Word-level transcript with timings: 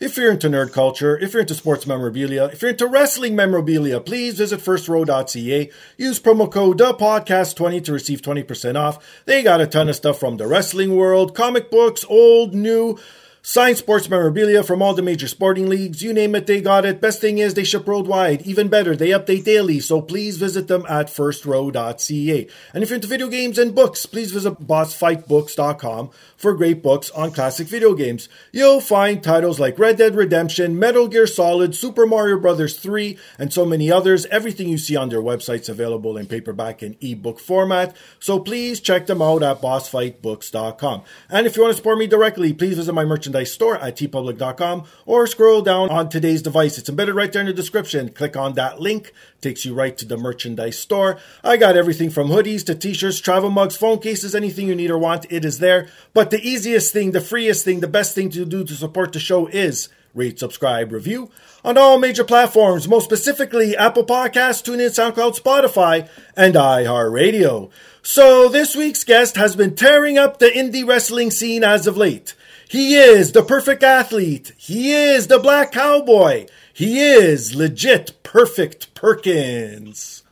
If 0.00 0.16
you're 0.16 0.32
into 0.32 0.48
nerd 0.48 0.72
culture, 0.72 1.18
if 1.18 1.34
you're 1.34 1.42
into 1.42 1.52
sports 1.52 1.86
memorabilia, 1.86 2.46
if 2.46 2.62
you're 2.62 2.70
into 2.70 2.86
wrestling 2.86 3.36
memorabilia, 3.36 4.00
please 4.00 4.38
visit 4.38 4.60
firstrow.ca. 4.60 5.70
Use 5.98 6.18
promo 6.18 6.50
code 6.50 6.78
the 6.78 6.94
podcast 6.94 7.54
20 7.56 7.82
to 7.82 7.92
receive 7.92 8.22
20% 8.22 8.76
off. 8.76 9.22
They 9.26 9.42
got 9.42 9.60
a 9.60 9.66
ton 9.66 9.90
of 9.90 9.96
stuff 9.96 10.18
from 10.18 10.38
the 10.38 10.46
wrestling 10.46 10.96
world, 10.96 11.34
comic 11.34 11.70
books, 11.70 12.06
old, 12.08 12.54
new, 12.54 12.98
Signed 13.42 13.78
sports 13.78 14.10
memorabilia 14.10 14.62
from 14.62 14.82
all 14.82 14.92
the 14.92 15.00
major 15.00 15.26
sporting 15.26 15.66
leagues. 15.70 16.02
You 16.02 16.12
name 16.12 16.34
it, 16.34 16.46
they 16.46 16.60
got 16.60 16.84
it. 16.84 17.00
Best 17.00 17.22
thing 17.22 17.38
is 17.38 17.54
they 17.54 17.64
ship 17.64 17.86
worldwide. 17.86 18.42
Even 18.42 18.68
better, 18.68 18.94
they 18.94 19.08
update 19.08 19.44
daily, 19.44 19.80
so 19.80 20.02
please 20.02 20.36
visit 20.36 20.68
them 20.68 20.84
at 20.90 21.06
firstrow.ca. 21.06 22.46
And 22.74 22.82
if 22.82 22.90
you're 22.90 22.96
into 22.96 23.08
video 23.08 23.28
games 23.28 23.56
and 23.56 23.74
books, 23.74 24.04
please 24.04 24.30
visit 24.30 24.60
bossfightbooks.com 24.60 26.10
for 26.36 26.52
great 26.52 26.82
books 26.82 27.10
on 27.12 27.32
classic 27.32 27.66
video 27.66 27.94
games. 27.94 28.28
You'll 28.52 28.82
find 28.82 29.22
titles 29.22 29.58
like 29.58 29.78
Red 29.78 29.96
Dead 29.96 30.14
Redemption, 30.16 30.78
Metal 30.78 31.08
Gear 31.08 31.26
Solid, 31.26 31.74
Super 31.74 32.04
Mario 32.04 32.38
Bros. 32.38 32.76
3, 32.76 33.16
and 33.38 33.50
so 33.50 33.64
many 33.64 33.90
others. 33.90 34.26
Everything 34.26 34.68
you 34.68 34.76
see 34.76 34.96
on 34.96 35.08
their 35.08 35.22
website's 35.22 35.70
available 35.70 36.18
in 36.18 36.26
paperback 36.26 36.82
and 36.82 36.94
ebook 37.00 37.40
format, 37.40 37.96
so 38.18 38.38
please 38.38 38.80
check 38.80 39.06
them 39.06 39.22
out 39.22 39.42
at 39.42 39.62
bossfightbooks.com. 39.62 41.04
And 41.30 41.46
if 41.46 41.56
you 41.56 41.62
want 41.62 41.72
to 41.72 41.76
support 41.78 41.96
me 41.96 42.06
directly, 42.06 42.52
please 42.52 42.76
visit 42.76 42.92
my 42.92 43.06
merchandise 43.06 43.29
store 43.44 43.76
at 43.78 43.96
teepublic.com 43.96 44.84
or 45.06 45.26
scroll 45.26 45.62
down 45.62 45.90
on 45.90 46.08
today's 46.08 46.42
device. 46.42 46.78
It's 46.78 46.88
embedded 46.88 47.14
right 47.14 47.32
there 47.32 47.40
in 47.40 47.46
the 47.46 47.52
description. 47.52 48.10
Click 48.10 48.36
on 48.36 48.54
that 48.54 48.80
link, 48.80 49.12
takes 49.40 49.64
you 49.64 49.74
right 49.74 49.96
to 49.98 50.04
the 50.04 50.16
merchandise 50.16 50.78
store. 50.78 51.18
I 51.42 51.56
got 51.56 51.76
everything 51.76 52.10
from 52.10 52.28
hoodies 52.28 52.64
to 52.66 52.74
t-shirts, 52.74 53.20
travel 53.20 53.50
mugs, 53.50 53.76
phone 53.76 54.00
cases, 54.00 54.34
anything 54.34 54.68
you 54.68 54.74
need 54.74 54.90
or 54.90 54.98
want, 54.98 55.26
it 55.30 55.44
is 55.44 55.58
there. 55.58 55.88
But 56.12 56.30
the 56.30 56.40
easiest 56.40 56.92
thing, 56.92 57.12
the 57.12 57.20
freest 57.20 57.64
thing, 57.64 57.80
the 57.80 57.88
best 57.88 58.14
thing 58.14 58.30
to 58.30 58.44
do 58.44 58.64
to 58.64 58.74
support 58.74 59.12
the 59.12 59.20
show 59.20 59.46
is 59.46 59.88
rate, 60.14 60.38
subscribe, 60.38 60.92
review 60.92 61.30
on 61.64 61.78
all 61.78 61.98
major 61.98 62.24
platforms, 62.24 62.88
most 62.88 63.04
specifically 63.04 63.76
Apple 63.76 64.04
Podcasts, 64.04 64.62
TuneIn, 64.62 64.88
SoundCloud, 64.88 65.38
Spotify, 65.38 66.08
and 66.36 66.54
iHeartRadio. 66.54 67.70
So 68.02 68.48
this 68.48 68.74
week's 68.74 69.04
guest 69.04 69.36
has 69.36 69.56
been 69.56 69.74
tearing 69.74 70.18
up 70.18 70.38
the 70.38 70.46
indie 70.46 70.86
wrestling 70.86 71.30
scene 71.30 71.62
as 71.62 71.86
of 71.86 71.96
late. 71.96 72.34
He 72.70 72.94
is 72.94 73.32
the 73.32 73.42
perfect 73.42 73.82
athlete. 73.82 74.52
He 74.56 74.92
is 74.92 75.26
the 75.26 75.40
black 75.40 75.72
cowboy. 75.72 76.46
He 76.72 77.00
is 77.00 77.52
legit 77.52 78.22
perfect 78.22 78.94
Perkins. 78.94 80.22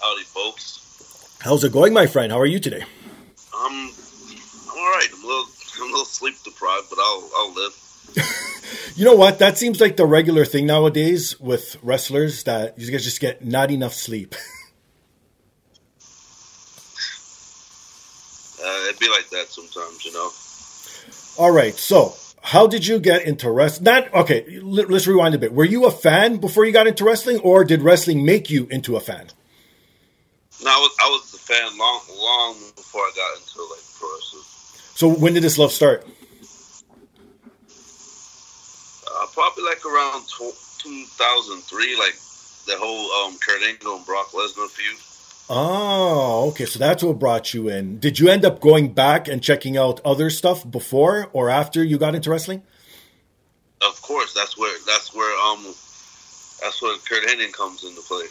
Howdy, 0.00 0.22
folks. 0.22 1.36
How's 1.40 1.64
it 1.64 1.72
going, 1.72 1.92
my 1.92 2.06
friend? 2.06 2.30
How 2.30 2.38
are 2.38 2.46
you 2.46 2.60
today? 2.60 2.84
I'm, 3.52 3.72
I'm 3.72 4.78
all 4.78 4.92
right. 4.92 5.08
I'm 5.12 5.24
a 5.24 5.26
little, 5.26 5.46
I'm 5.80 5.88
a 5.88 5.90
little 5.90 6.04
sleep 6.04 6.36
deprived, 6.44 6.86
but 6.88 7.00
I'll, 7.00 7.30
I'll 7.34 7.54
live. 7.54 7.72
You 8.94 9.04
know 9.04 9.14
what? 9.14 9.40
That 9.40 9.58
seems 9.58 9.78
like 9.78 9.96
the 9.96 10.06
regular 10.06 10.46
thing 10.46 10.66
nowadays 10.66 11.38
with 11.38 11.76
wrestlers 11.82 12.44
that 12.44 12.78
you 12.78 12.90
guys 12.90 13.04
just 13.04 13.20
get 13.20 13.44
not 13.44 13.70
enough 13.70 13.94
sleep. 13.94 14.34
Uh, 18.58 18.88
it'd 18.88 18.98
be 18.98 19.08
like 19.08 19.28
that 19.28 19.46
sometimes, 19.48 20.04
you 20.04 20.12
know. 20.12 20.30
All 21.38 21.50
right. 21.50 21.74
So, 21.74 22.14
how 22.40 22.66
did 22.66 22.86
you 22.86 22.98
get 22.98 23.24
into 23.24 23.50
wrestling? 23.50 23.84
Not 23.84 24.14
okay. 24.14 24.58
Let, 24.60 24.90
us 24.90 25.06
rewind 25.06 25.34
a 25.34 25.38
bit. 25.38 25.52
Were 25.52 25.64
you 25.64 25.84
a 25.86 25.90
fan 25.90 26.38
before 26.38 26.64
you 26.64 26.72
got 26.72 26.86
into 26.86 27.04
wrestling, 27.04 27.40
or 27.40 27.64
did 27.64 27.82
wrestling 27.82 28.24
make 28.24 28.48
you 28.48 28.66
into 28.70 28.96
a 28.96 29.00
fan? 29.00 29.26
No, 30.62 30.70
I 30.70 30.78
was 30.78 30.96
I 31.02 31.08
was 31.08 31.34
a 31.34 31.38
fan 31.38 31.76
long 31.78 32.00
long 32.16 32.54
before 32.74 33.02
I 33.02 33.12
got 33.14 33.36
into 33.40 33.62
like 33.70 33.84
pro 33.98 34.08
wrestling. 34.14 34.42
So, 34.94 35.08
when 35.10 35.34
did 35.34 35.42
this 35.42 35.58
love 35.58 35.72
start? 35.72 36.06
Uh, 39.08 39.26
probably 39.32 39.64
like 39.64 39.84
around 39.84 40.22
tw- 40.22 40.56
2003, 40.82 41.96
like 41.98 42.14
the 42.66 42.76
whole 42.78 43.26
um, 43.26 43.36
Kurt 43.38 43.62
Angle 43.62 43.96
and 43.96 44.06
Brock 44.06 44.30
Lesnar 44.32 44.68
feud. 44.68 44.98
Oh, 45.48 46.48
okay. 46.48 46.64
So 46.64 46.78
that's 46.78 47.02
what 47.02 47.18
brought 47.18 47.54
you 47.54 47.68
in. 47.68 47.98
Did 47.98 48.18
you 48.18 48.28
end 48.28 48.44
up 48.44 48.60
going 48.60 48.92
back 48.92 49.28
and 49.28 49.42
checking 49.42 49.76
out 49.76 50.00
other 50.04 50.28
stuff 50.30 50.68
before 50.68 51.28
or 51.32 51.50
after 51.50 51.84
you 51.84 51.98
got 51.98 52.14
into 52.14 52.30
wrestling? 52.30 52.62
Of 53.80 54.00
course, 54.02 54.34
that's 54.34 54.58
where 54.58 54.76
that's 54.86 55.14
where 55.14 55.38
um 55.46 55.62
that's 56.62 56.80
where 56.82 56.96
Curt 56.98 57.28
Hennig 57.28 57.52
comes 57.52 57.84
into 57.84 58.00
play. 58.02 58.24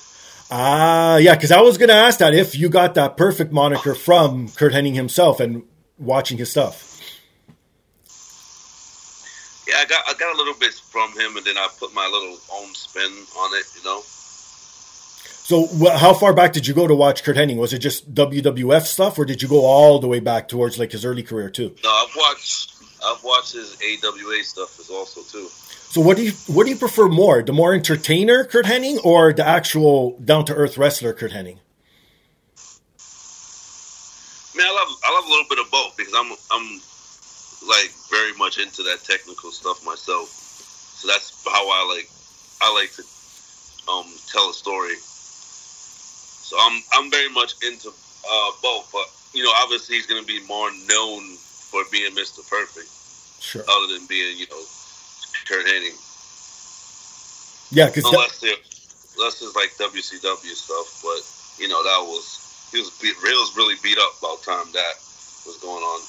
Ah, 0.51 1.17
yeah, 1.17 1.35
because 1.35 1.51
I 1.51 1.61
was 1.61 1.77
going 1.77 1.89
to 1.89 1.95
ask 1.95 2.19
that 2.19 2.35
if 2.35 2.55
you 2.55 2.69
got 2.69 2.95
that 2.95 3.17
perfect 3.17 3.51
moniker 3.51 3.95
from 3.95 4.49
Curt 4.49 4.73
Hennig 4.73 4.93
himself 4.93 5.39
and 5.39 5.63
watching 5.97 6.37
his 6.37 6.51
stuff. 6.51 7.01
Yeah, 9.67 9.75
I 9.77 9.85
got 9.85 10.03
I 10.07 10.13
got 10.13 10.35
a 10.35 10.37
little 10.37 10.53
bit 10.59 10.73
from 10.73 11.11
him, 11.13 11.37
and 11.37 11.45
then 11.45 11.57
I 11.57 11.67
put 11.79 11.93
my 11.93 12.05
little 12.05 12.37
own 12.53 12.73
spin 12.75 13.11
on 13.37 13.57
it. 13.57 13.65
You 13.77 13.83
know. 13.85 14.03
So, 15.45 15.67
wh- 15.67 15.95
how 15.95 16.15
far 16.15 16.33
back 16.33 16.53
did 16.53 16.65
you 16.65 16.73
go 16.73 16.87
to 16.87 16.95
watch 16.95 17.23
Curt 17.23 17.37
Hennig? 17.37 17.57
Was 17.57 17.71
it 17.71 17.77
just 17.77 18.11
WWF 18.15 18.81
stuff, 18.81 19.19
or 19.19 19.25
did 19.25 19.43
you 19.43 19.47
go 19.47 19.63
all 19.63 19.99
the 19.99 20.07
way 20.07 20.19
back 20.19 20.47
towards 20.47 20.79
like 20.79 20.91
his 20.91 21.05
early 21.05 21.21
career 21.21 21.51
too? 21.51 21.75
No, 21.83 21.89
I've 21.91 22.15
watched 22.15 22.73
I've 23.05 23.23
watched 23.23 23.53
his 23.53 23.77
AWA 23.79 24.43
stuff 24.43 24.79
as 24.79 24.89
also 24.89 25.21
too. 25.21 25.47
So, 25.91 26.01
what 26.01 26.17
do 26.17 26.23
you 26.23 26.31
what 26.47 26.63
do 26.63 26.71
you 26.71 26.75
prefer 26.75 27.07
more, 27.07 27.43
the 27.43 27.53
more 27.53 27.75
entertainer 27.75 28.43
Curt 28.43 28.65
Hennig, 28.65 29.05
or 29.05 29.33
the 29.33 29.45
actual 29.45 30.17
down 30.17 30.45
to 30.45 30.55
earth 30.55 30.79
wrestler 30.79 31.13
Curt 31.13 31.31
Hennig? 31.31 31.59
I 34.49 34.57
mean, 34.57 34.65
I 34.65 34.73
love 34.73 34.97
I 35.03 35.13
love 35.13 35.25
a 35.25 35.29
little 35.29 35.45
bit 35.47 35.59
of 35.59 35.69
both 35.69 35.95
because 35.95 36.13
I'm 36.17 36.31
I'm 36.51 36.81
like 37.69 37.93
very 38.09 38.33
much 38.33 38.57
into 38.57 38.81
that 38.81 39.03
technical 39.03 39.51
stuff 39.51 39.85
myself. 39.85 40.27
So 40.27 41.07
that's 41.07 41.45
how 41.45 41.69
I 41.69 41.85
like 41.95 42.09
I 42.63 42.73
like 42.73 42.91
to 42.93 43.03
um 43.91 44.11
tell 44.27 44.49
a 44.49 44.53
story. 44.55 44.95
So 46.45 46.55
I'm 46.61 46.77
I'm 46.93 47.09
very 47.09 47.29
much 47.33 47.57
into 47.65 47.89
uh, 47.89 48.51
both, 48.61 48.85
but 48.93 49.09
you 49.33 49.43
know, 49.43 49.51
obviously 49.57 49.95
he's 49.95 50.05
going 50.05 50.21
to 50.21 50.27
be 50.27 50.45
more 50.45 50.69
known 50.87 51.35
for 51.41 51.81
being 51.91 52.13
Mr. 52.13 52.45
Perfect, 52.47 52.85
Sure. 53.41 53.63
other 53.67 53.97
than 53.97 54.05
being 54.05 54.37
you 54.37 54.45
know 54.53 54.61
Curt 55.49 55.65
Hennig. 55.65 55.97
Yeah, 57.73 57.87
because 57.87 58.05
unless 58.05 58.39
they 58.39 58.53
unless 59.17 59.41
it's 59.41 59.55
like 59.55 59.73
WCW 59.81 60.53
stuff, 60.53 61.01
but 61.01 61.25
you 61.57 61.67
know 61.67 61.81
that 61.81 62.05
was 62.05 62.69
he 62.71 62.77
was 62.77 62.91
beat, 63.01 63.15
Ray 63.23 63.33
was 63.33 63.57
really 63.57 63.75
beat 63.81 63.97
up 63.97 64.13
about 64.19 64.39
the 64.41 64.51
time 64.51 64.71
that 64.73 64.93
was 65.49 65.57
going 65.61 65.81
on. 65.81 66.01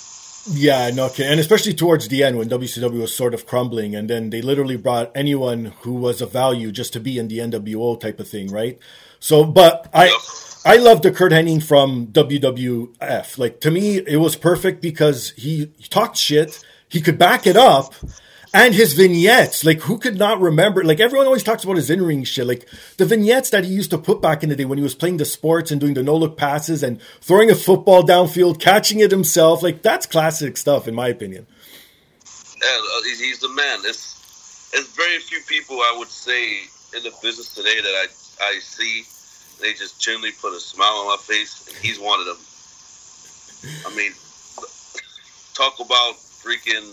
Yeah, 0.52 0.90
no 0.90 1.08
kidding. 1.08 1.32
And 1.32 1.40
especially 1.40 1.74
towards 1.74 2.08
the 2.08 2.22
end 2.22 2.38
when 2.38 2.48
WCW 2.48 3.00
was 3.00 3.16
sort 3.16 3.34
of 3.34 3.46
crumbling, 3.46 3.96
and 3.96 4.08
then 4.08 4.30
they 4.30 4.42
literally 4.42 4.76
brought 4.76 5.10
anyone 5.14 5.72
who 5.80 5.94
was 5.94 6.20
of 6.20 6.30
value 6.30 6.70
just 6.70 6.92
to 6.92 7.00
be 7.00 7.18
in 7.18 7.28
the 7.28 7.38
NWO 7.38 7.98
type 7.98 8.20
of 8.20 8.28
thing, 8.28 8.48
right? 8.52 8.78
So, 9.26 9.44
but 9.44 9.90
I. 9.92 10.06
Yep. 10.06 10.20
I 10.64 10.76
love 10.78 11.02
the 11.02 11.12
Curt 11.12 11.30
Hennig 11.30 11.62
from 11.62 12.08
WWF. 12.08 13.38
Like 13.38 13.60
to 13.60 13.70
me, 13.70 13.98
it 13.98 14.16
was 14.16 14.34
perfect 14.34 14.82
because 14.82 15.30
he, 15.30 15.70
he 15.76 15.86
talked 15.86 16.16
shit. 16.16 16.64
He 16.88 17.00
could 17.00 17.16
back 17.18 17.46
it 17.46 17.56
up, 17.56 17.94
and 18.52 18.74
his 18.74 18.94
vignettes. 18.94 19.64
Like 19.64 19.80
who 19.82 19.98
could 19.98 20.18
not 20.18 20.40
remember? 20.40 20.82
Like 20.82 20.98
everyone 20.98 21.26
always 21.26 21.44
talks 21.44 21.62
about 21.62 21.76
his 21.76 21.88
in 21.88 22.02
ring 22.02 22.24
shit. 22.24 22.48
Like 22.48 22.68
the 22.96 23.04
vignettes 23.04 23.50
that 23.50 23.64
he 23.64 23.72
used 23.72 23.90
to 23.90 23.98
put 23.98 24.20
back 24.20 24.42
in 24.42 24.48
the 24.48 24.56
day 24.56 24.64
when 24.64 24.78
he 24.78 24.82
was 24.82 24.96
playing 24.96 25.18
the 25.18 25.24
sports 25.24 25.70
and 25.70 25.80
doing 25.80 25.94
the 25.94 26.02
no 26.02 26.16
look 26.16 26.36
passes 26.36 26.82
and 26.82 27.00
throwing 27.20 27.48
a 27.48 27.54
football 27.54 28.02
downfield, 28.02 28.60
catching 28.60 28.98
it 28.98 29.12
himself. 29.12 29.62
Like 29.62 29.82
that's 29.82 30.06
classic 30.06 30.56
stuff, 30.56 30.88
in 30.88 30.96
my 30.96 31.06
opinion. 31.06 31.46
Yeah, 32.60 32.68
uh, 32.68 33.02
he's, 33.04 33.20
he's 33.20 33.38
the 33.38 33.50
man. 33.50 33.80
It's 33.84 34.70
it's 34.74 34.96
very 34.96 35.18
few 35.20 35.40
people 35.46 35.76
I 35.76 35.94
would 35.96 36.10
say 36.10 36.58
in 36.96 37.04
the 37.04 37.12
business 37.22 37.54
today 37.54 37.80
that 37.80 37.86
I 37.86 38.06
I 38.40 38.58
see. 38.58 39.04
They 39.60 39.72
just 39.72 40.00
genuinely 40.00 40.32
put 40.40 40.52
a 40.52 40.60
smile 40.60 40.92
on 41.04 41.06
my 41.08 41.16
face, 41.20 41.66
and 41.68 41.76
he's 41.84 41.98
one 41.98 42.20
of 42.20 42.26
them. 42.26 42.36
I 43.86 43.96
mean, 43.96 44.12
talk 45.54 45.80
about 45.80 46.14
freaking 46.16 46.84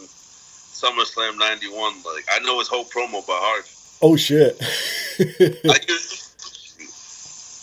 SummerSlam 0.73 1.37
'91. 1.37 1.93
Like 2.03 2.25
I 2.31 2.39
know 2.39 2.59
his 2.59 2.67
whole 2.67 2.85
promo 2.85 3.25
by 3.27 3.33
heart. 3.35 3.69
Oh 4.01 4.15
shit! 4.15 4.57
I 5.19 5.77
usually, 5.87 6.19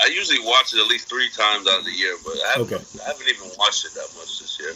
I 0.02 0.06
usually 0.14 0.46
watch 0.46 0.72
it 0.74 0.80
at 0.80 0.86
least 0.88 1.08
three 1.08 1.28
times 1.30 1.66
out 1.66 1.80
of 1.80 1.84
the 1.84 1.92
year, 1.92 2.16
but 2.24 2.34
I 2.44 2.48
haven't, 2.52 2.72
Okay. 2.72 2.84
I 3.02 3.06
haven't 3.08 3.28
even 3.28 3.50
watched 3.58 3.84
it 3.86 3.94
that 3.94 4.08
much 4.16 4.38
this 4.38 4.58
year. 4.60 4.74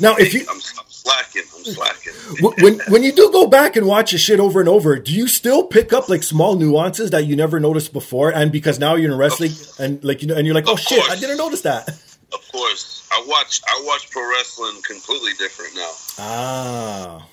now, 0.00 0.16
if 0.16 0.32
you 0.34 0.40
I'm, 0.48 0.56
I'm 0.56 0.90
slacking. 1.08 1.42
I'm 1.56 1.64
slacking. 1.64 2.12
When 2.62 2.80
when 2.88 3.02
you 3.02 3.12
do 3.12 3.30
go 3.32 3.46
back 3.46 3.76
and 3.76 3.86
watch 3.86 4.12
a 4.12 4.18
shit 4.18 4.40
over 4.40 4.60
and 4.60 4.68
over, 4.68 4.98
do 4.98 5.12
you 5.12 5.26
still 5.28 5.64
pick 5.64 5.92
up 5.92 6.08
like 6.08 6.22
small 6.22 6.56
nuances 6.56 7.10
that 7.10 7.24
you 7.24 7.36
never 7.36 7.58
noticed 7.60 7.92
before? 7.92 8.30
And 8.30 8.52
because 8.52 8.78
now 8.78 8.94
you're 8.94 9.12
in 9.12 9.18
wrestling 9.18 9.52
and 9.78 10.02
like 10.04 10.22
you 10.22 10.28
know, 10.28 10.34
and 10.36 10.46
you're 10.46 10.54
like, 10.54 10.68
oh 10.68 10.74
Of 10.74 10.80
shit, 10.80 11.02
I 11.10 11.16
didn't 11.16 11.38
notice 11.38 11.62
that. 11.62 11.88
Of 11.88 12.52
course, 12.52 13.08
I 13.10 13.24
watch. 13.26 13.60
I 13.66 13.82
watch 13.86 14.10
pro 14.10 14.28
wrestling 14.30 14.82
completely 14.86 15.32
different 15.38 15.74
now. 15.74 15.92
Ah. 16.18 17.26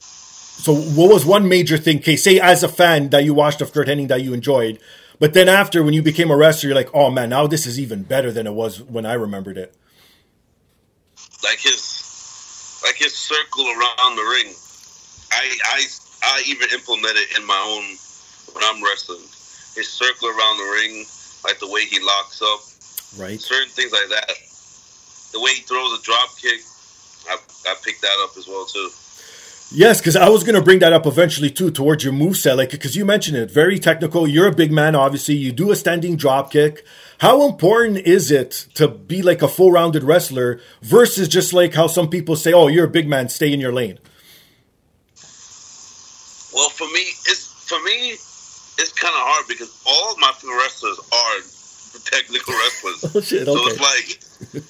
So, 0.00 0.74
what 0.74 1.10
was 1.10 1.24
one 1.24 1.48
major 1.48 1.78
thing? 1.78 1.98
Okay, 1.98 2.16
say 2.16 2.38
as 2.38 2.62
a 2.62 2.68
fan 2.68 3.08
that 3.10 3.24
you 3.24 3.32
watched 3.32 3.62
of 3.62 3.72
Curt 3.72 3.88
Hennig 3.88 4.08
that 4.08 4.22
you 4.22 4.34
enjoyed, 4.34 4.78
but 5.18 5.32
then 5.32 5.48
after 5.48 5.82
when 5.82 5.94
you 5.94 6.02
became 6.02 6.30
a 6.30 6.36
wrestler, 6.36 6.68
you're 6.68 6.76
like, 6.76 6.90
oh 6.94 7.10
man, 7.10 7.30
now 7.30 7.46
this 7.46 7.66
is 7.66 7.80
even 7.80 8.02
better 8.02 8.30
than 8.30 8.46
it 8.46 8.52
was 8.52 8.82
when 8.82 9.06
I 9.06 9.14
remembered 9.14 9.56
it. 9.56 9.74
like 11.42 11.60
his 11.60 11.80
like 12.84 12.96
his 12.96 13.14
circle 13.14 13.66
around 13.66 14.16
the 14.16 14.22
ring. 14.22 14.54
I 15.32 15.44
I 15.64 15.80
I 16.22 16.42
even 16.46 16.68
implement 16.72 17.16
it 17.16 17.38
in 17.38 17.46
my 17.46 17.58
own 17.58 17.84
when 18.54 18.64
I'm 18.64 18.82
wrestling. 18.82 19.24
His 19.74 19.88
circle 19.88 20.28
around 20.28 20.56
the 20.58 20.70
ring, 20.82 21.06
like 21.44 21.58
the 21.58 21.68
way 21.70 21.82
he 21.84 22.00
locks 22.00 22.42
up, 22.42 22.60
Right. 23.20 23.40
certain 23.40 23.68
things 23.70 23.92
like 23.92 24.08
that. 24.10 24.32
The 25.32 25.40
way 25.40 25.52
he 25.54 25.62
throws 25.62 25.98
a 25.98 26.02
drop 26.02 26.30
kick, 26.40 26.60
I 27.28 27.36
I 27.70 27.74
picked 27.84 28.02
that 28.02 28.16
up 28.24 28.36
as 28.36 28.46
well 28.48 28.64
too. 28.66 28.90
Yes, 29.70 30.00
because 30.00 30.16
I 30.16 30.30
was 30.30 30.44
going 30.44 30.54
to 30.54 30.62
bring 30.62 30.78
that 30.78 30.94
up 30.94 31.04
eventually 31.06 31.50
too, 31.50 31.70
towards 31.70 32.02
your 32.02 32.14
moveset. 32.14 32.56
Like, 32.56 32.70
because 32.70 32.96
you 32.96 33.04
mentioned 33.04 33.36
it, 33.36 33.50
very 33.50 33.78
technical. 33.78 34.26
You're 34.26 34.46
a 34.46 34.54
big 34.54 34.72
man, 34.72 34.94
obviously. 34.96 35.34
You 35.34 35.52
do 35.52 35.70
a 35.70 35.76
standing 35.76 36.16
drop 36.16 36.50
kick. 36.50 36.86
How 37.18 37.48
important 37.48 37.98
is 37.98 38.30
it 38.30 38.66
to 38.74 38.86
be 38.86 39.22
like 39.22 39.42
a 39.42 39.48
full 39.48 39.72
rounded 39.72 40.04
wrestler 40.04 40.60
versus 40.82 41.28
just 41.28 41.52
like 41.52 41.74
how 41.74 41.88
some 41.88 42.08
people 42.08 42.36
say, 42.36 42.52
oh, 42.52 42.68
you're 42.68 42.86
a 42.86 42.90
big 42.90 43.08
man, 43.08 43.28
stay 43.28 43.52
in 43.52 43.60
your 43.60 43.72
lane? 43.72 43.98
Well, 46.54 46.70
for 46.70 46.86
me, 46.86 47.00
it's 47.26 47.46
for 47.68 47.82
me, 47.82 48.12
it's 48.12 48.92
kind 48.92 49.14
of 49.14 49.20
hard 49.20 49.46
because 49.48 49.70
all 49.84 50.12
of 50.12 50.18
my 50.18 50.32
wrestlers 50.58 50.98
are 50.98 51.38
technical 52.04 52.54
wrestlers. 52.54 53.04
Oh, 53.14 53.20
shit, 53.20 53.46
So 53.46 53.54
it's 53.66 53.80
like 53.80 54.62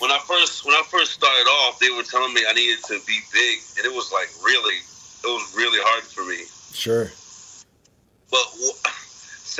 when 0.00 0.10
I 0.10 0.18
first 0.18 0.64
when 0.66 0.74
I 0.74 0.82
first 0.90 1.12
started 1.12 1.46
off, 1.62 1.78
they 1.78 1.90
were 1.90 2.02
telling 2.02 2.34
me 2.34 2.42
I 2.48 2.52
needed 2.52 2.82
to 2.84 2.98
be 3.06 3.18
big, 3.32 3.58
and 3.76 3.86
it 3.86 3.94
was 3.94 4.10
like 4.12 4.28
really, 4.44 4.74
it 4.74 5.26
was 5.26 5.54
really 5.56 5.78
hard 5.82 6.02
for 6.02 6.24
me. 6.24 6.42
Sure. 6.72 7.10
But 8.30 8.42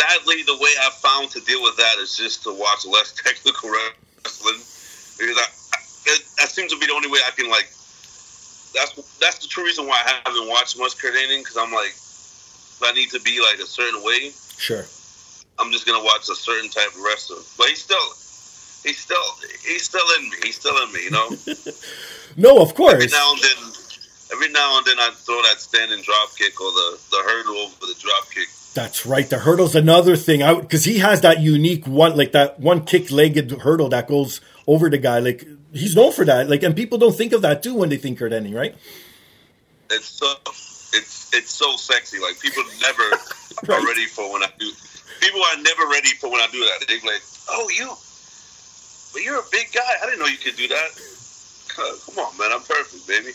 sadly, 0.01 0.43
the 0.43 0.57
way 0.57 0.73
I 0.81 0.91
found 0.91 1.31
to 1.33 1.41
deal 1.41 1.63
with 1.63 1.77
that 1.77 1.99
is 2.01 2.17
just 2.17 2.43
to 2.45 2.53
watch 2.57 2.87
less 2.87 3.13
technical 3.25 3.71
wrestling 3.71 4.61
because 5.19 5.37
I, 5.37 5.47
I 5.77 5.79
it, 6.17 6.23
that 6.41 6.49
seems 6.49 6.73
to 6.73 6.79
be 6.79 6.87
the 6.87 6.95
only 6.95 7.09
way 7.11 7.21
I 7.27 7.31
can 7.33 7.51
like. 7.51 7.69
That's 8.73 8.95
that's 9.19 9.39
the 9.41 9.49
true 9.49 9.65
reason 9.65 9.87
why 9.87 10.01
I 10.05 10.21
haven't 10.25 10.49
watched 10.49 10.79
much 10.79 10.97
Kurt 10.99 11.15
Angle 11.15 11.39
because 11.43 11.57
I'm 11.59 11.73
like, 11.73 11.91
if 11.93 12.81
I 12.83 12.93
need 12.93 13.11
to 13.11 13.21
be 13.21 13.41
like 13.41 13.59
a 13.59 13.67
certain 13.67 14.03
way, 14.03 14.31
Sure. 14.57 14.85
I'm 15.59 15.73
just 15.73 15.87
gonna 15.87 16.05
watch 16.05 16.29
a 16.29 16.35
certain 16.37 16.71
type 16.71 16.89
of 16.95 17.01
wrestler. 17.03 17.43
But 17.59 17.69
he's 17.69 17.83
still, 17.83 18.07
he's 18.85 18.99
still, 19.01 19.27
he's 19.67 19.85
still 19.85 20.07
in 20.19 20.31
me. 20.31 20.37
He's 20.45 20.57
still 20.57 20.77
in 20.85 20.93
me. 20.93 21.05
You 21.05 21.11
know. 21.11 21.29
No, 22.37 22.63
of 22.63 22.75
course. 22.79 22.95
every 22.95 23.09
course. 23.09 23.13
now 23.13 23.33
and 23.35 23.43
then, 23.43 23.59
every 24.33 24.49
now 24.55 24.79
and 24.79 24.87
then 24.87 24.99
I 25.01 25.11
throw 25.11 25.43
that 25.51 25.59
standing 25.59 26.01
drop 26.01 26.31
kick 26.39 26.55
or 26.61 26.71
the 26.71 26.99
the 27.11 27.21
hurdle 27.27 27.57
over 27.59 27.75
the 27.91 27.97
drop 27.99 28.31
kick. 28.31 28.47
That's 28.75 29.05
right. 29.05 29.29
The 29.29 29.39
hurdle's 29.41 29.75
another 29.75 30.17
thing. 30.17 30.43
I 30.43 30.55
because 30.61 30.85
he 30.85 30.99
has 30.99 31.21
that 31.23 31.41
unique 31.41 31.87
one, 31.87 32.17
like 32.17 32.33
that 32.33 32.61
one 32.61 32.85
kick-legged 32.85 33.51
hurdle 33.63 33.89
that 33.89 34.07
goes 34.07 34.41
over 34.67 34.89
the 34.89 34.99
guy. 34.99 35.19
Like 35.19 35.45
he's 35.73 35.97
known 35.97 36.13
for 36.13 36.25
that. 36.25 36.49
Like, 36.49 36.63
and 36.63 36.77
people 36.77 36.97
don't 36.97 37.15
think 37.17 37.33
of 37.33 37.43
that 37.43 37.63
too 37.65 37.75
when 37.75 37.89
they 37.89 37.97
think 37.97 38.19
Curt 38.19 38.31
Hennig, 38.33 38.55
right? 38.55 38.77
It's 39.91 40.07
so 40.07 40.33
it's 40.95 41.35
it's 41.35 41.51
so 41.51 41.75
sexy. 41.77 42.21
Like 42.21 42.39
people 42.41 42.63
never 42.81 43.03
Right. 43.69 43.83
are 43.83 43.87
ready 43.87 44.07
for 44.07 44.33
when 44.33 44.43
I 44.43 44.49
do. 44.59 44.71
People 45.21 45.41
are 45.43 45.57
never 45.61 45.87
ready 45.91 46.09
for 46.21 46.31
when 46.31 46.41
I 46.41 46.47
do 46.51 46.61
that. 46.61 46.87
They're 46.89 46.97
like, 47.13 47.21
"Oh, 47.51 47.69
you, 47.77 47.93
but 49.13 49.23
you're 49.23 49.39
a 49.41 49.49
big 49.53 49.67
guy. 49.75 49.83
I 50.03 50.07
didn't 50.07 50.21
know 50.21 50.27
you 50.27 50.39
could 50.39 50.57
do 50.57 50.69
that." 50.69 50.89
Come 52.07 52.19
on, 52.25 52.39
man. 52.39 52.51
I'm 52.53 52.63
perfect, 52.63 53.07
baby. 53.07 53.33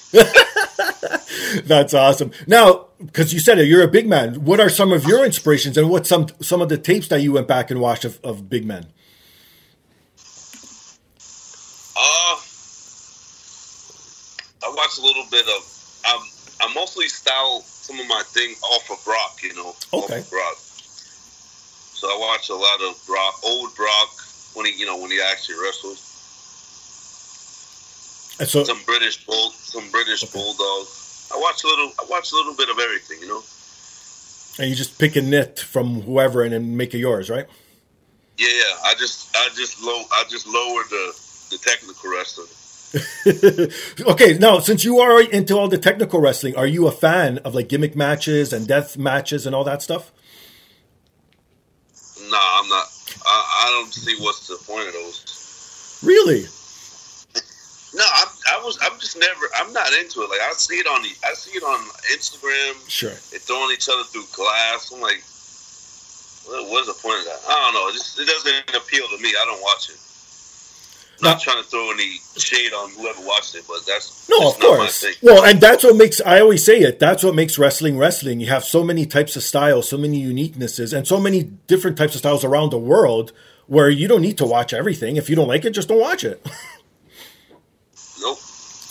That's 1.68 1.94
awesome. 1.94 2.31
Now, 2.47 2.88
because 3.03 3.33
you 3.33 3.39
said 3.39 3.59
it, 3.59 3.68
you're 3.68 3.83
a 3.83 3.88
big 3.88 4.07
man. 4.07 4.45
What 4.45 4.59
are 4.59 4.69
some 4.69 4.92
of 4.92 5.06
your 5.06 5.25
inspirations, 5.25 5.77
and 5.77 5.89
what 5.89 6.06
some 6.07 6.27
some 6.41 6.62
of 6.62 6.70
the 6.70 6.77
tapes 6.77 7.08
that 7.10 7.22
you 7.22 7.34
went 7.34 7.48
back 7.48 7.72
and 7.72 7.79
watched 7.79 8.05
of, 8.05 8.20
of 8.24 8.50
big 8.50 8.65
men? 8.65 8.86
Uh, 11.98 12.36
I 14.63 14.74
watched 14.75 15.00
a 15.00 15.01
little 15.01 15.25
bit 15.31 15.46
of. 15.46 15.72
Um, 16.13 16.22
I 16.62 16.74
mostly 16.74 17.08
style 17.08 17.62
some 17.62 18.00
of 18.00 18.08
my 18.08 18.24
thing 18.27 18.55
off 18.74 18.89
of 18.91 19.03
Brock, 19.03 19.38
you 19.43 19.53
know. 19.55 19.75
Okay. 19.93 20.20
Off 20.20 20.25
of 20.25 20.29
Brock. 20.29 20.58
So 20.58 22.08
I 22.08 22.17
watch 22.20 22.50
a 22.50 22.55
lot 22.55 22.81
of 22.81 23.01
Brock, 23.05 23.36
old 23.43 23.75
Brock 23.75 24.10
when 24.53 24.65
he, 24.65 24.74
you 24.77 24.86
know, 24.86 24.98
when 24.98 25.12
he 25.12 25.20
actually 25.22 25.55
wrestled. 25.62 25.98
So, 28.44 28.63
Some 28.65 28.82
British 28.86 29.25
bull, 29.25 29.50
some 29.51 29.89
British 29.92 30.24
bulldogs. 30.25 31.30
I 31.34 31.38
watch 31.39 31.63
a 31.63 31.68
little. 31.68 31.92
I 32.00 32.06
watch 32.10 32.32
a 32.32 32.36
little 32.36 32.54
bit 32.54 32.70
of 32.70 32.77
everything, 32.80 33.20
you 33.22 33.27
know. 33.27 33.42
and 34.60 34.70
you 34.70 34.75
just 34.75 35.00
pick 35.00 35.15
a 35.15 35.22
nit 35.22 35.60
from 35.60 36.01
whoever 36.01 36.44
and 36.44 36.51
then 36.54 36.75
make 36.77 36.94
it 36.94 37.00
yours, 37.00 37.30
right? 37.30 37.46
Yeah, 38.38 38.48
yeah. 38.50 38.75
I 38.86 38.94
just, 39.00 39.36
I 39.36 39.50
just 39.56 39.82
low, 39.82 40.01
I 40.12 40.24
just 40.30 40.46
lowered 40.48 40.86
the 40.89 41.20
the 41.51 41.58
technical 41.58 42.12
wrestling. 42.12 42.48
okay, 44.12 44.38
now 44.38 44.60
since 44.60 44.84
you 44.84 45.00
are 45.00 45.22
into 45.22 45.58
all 45.58 45.68
the 45.68 45.77
technical 45.77 46.20
wrestling, 46.20 46.56
are 46.56 46.68
you 46.68 46.88
a 46.88 46.92
fan 46.92 47.38
of 47.39 47.56
like 47.56 47.70
gimmick 47.70 47.96
matches 47.96 48.51
and 48.54 48.68
death 48.68 48.98
matches 48.98 49.46
and 49.46 49.56
all 49.56 49.63
that 49.63 49.82
stuff? 49.82 50.12
Nah, 52.30 52.38
I'm 52.60 52.70
not. 52.70 52.86
I, 53.25 53.65
I 53.68 53.70
don't 53.72 53.94
see 53.94 54.15
what's 54.22 54.48
the 54.48 54.58
point 54.65 54.88
of 54.88 54.94
those. 54.94 56.00
Really? 56.04 56.46
No, 57.96 58.04
I, 58.04 58.28
I 58.52 58.62
was. 58.64 58.78
I'm 58.82 59.00
just 59.00 59.16
never. 59.18 59.48
I'm 59.56 59.72
not 59.72 59.88
into 59.94 60.20
it. 60.22 60.30
Like 60.30 60.44
I 60.44 60.52
see 60.52 60.75
it 60.75 60.88
on 60.88 61.02
the. 61.02 61.10
I 61.24 61.34
see 61.34 61.56
it 61.56 61.64
on 61.64 61.80
Instagram. 62.12 62.75
Sure. 62.90 63.16
They're 63.32 63.40
throwing 63.40 63.72
each 63.72 63.88
other 63.88 64.04
through 64.04 64.28
glass. 64.36 64.92
I'm 64.92 65.00
like, 65.00 65.24
what, 66.44 66.70
what's 66.72 66.88
the 66.92 67.00
point 67.00 67.20
of 67.20 67.25
that? 67.32 67.40
I 67.48 67.56
don't 67.56 67.74
know. 67.74 67.88
It 67.88 67.94
just 67.94 68.20
it 68.20 68.28
doesn't 68.28 68.75
appeal 68.75 69.08
to 69.08 69.18
me. 69.24 69.32
I 69.32 69.46
don't 69.48 69.62
watch 69.62 69.90
it. 69.90 69.96
I'm 71.24 71.32
not 71.32 71.40
trying 71.40 71.64
to 71.64 71.70
throw 71.70 71.90
any 71.92 72.20
shade 72.36 72.74
on 72.74 72.92
whoever 72.92 73.25
watched 73.25 73.56
it, 73.56 73.64
but 73.66 73.86
that's 73.88 74.28
No, 74.28 74.50
of 74.50 74.60
not 74.60 74.70
my 74.72 74.75
course. 74.75 75.06
Well, 75.22 75.46
and 75.46 75.62
that's 75.62 75.86
what 75.86 75.96
makes 75.96 76.20
I 76.20 76.42
always 76.42 76.66
say 76.66 76.80
it. 76.80 77.00
That's 77.00 77.24
what 77.24 77.34
makes 77.34 77.58
wrestling 77.58 77.98
wrestling. 77.98 78.42
You 78.42 78.48
have 78.48 78.66
so 78.66 78.84
many 78.84 79.06
types 79.06 79.38
of 79.38 79.44
styles, 79.44 79.88
so 79.88 79.98
many 79.98 80.22
uniquenesses, 80.22 80.92
and 80.92 81.08
so 81.08 81.18
many 81.18 81.44
different 81.44 81.98
types 81.98 82.16
of 82.16 82.20
styles 82.20 82.44
around 82.44 82.72
the 82.72 82.78
world 82.78 83.32
where 83.68 83.90
you 83.90 84.10
don't 84.10 84.22
need 84.22 84.38
to 84.40 84.46
watch 84.46 84.74
everything. 84.74 85.16
If 85.16 85.30
you 85.30 85.38
don't 85.38 85.48
like 85.48 85.64
it, 85.64 85.72
just 85.72 85.88
don't 85.88 86.02
watch 86.02 86.25
it. 86.25 86.46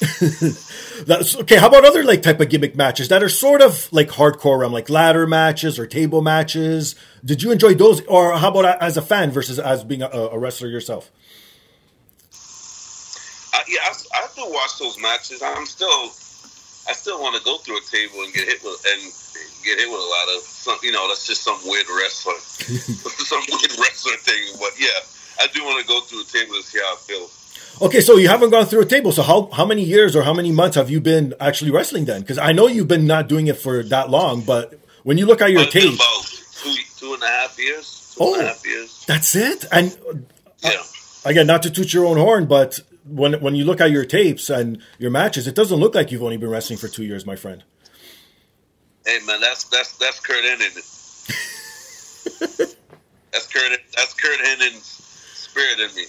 That's 1.07 1.37
okay. 1.37 1.57
How 1.57 1.69
about 1.69 1.85
other 1.85 2.05
like 2.05 2.23
type 2.23 2.41
of 2.41 2.49
gimmick 2.49 2.77
matches 2.77 3.09
that 3.09 3.23
are 3.23 3.29
sort 3.29 3.63
of 3.63 3.89
like 3.93 4.09
hardcore 4.09 4.59
realm, 4.61 4.73
like 4.73 4.91
ladder 4.91 5.27
matches 5.27 5.79
or 5.79 5.87
table 5.87 6.21
matches? 6.23 6.95
Did 7.25 7.43
you 7.43 7.53
enjoy 7.53 7.75
those, 7.75 8.01
or 8.07 8.37
how 8.37 8.51
about 8.51 8.83
as 8.83 8.97
a 8.97 9.03
fan 9.03 9.31
versus 9.31 9.59
as 9.59 9.85
being 9.85 10.03
a, 10.03 10.09
a 10.09 10.39
wrestler 10.39 10.69
yourself? 10.69 11.11
I, 13.55 13.63
yeah, 13.69 13.79
I, 13.85 13.93
I 14.21 14.51
watch 14.51 14.79
those 14.79 15.01
matches. 15.01 15.43
I'm 15.43 15.67
still, 15.67 16.11
I 16.89 16.93
still 16.93 17.21
want 17.21 17.37
to 17.37 17.43
go 17.45 17.59
through 17.59 17.79
a 17.79 17.87
table 17.91 18.23
and 18.23 18.33
get 18.33 18.49
hit 18.49 18.63
with 18.63 18.81
and 18.87 19.01
get 19.65 19.79
hit 19.79 19.89
with 19.89 20.01
a 20.01 20.11
lot 20.11 20.27
of 20.37 20.43
some. 20.43 20.79
You 20.83 20.93
know, 20.93 21.07
that's 21.09 21.27
just 21.27 21.43
some 21.43 21.59
weird 21.65 21.87
wrestler, 21.89 22.39
some 22.41 23.43
weird 23.51 23.75
wrestler 23.79 24.17
thing. 24.23 24.43
But 24.59 24.75
yeah, 24.79 24.99
I 25.41 25.47
do 25.53 25.63
want 25.65 25.81
to 25.81 25.87
go 25.87 26.01
through 26.03 26.23
a 26.23 26.31
table 26.31 26.55
to 26.57 26.63
see 26.63 26.79
how 26.79 26.95
it 26.95 27.01
feels. 27.01 27.44
Okay, 27.83 28.01
so 28.01 28.17
you 28.17 28.29
haven't 28.29 28.51
gone 28.51 28.67
through 28.67 28.83
a 28.83 28.87
table. 28.87 29.13
So 29.13 29.23
how 29.23 29.49
how 29.53 29.67
many 29.67 29.83
years 29.83 30.15
or 30.15 30.23
how 30.23 30.33
many 30.33 30.53
months 30.53 30.77
have 30.77 30.91
you 30.91 31.01
been 31.01 31.35
actually 31.41 31.71
wrestling 31.71 32.05
then? 32.05 32.21
Because 32.21 32.39
I 32.39 32.53
know 32.53 32.69
you've 32.69 32.89
been 32.89 33.07
not 33.07 33.29
doing 33.29 33.49
it 33.49 33.57
for 33.57 33.83
that 33.83 34.11
long, 34.11 34.43
but 34.43 34.79
when 35.03 35.19
you 35.19 35.27
look 35.27 35.43
at 35.43 35.51
your 35.51 35.67
tape, 35.67 35.95
about 35.95 36.25
two 36.55 36.75
two 36.97 37.15
and 37.15 37.23
a 37.23 37.27
half 37.27 37.59
years. 37.59 38.15
Two 38.17 38.25
oh, 38.25 38.35
and 38.35 38.45
a 38.45 38.47
half 38.47 38.65
years. 38.65 39.05
that's 39.09 39.35
it. 39.35 39.65
And 39.73 39.97
uh, 40.09 40.15
Yeah. 40.63 40.83
again, 41.25 41.49
not 41.49 41.65
to 41.65 41.71
toot 41.71 41.93
your 41.93 42.07
own 42.07 42.17
horn, 42.17 42.47
but 42.47 42.79
when 43.05 43.41
when 43.41 43.57
you 43.57 43.65
look 43.65 43.81
at 43.81 43.91
your 43.91 44.05
tapes 44.05 44.51
and 44.51 44.79
your 44.99 45.11
matches, 45.11 45.49
it 45.49 45.57
doesn't 45.57 45.79
look 45.79 45.95
like 45.95 46.13
you've 46.13 46.23
only 46.23 46.37
been 46.37 46.51
wrestling 46.51 46.79
for 46.79 46.89
two 46.89 47.05
years, 47.05 47.27
my 47.27 47.37
friend. 47.37 47.65
Hey 49.05 49.19
man, 49.27 49.41
that's 49.41 49.65
that's 49.65 49.99
that's 49.99 50.21
Curt 50.21 50.45
Hennig. 50.45 50.75
that's 53.33 53.47
Kurt. 53.53 53.81
That's 53.97 54.15
Curt 54.15 54.39
Hennig's 54.39 55.03
spirit 55.35 55.81
in 55.81 55.95
me. 55.97 56.05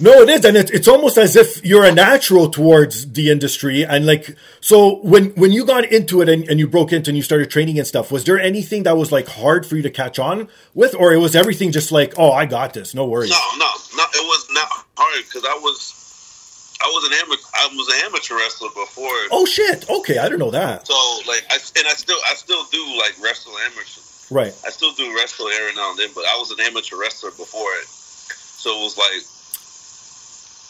No, 0.00 0.22
it 0.22 0.28
is, 0.28 0.44
and 0.44 0.56
it, 0.56 0.70
it's 0.70 0.86
almost 0.86 1.18
as 1.18 1.34
if 1.34 1.64
you're 1.66 1.84
a 1.84 1.90
natural 1.90 2.48
towards 2.48 3.12
the 3.12 3.30
industry, 3.30 3.84
and 3.84 4.06
like 4.06 4.36
so. 4.60 5.00
When 5.02 5.30
when 5.30 5.50
you 5.50 5.66
got 5.66 5.90
into 5.90 6.22
it 6.22 6.28
and, 6.28 6.48
and 6.48 6.60
you 6.60 6.68
broke 6.68 6.92
into 6.92 7.10
and 7.10 7.16
you 7.16 7.22
started 7.24 7.50
training 7.50 7.78
and 7.78 7.86
stuff, 7.86 8.12
was 8.12 8.22
there 8.22 8.38
anything 8.38 8.84
that 8.84 8.96
was 8.96 9.10
like 9.10 9.26
hard 9.26 9.66
for 9.66 9.74
you 9.74 9.82
to 9.82 9.90
catch 9.90 10.20
on 10.20 10.48
with, 10.72 10.94
or 10.94 11.12
it 11.12 11.16
was 11.18 11.34
everything 11.34 11.72
just 11.72 11.90
like, 11.90 12.14
oh, 12.16 12.30
I 12.30 12.46
got 12.46 12.74
this, 12.74 12.94
no 12.94 13.06
worries. 13.06 13.30
No, 13.30 13.42
no, 13.58 13.66
no. 13.96 14.04
It 14.14 14.22
was 14.22 14.46
not 14.52 14.68
hard 14.96 15.24
because 15.24 15.44
I 15.44 15.58
was, 15.58 16.78
I 16.80 16.86
was 16.86 17.10
an 17.10 17.14
amateur. 17.18 17.50
I 17.58 17.68
was 17.74 17.88
an 17.88 18.06
amateur 18.06 18.36
wrestler 18.36 18.68
before. 18.68 19.18
Oh 19.32 19.46
shit! 19.46 19.90
Okay, 19.90 20.18
I 20.18 20.24
didn't 20.24 20.38
know 20.38 20.52
that. 20.52 20.86
So 20.86 20.94
like, 21.26 21.42
I 21.50 21.58
and 21.76 21.86
I 21.88 21.94
still, 21.98 22.18
I 22.30 22.34
still 22.34 22.62
do 22.70 22.86
like 22.98 23.18
wrestle 23.20 23.58
amateur. 23.58 24.00
Right. 24.30 24.54
I 24.64 24.70
still 24.70 24.92
do 24.92 25.12
wrestle 25.16 25.48
every 25.48 25.74
now 25.74 25.90
and 25.90 25.98
then, 25.98 26.10
but 26.14 26.22
I 26.22 26.36
was 26.38 26.52
an 26.52 26.60
amateur 26.60 27.00
wrestler 27.00 27.30
before 27.30 27.72
it. 27.82 27.88
So 27.88 28.78
it 28.78 28.82
was 28.84 28.96
like 28.98 29.26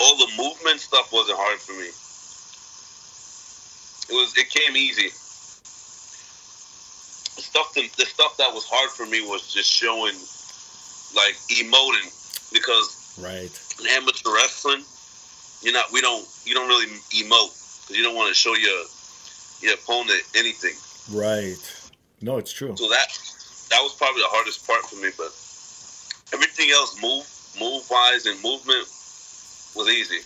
all 0.01 0.17
the 0.17 0.31
movement 0.37 0.81
stuff 0.81 1.13
wasn't 1.13 1.39
hard 1.39 1.59
for 1.59 1.73
me. 1.73 1.89
It 4.09 4.15
was 4.19 4.37
it 4.39 4.49
came 4.51 4.77
easy. 4.77 5.09
The 7.37 7.43
stuff 7.43 7.75
that, 7.75 7.89
the 7.97 8.07
stuff 8.07 8.37
that 8.39 8.53
was 8.53 8.65
hard 8.65 8.91
for 8.91 9.07
me 9.07 9.21
was 9.23 9.53
just 9.53 9.71
showing 9.71 10.15
like 11.15 11.37
emoting 11.51 12.09
because 12.53 12.95
Right. 13.19 13.51
in 13.81 13.87
amateur 13.89 14.31
wrestling, 14.33 14.85
you're 15.63 15.73
not 15.75 15.91
we 15.93 16.01
don't 16.01 16.27
you 16.45 16.55
don't 16.55 16.69
really 16.69 16.87
emote 17.11 17.53
because 17.83 17.97
you 17.97 18.03
don't 18.03 18.15
want 18.15 18.29
to 18.29 18.35
show 18.35 18.55
your 18.55 18.85
your 19.61 19.75
opponent 19.75 20.23
anything. 20.37 20.75
Right. 21.11 21.59
No, 22.21 22.39
it's 22.39 22.53
true. 22.53 22.77
So 22.77 22.89
that 22.89 23.09
that 23.71 23.81
was 23.83 23.95
probably 23.95 24.23
the 24.23 24.29
hardest 24.31 24.67
part 24.67 24.87
for 24.87 24.97
me, 24.97 25.11
but 25.19 25.33
everything 26.33 26.71
else, 26.71 26.95
move 27.03 27.27
move 27.59 27.83
wise 27.91 28.27
and 28.27 28.41
movement, 28.43 28.87
was 29.79 29.89
easy. 29.89 30.19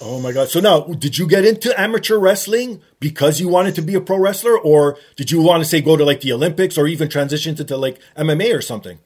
Oh 0.00 0.20
my 0.20 0.32
god! 0.32 0.48
So 0.48 0.60
now, 0.60 0.80
did 0.80 1.18
you 1.18 1.26
get 1.26 1.44
into 1.44 1.78
amateur 1.78 2.18
wrestling 2.18 2.82
because 3.00 3.40
you 3.40 3.48
wanted 3.48 3.74
to 3.76 3.82
be 3.82 3.94
a 3.94 4.00
pro 4.00 4.18
wrestler, 4.18 4.58
or 4.58 4.98
did 5.16 5.30
you 5.30 5.40
want 5.40 5.62
to 5.62 5.68
say 5.68 5.80
go 5.80 5.96
to 5.96 6.04
like 6.04 6.20
the 6.20 6.32
Olympics, 6.32 6.78
or 6.78 6.86
even 6.86 7.08
transition 7.08 7.54
to, 7.56 7.64
to 7.64 7.76
like 7.76 8.00
MMA 8.16 8.56
or 8.56 8.60
something? 8.60 8.98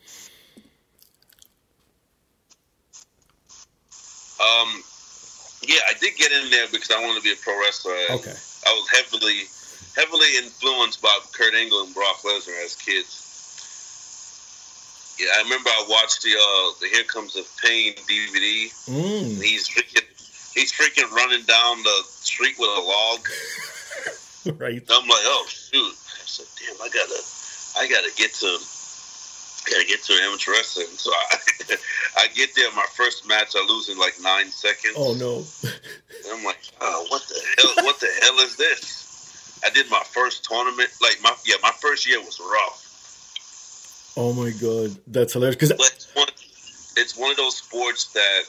Um, 4.40 4.82
yeah, 5.66 5.80
I 5.88 5.94
did 6.00 6.16
get 6.16 6.32
in 6.32 6.50
there 6.50 6.66
because 6.72 6.90
I 6.90 7.00
wanted 7.00 7.18
to 7.18 7.22
be 7.22 7.32
a 7.32 7.36
pro 7.42 7.58
wrestler. 7.60 7.92
Okay. 8.10 8.34
I 8.66 8.72
was 8.72 8.88
heavily 8.90 9.44
heavily 9.94 10.36
influenced 10.38 11.02
by 11.02 11.16
Kurt 11.32 11.54
Angle 11.54 11.82
and 11.84 11.94
Brock 11.94 12.22
Lesnar 12.24 12.64
as 12.64 12.76
kids. 12.76 13.27
Yeah, 15.18 15.26
I 15.34 15.42
remember 15.42 15.68
I 15.68 15.86
watched 15.88 16.22
the 16.22 16.30
uh, 16.30 16.70
the 16.80 16.88
Here 16.92 17.04
Comes 17.04 17.34
the 17.34 17.44
Pain 17.62 17.94
DVD. 18.06 18.70
Mm. 18.86 19.42
He's 19.42 19.68
freaking 19.68 20.06
he's 20.54 20.72
freaking 20.72 21.10
running 21.10 21.44
down 21.44 21.82
the 21.82 22.02
street 22.06 22.54
with 22.58 22.70
a 22.70 22.80
log. 22.80 23.20
Right. 24.56 24.80
I'm 24.88 25.02
like, 25.02 25.26
oh 25.28 25.46
shoot! 25.50 25.92
I 25.92 26.24
said, 26.24 26.46
damn, 26.56 26.80
I 26.80 26.88
gotta, 26.88 27.20
I 27.76 27.88
gotta 27.88 28.08
get 28.16 28.32
to, 28.34 28.46
gotta 29.68 29.84
get 29.84 30.02
to 30.04 30.12
amateur 30.24 30.52
wrestling. 30.52 30.86
So 30.96 31.10
I, 31.10 31.36
I 32.24 32.28
get 32.28 32.54
there. 32.56 32.70
My 32.74 32.86
first 32.94 33.28
match, 33.28 33.52
I 33.54 33.66
lose 33.68 33.90
in 33.90 33.98
like 33.98 34.14
nine 34.22 34.46
seconds. 34.46 34.94
Oh 34.96 35.12
no. 35.14 35.44
And 35.68 36.32
I'm 36.32 36.44
like, 36.44 36.60
oh, 36.80 37.06
what 37.10 37.22
the 37.28 37.40
hell? 37.58 37.84
What 37.84 38.00
the 38.00 38.08
hell 38.22 38.38
is 38.38 38.56
this? 38.56 39.60
I 39.66 39.70
did 39.70 39.90
my 39.90 40.02
first 40.06 40.44
tournament. 40.44 40.88
Like 41.02 41.18
my 41.22 41.34
yeah, 41.44 41.56
my 41.62 41.72
first 41.82 42.08
year 42.08 42.20
was 42.20 42.40
rough. 42.40 42.87
Oh 44.20 44.32
my 44.32 44.50
god, 44.50 44.90
that's 45.06 45.34
hilarious. 45.34 45.54
Because 45.54 45.70
it's 45.70 46.12
one, 46.12 46.26
it's 46.96 47.16
one 47.16 47.30
of 47.30 47.36
those 47.36 47.56
sports 47.56 48.12
that 48.14 48.42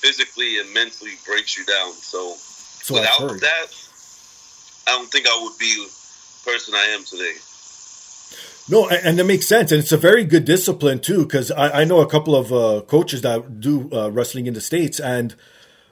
physically 0.00 0.60
and 0.60 0.72
mentally 0.72 1.14
breaks 1.26 1.58
you 1.58 1.64
down. 1.64 1.90
So, 1.90 2.34
so 2.36 2.94
without 2.94 3.18
heard. 3.18 3.40
that, 3.40 3.66
I 4.86 4.92
don't 4.92 5.10
think 5.10 5.26
I 5.26 5.40
would 5.42 5.58
be 5.58 5.74
the 5.74 5.90
person 6.48 6.74
I 6.76 6.94
am 6.94 7.02
today. 7.02 7.34
No, 8.68 8.88
and 8.88 9.18
it 9.18 9.24
makes 9.24 9.48
sense, 9.48 9.72
and 9.72 9.80
it's 9.80 9.90
a 9.90 9.96
very 9.96 10.24
good 10.24 10.44
discipline 10.44 11.00
too. 11.00 11.24
Because 11.24 11.50
I, 11.50 11.80
I 11.80 11.84
know 11.84 11.98
a 11.98 12.06
couple 12.06 12.36
of 12.36 12.52
uh, 12.52 12.82
coaches 12.86 13.22
that 13.22 13.58
do 13.58 13.90
uh, 13.92 14.12
wrestling 14.12 14.46
in 14.46 14.54
the 14.54 14.60
states, 14.60 15.00
and 15.00 15.34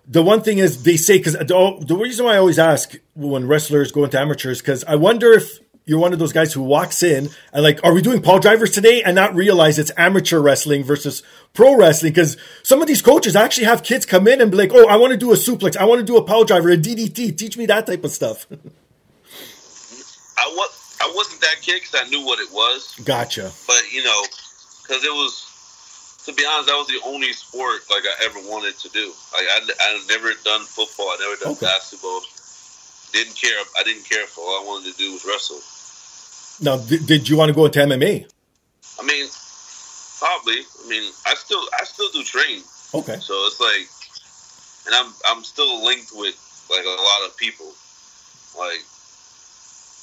the 0.06 0.22
one 0.22 0.40
thing 0.40 0.58
is 0.58 0.84
they 0.84 0.96
say 0.96 1.18
because 1.18 1.32
the, 1.32 1.84
the 1.84 1.96
reason 1.96 2.26
why 2.26 2.34
I 2.34 2.38
always 2.38 2.60
ask 2.60 2.94
when 3.14 3.48
wrestlers 3.48 3.90
go 3.90 4.04
into 4.04 4.20
amateurs 4.20 4.60
because 4.60 4.84
I 4.84 4.94
wonder 4.94 5.32
if 5.32 5.63
you're 5.86 5.98
one 5.98 6.12
of 6.14 6.18
those 6.18 6.32
guys 6.32 6.52
who 6.54 6.62
walks 6.62 7.02
in 7.02 7.28
and 7.52 7.62
like, 7.62 7.78
are 7.84 7.92
we 7.92 8.00
doing 8.00 8.22
piledrivers 8.22 8.72
today, 8.72 9.02
and 9.02 9.14
not 9.14 9.34
realize 9.34 9.78
it's 9.78 9.90
amateur 9.96 10.38
wrestling 10.40 10.82
versus 10.82 11.22
pro 11.52 11.76
wrestling? 11.76 12.12
Because 12.12 12.36
some 12.62 12.80
of 12.80 12.88
these 12.88 13.02
coaches 13.02 13.36
actually 13.36 13.64
have 13.66 13.82
kids 13.82 14.06
come 14.06 14.26
in 14.26 14.40
and 14.40 14.50
be 14.50 14.56
like, 14.56 14.70
oh, 14.72 14.88
I 14.88 14.96
want 14.96 15.10
to 15.12 15.16
do 15.18 15.30
a 15.32 15.36
suplex, 15.36 15.76
I 15.76 15.84
want 15.84 15.98
to 16.00 16.04
do 16.06 16.16
a 16.16 16.24
piledriver, 16.24 16.72
a 16.72 16.76
DDT, 16.76 17.36
teach 17.36 17.56
me 17.58 17.66
that 17.66 17.86
type 17.86 18.02
of 18.04 18.10
stuff. 18.10 18.46
I 20.36 20.46
was 20.56 20.96
I 21.00 21.12
wasn't 21.14 21.40
that 21.42 21.56
kid 21.60 21.80
because 21.82 22.00
I 22.06 22.08
knew 22.08 22.24
what 22.24 22.38
it 22.40 22.48
was, 22.52 22.94
gotcha. 23.04 23.50
but 23.66 23.82
you 23.92 24.02
know, 24.04 24.22
because 24.82 25.04
it 25.04 25.12
was. 25.12 25.50
To 26.24 26.32
be 26.32 26.42
honest, 26.48 26.68
that 26.68 26.76
was 26.80 26.88
the 26.88 27.00
only 27.04 27.34
sport 27.34 27.82
like 27.90 28.00
I 28.08 28.24
ever 28.24 28.38
wanted 28.48 28.78
to 28.78 28.88
do. 28.96 29.12
Like 29.36 29.44
I, 29.44 29.60
I 29.78 30.00
never 30.08 30.32
done 30.42 30.62
football. 30.64 31.04
I 31.12 31.18
never 31.20 31.36
done 31.44 31.52
Okay. 31.52 31.66
basketball. 31.66 32.22
Didn't 33.12 33.36
care. 33.36 33.60
I 33.76 33.82
didn't 33.84 34.08
care 34.08 34.24
for 34.24 34.40
all 34.40 34.64
I 34.64 34.66
wanted 34.66 34.92
to 34.92 34.96
do 34.96 35.12
was 35.12 35.22
wrestle. 35.28 35.60
Now, 36.60 36.76
did, 36.78 37.06
did 37.06 37.28
you 37.28 37.36
want 37.36 37.48
to 37.48 37.54
go 37.54 37.66
into 37.66 37.80
MMA? 37.80 38.30
I 39.00 39.02
mean, 39.04 39.26
probably. 40.18 40.60
I 40.84 40.88
mean, 40.88 41.10
I 41.26 41.34
still 41.34 41.62
I 41.80 41.84
still 41.84 42.08
do 42.12 42.22
train. 42.22 42.62
Okay. 42.94 43.18
So 43.20 43.34
it's 43.46 43.60
like, 43.60 43.88
and 44.86 44.94
I'm 44.94 45.12
I'm 45.26 45.44
still 45.44 45.84
linked 45.84 46.10
with 46.14 46.36
like 46.70 46.84
a 46.84 46.88
lot 46.88 47.28
of 47.28 47.36
people, 47.36 47.66
like 48.58 48.80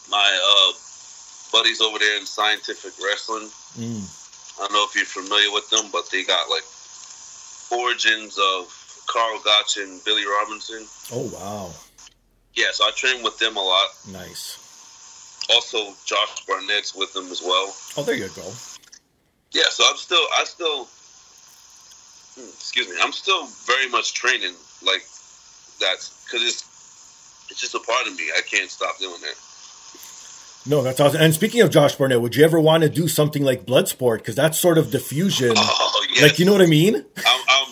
my 0.10 0.28
uh, 0.28 0.72
buddies 1.52 1.80
over 1.82 1.98
there 2.00 2.20
in 2.20 2.26
scientific 2.26 2.92
wrestling. 3.04 3.50
Mm. 3.80 4.04
I 4.60 4.68
don't 4.68 4.74
know 4.74 4.86
if 4.86 4.96
you're 4.96 5.06
familiar 5.06 5.52
with 5.54 5.70
them, 5.70 5.86
but 5.92 6.10
they 6.12 6.24
got 6.24 6.50
like 6.50 6.64
origins 7.72 8.38
of 8.38 8.68
Karl 9.08 9.40
Gotch 9.44 9.78
and 9.78 10.04
Billy 10.04 10.26
Robinson. 10.26 10.86
Oh 11.14 11.30
wow, 11.34 11.72
Yeah, 12.56 12.72
so 12.74 12.84
I 12.84 12.92
train 12.92 13.24
with 13.24 13.38
them 13.40 13.56
a 13.58 13.62
lot. 13.62 13.88
nice. 14.12 14.58
Also, 15.50 15.94
Josh 16.06 16.46
Barnett's 16.46 16.96
with 16.96 17.14
them 17.14 17.32
as 17.32 17.42
well. 17.42 17.74
Oh, 17.98 18.04
there 18.04 18.16
you 18.16 18.30
go. 18.30 18.44
Yeah, 19.52 19.68
so 19.70 19.84
I'm 19.90 19.98
still, 19.98 20.26
I 20.38 20.44
still, 20.46 20.86
hmm, 22.36 22.48
excuse 22.48 22.88
me, 22.88 22.96
I'm 23.02 23.12
still 23.12 23.48
very 23.66 23.90
much 23.90 24.14
training 24.14 24.54
like 24.86 25.04
that 25.80 25.98
because 26.26 26.46
it's, 26.48 27.48
it's 27.50 27.60
just 27.60 27.76
a 27.76 27.80
part 27.80 28.08
of 28.08 28.16
me. 28.16 28.32
I 28.38 28.42
can't 28.42 28.70
stop 28.70 28.98
doing 29.00 29.20
that. 29.22 29.36
No, 30.66 30.84
that's 30.84 31.00
awesome. 31.00 31.22
And 31.22 31.34
speaking 31.34 31.62
of 31.62 31.72
Josh 31.72 31.96
Barnett, 31.96 32.22
would 32.22 32.36
you 32.36 32.46
ever 32.46 32.60
want 32.60 32.84
to 32.84 32.90
do 32.90 33.08
something 33.08 33.44
like 33.44 33.66
Bloodsport? 33.66 34.20
Because 34.20 34.36
that's 34.36 34.60
sort 34.60 34.78
of 34.78 34.92
diffusion. 34.92 35.54
Oh 35.56 36.06
yes, 36.14 36.22
Like, 36.22 36.40
you 36.40 36.46
know 36.46 36.52
what 36.52 36.62
I 36.62 36.68
mean? 36.68 36.96
I'm, 36.96 37.42
I'm, 37.50 37.68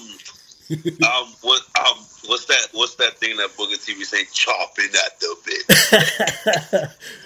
um, 1.04 1.34
what, 1.42 1.62
um, 1.80 1.98
what's 2.26 2.46
that? 2.46 2.68
What's 2.74 2.96
that 2.96 3.18
thing 3.18 3.38
that 3.38 3.50
Booger 3.52 3.78
TV 3.78 4.04
saying? 4.04 4.26
Chopping 4.34 4.90
at 5.06 5.20
the 5.20 5.36
bit. 5.46 6.90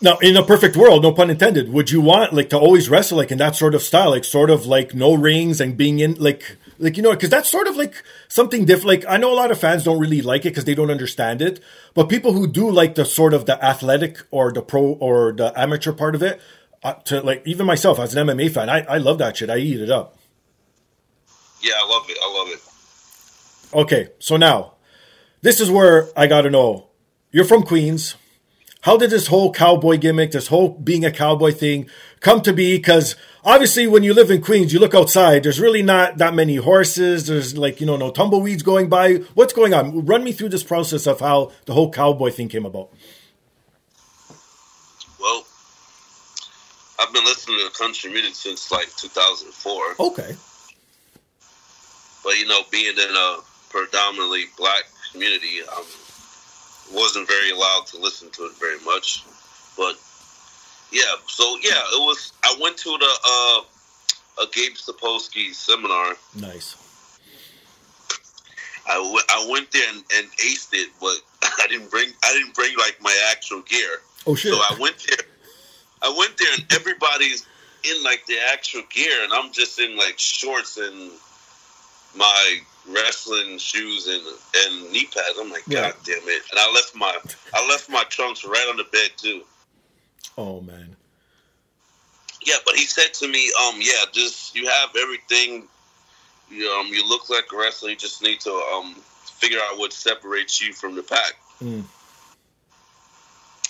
Now, 0.00 0.16
in 0.18 0.36
a 0.36 0.44
perfect 0.44 0.76
world, 0.76 1.02
no 1.02 1.12
pun 1.12 1.28
intended, 1.28 1.72
would 1.72 1.90
you 1.90 2.00
want 2.00 2.32
like 2.32 2.50
to 2.50 2.58
always 2.58 2.88
wrestle 2.88 3.18
like 3.18 3.32
in 3.32 3.38
that 3.38 3.56
sort 3.56 3.74
of 3.74 3.82
style, 3.82 4.10
like 4.10 4.24
sort 4.24 4.48
of 4.48 4.64
like 4.64 4.94
no 4.94 5.14
rings 5.14 5.60
and 5.60 5.76
being 5.76 5.98
in 5.98 6.14
like 6.14 6.56
Like 6.78 6.96
you 6.96 7.02
know, 7.02 7.10
because 7.10 7.30
that's 7.30 7.50
sort 7.50 7.66
of 7.66 7.76
like 7.76 8.04
something 8.28 8.64
different. 8.64 8.86
Like 8.86 9.04
I 9.08 9.16
know 9.16 9.32
a 9.32 9.34
lot 9.34 9.50
of 9.50 9.58
fans 9.58 9.82
don't 9.82 9.98
really 9.98 10.22
like 10.22 10.46
it 10.46 10.50
because 10.50 10.64
they 10.64 10.76
don't 10.76 10.92
understand 10.92 11.42
it, 11.42 11.58
but 11.94 12.08
people 12.08 12.32
who 12.32 12.46
do 12.46 12.70
like 12.70 12.94
the 12.94 13.04
sort 13.04 13.34
of 13.34 13.46
the 13.46 13.62
athletic 13.64 14.18
or 14.30 14.52
the 14.52 14.62
pro 14.62 14.92
or 15.00 15.32
the 15.32 15.52
amateur 15.58 15.92
part 15.92 16.14
of 16.14 16.22
it, 16.22 16.40
uh, 16.84 16.94
to 17.06 17.20
like 17.20 17.42
even 17.44 17.66
myself 17.66 17.98
as 17.98 18.14
an 18.14 18.28
MMA 18.28 18.52
fan, 18.52 18.70
I, 18.70 18.82
I 18.82 18.98
love 18.98 19.18
that 19.18 19.36
shit. 19.36 19.50
I 19.50 19.56
eat 19.58 19.80
it 19.80 19.90
up. 19.90 20.16
Yeah, 21.60 21.74
I 21.76 21.88
love 21.88 22.06
it. 22.08 22.18
I 22.22 22.38
love 22.38 22.48
it. 22.54 22.60
Okay, 23.74 24.12
so 24.20 24.36
now 24.36 24.74
this 25.42 25.60
is 25.60 25.68
where 25.68 26.08
I 26.16 26.28
got 26.28 26.42
to 26.42 26.50
know. 26.50 26.86
You're 27.32 27.44
from 27.44 27.64
Queens. 27.64 28.14
How 28.82 28.96
did 28.96 29.10
this 29.10 29.26
whole 29.26 29.52
cowboy 29.52 29.98
gimmick, 29.98 30.30
this 30.30 30.46
whole 30.46 30.68
being 30.70 31.04
a 31.04 31.10
cowboy 31.10 31.50
thing 31.50 31.90
come 32.20 32.40
to 32.42 32.52
be? 32.52 32.76
Because 32.76 33.16
obviously, 33.44 33.88
when 33.88 34.04
you 34.04 34.14
live 34.14 34.30
in 34.30 34.40
Queens, 34.40 34.72
you 34.72 34.78
look 34.78 34.94
outside, 34.94 35.42
there's 35.42 35.58
really 35.58 35.82
not 35.82 36.18
that 36.18 36.32
many 36.32 36.56
horses. 36.56 37.26
There's 37.26 37.58
like, 37.58 37.80
you 37.80 37.86
know, 37.86 37.96
no 37.96 38.12
tumbleweeds 38.12 38.62
going 38.62 38.88
by. 38.88 39.14
What's 39.34 39.52
going 39.52 39.74
on? 39.74 40.06
Run 40.06 40.22
me 40.22 40.32
through 40.32 40.50
this 40.50 40.62
process 40.62 41.06
of 41.06 41.18
how 41.20 41.50
the 41.64 41.74
whole 41.74 41.90
cowboy 41.90 42.30
thing 42.30 42.48
came 42.48 42.64
about. 42.64 42.90
Well, 45.20 45.44
I've 47.00 47.12
been 47.12 47.24
listening 47.24 47.58
to 47.58 47.76
country 47.76 48.12
music 48.12 48.36
since 48.36 48.70
like 48.70 48.94
2004. 48.96 49.96
Okay. 49.98 50.36
But, 52.22 52.38
you 52.38 52.46
know, 52.46 52.60
being 52.70 52.94
in 52.96 53.16
a 53.16 53.38
predominantly 53.70 54.44
black 54.56 54.84
community, 55.12 55.62
um, 55.76 55.84
wasn't 56.92 57.28
very 57.28 57.50
allowed 57.50 57.86
to 57.88 57.98
listen 57.98 58.30
to 58.30 58.44
it 58.44 58.52
very 58.58 58.78
much. 58.84 59.24
But 59.76 59.96
yeah, 60.92 61.14
so 61.26 61.56
yeah, 61.62 61.78
it 61.78 62.00
was. 62.00 62.32
I 62.44 62.56
went 62.60 62.76
to 62.78 62.90
the 62.90 63.12
uh, 63.26 64.44
a 64.44 64.46
Gabe 64.52 64.74
Sapolsky 64.74 65.52
seminar. 65.52 66.14
Nice. 66.34 66.76
I, 68.88 68.94
w- 68.94 69.18
I 69.28 69.48
went 69.50 69.70
there 69.70 69.86
and, 69.90 70.02
and 70.16 70.26
aced 70.38 70.72
it, 70.72 70.88
but 70.98 71.16
I 71.42 71.66
didn't 71.68 71.90
bring 71.90 72.08
I 72.24 72.32
didn't 72.32 72.54
bring 72.54 72.76
like 72.78 72.96
my 73.00 73.14
actual 73.30 73.62
gear. 73.62 74.00
Oh 74.26 74.34
shit! 74.34 74.52
So 74.52 74.58
I 74.58 74.76
went 74.80 74.96
there. 75.06 75.26
I 76.00 76.14
went 76.16 76.36
there 76.38 76.48
and 76.54 76.64
everybody's 76.72 77.46
in 77.84 78.02
like 78.02 78.24
the 78.26 78.36
actual 78.52 78.82
gear, 78.90 79.24
and 79.24 79.32
I'm 79.32 79.52
just 79.52 79.78
in 79.78 79.96
like 79.96 80.18
shorts 80.18 80.78
and 80.78 81.10
my 82.16 82.60
wrestling 82.92 83.58
shoes 83.58 84.06
and 84.06 84.22
and 84.56 84.92
knee 84.92 85.06
pads. 85.06 85.38
I'm 85.40 85.50
like, 85.50 85.64
Yeah. 85.66 85.82
God 85.90 85.94
damn 86.04 86.18
it! 86.18 86.42
And 86.50 86.58
I 86.58 86.72
left 86.74 86.94
my 86.94 87.16
I 87.54 87.68
left 87.68 87.88
my 87.88 88.04
trunks 88.08 88.44
right 88.44 88.66
on 88.70 88.76
the 88.76 88.84
bed 88.84 89.10
too. 89.16 89.42
Oh 90.36 90.60
man. 90.60 90.96
Yeah, 92.44 92.54
but 92.64 92.76
he 92.76 92.84
said 92.84 93.12
to 93.14 93.28
me, 93.28 93.52
um, 93.66 93.74
yeah, 93.80 94.04
just 94.12 94.54
you 94.54 94.66
have 94.68 94.90
everything. 94.96 95.68
You 96.50 96.68
um, 96.70 96.86
you 96.86 97.06
look 97.06 97.28
like 97.28 97.44
a 97.52 97.56
wrestler. 97.56 97.90
You 97.90 97.96
just 97.96 98.22
need 98.22 98.40
to 98.40 98.50
um 98.74 98.94
figure 99.24 99.58
out 99.70 99.78
what 99.78 99.92
separates 99.92 100.60
you 100.60 100.72
from 100.72 100.94
the 100.96 101.02
pack, 101.02 101.34
Mm. 101.62 101.84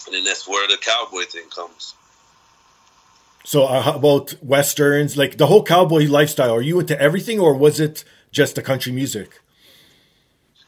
and 0.07 0.15
then 0.15 0.25
that's 0.25 0.47
where 0.47 0.67
the 0.69 0.77
cowboy 0.81 1.25
thing 1.25 1.49
comes. 1.51 1.95
So 3.45 3.65
uh, 3.65 3.81
how 3.83 3.95
about 3.95 4.35
westerns? 4.43 5.17
Like 5.17 5.39
the 5.39 5.47
whole 5.47 5.63
cowboy 5.65 6.07
lifestyle. 6.07 6.53
Are 6.55 6.63
you 6.63 6.79
into 6.81 7.01
everything, 7.01 7.41
or 7.41 7.55
was 7.55 7.81
it 7.81 8.05
just 8.31 8.55
the 8.55 8.63
country 8.63 8.93
music? 8.93 9.41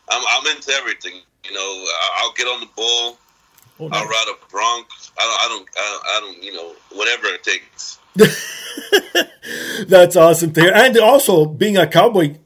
I'm 0.08 0.22
I'm 0.28 0.56
into 0.56 0.72
everything. 0.72 1.20
You 1.44 1.54
know, 1.54 1.84
I'll 2.16 2.32
get 2.32 2.44
on 2.44 2.60
the 2.60 2.68
bull. 2.76 3.18
Oh, 3.80 3.88
I'll 3.90 4.06
ride 4.06 4.26
a 4.28 4.50
bronc. 4.50 4.86
I 5.18 5.22
don't, 5.22 5.40
I 5.40 5.48
don't, 5.48 5.68
I 5.74 5.90
don't, 5.90 6.04
I 6.04 6.20
don't, 6.20 6.42
you 6.42 6.52
know, 6.52 6.74
whatever 6.92 7.28
it 7.28 7.42
takes. 7.42 7.98
That's 9.88 10.16
awesome 10.16 10.52
to 10.52 10.60
hear. 10.60 10.72
And 10.74 10.98
also, 10.98 11.46
being 11.46 11.78
a 11.78 11.86
cowboy, 11.86 12.36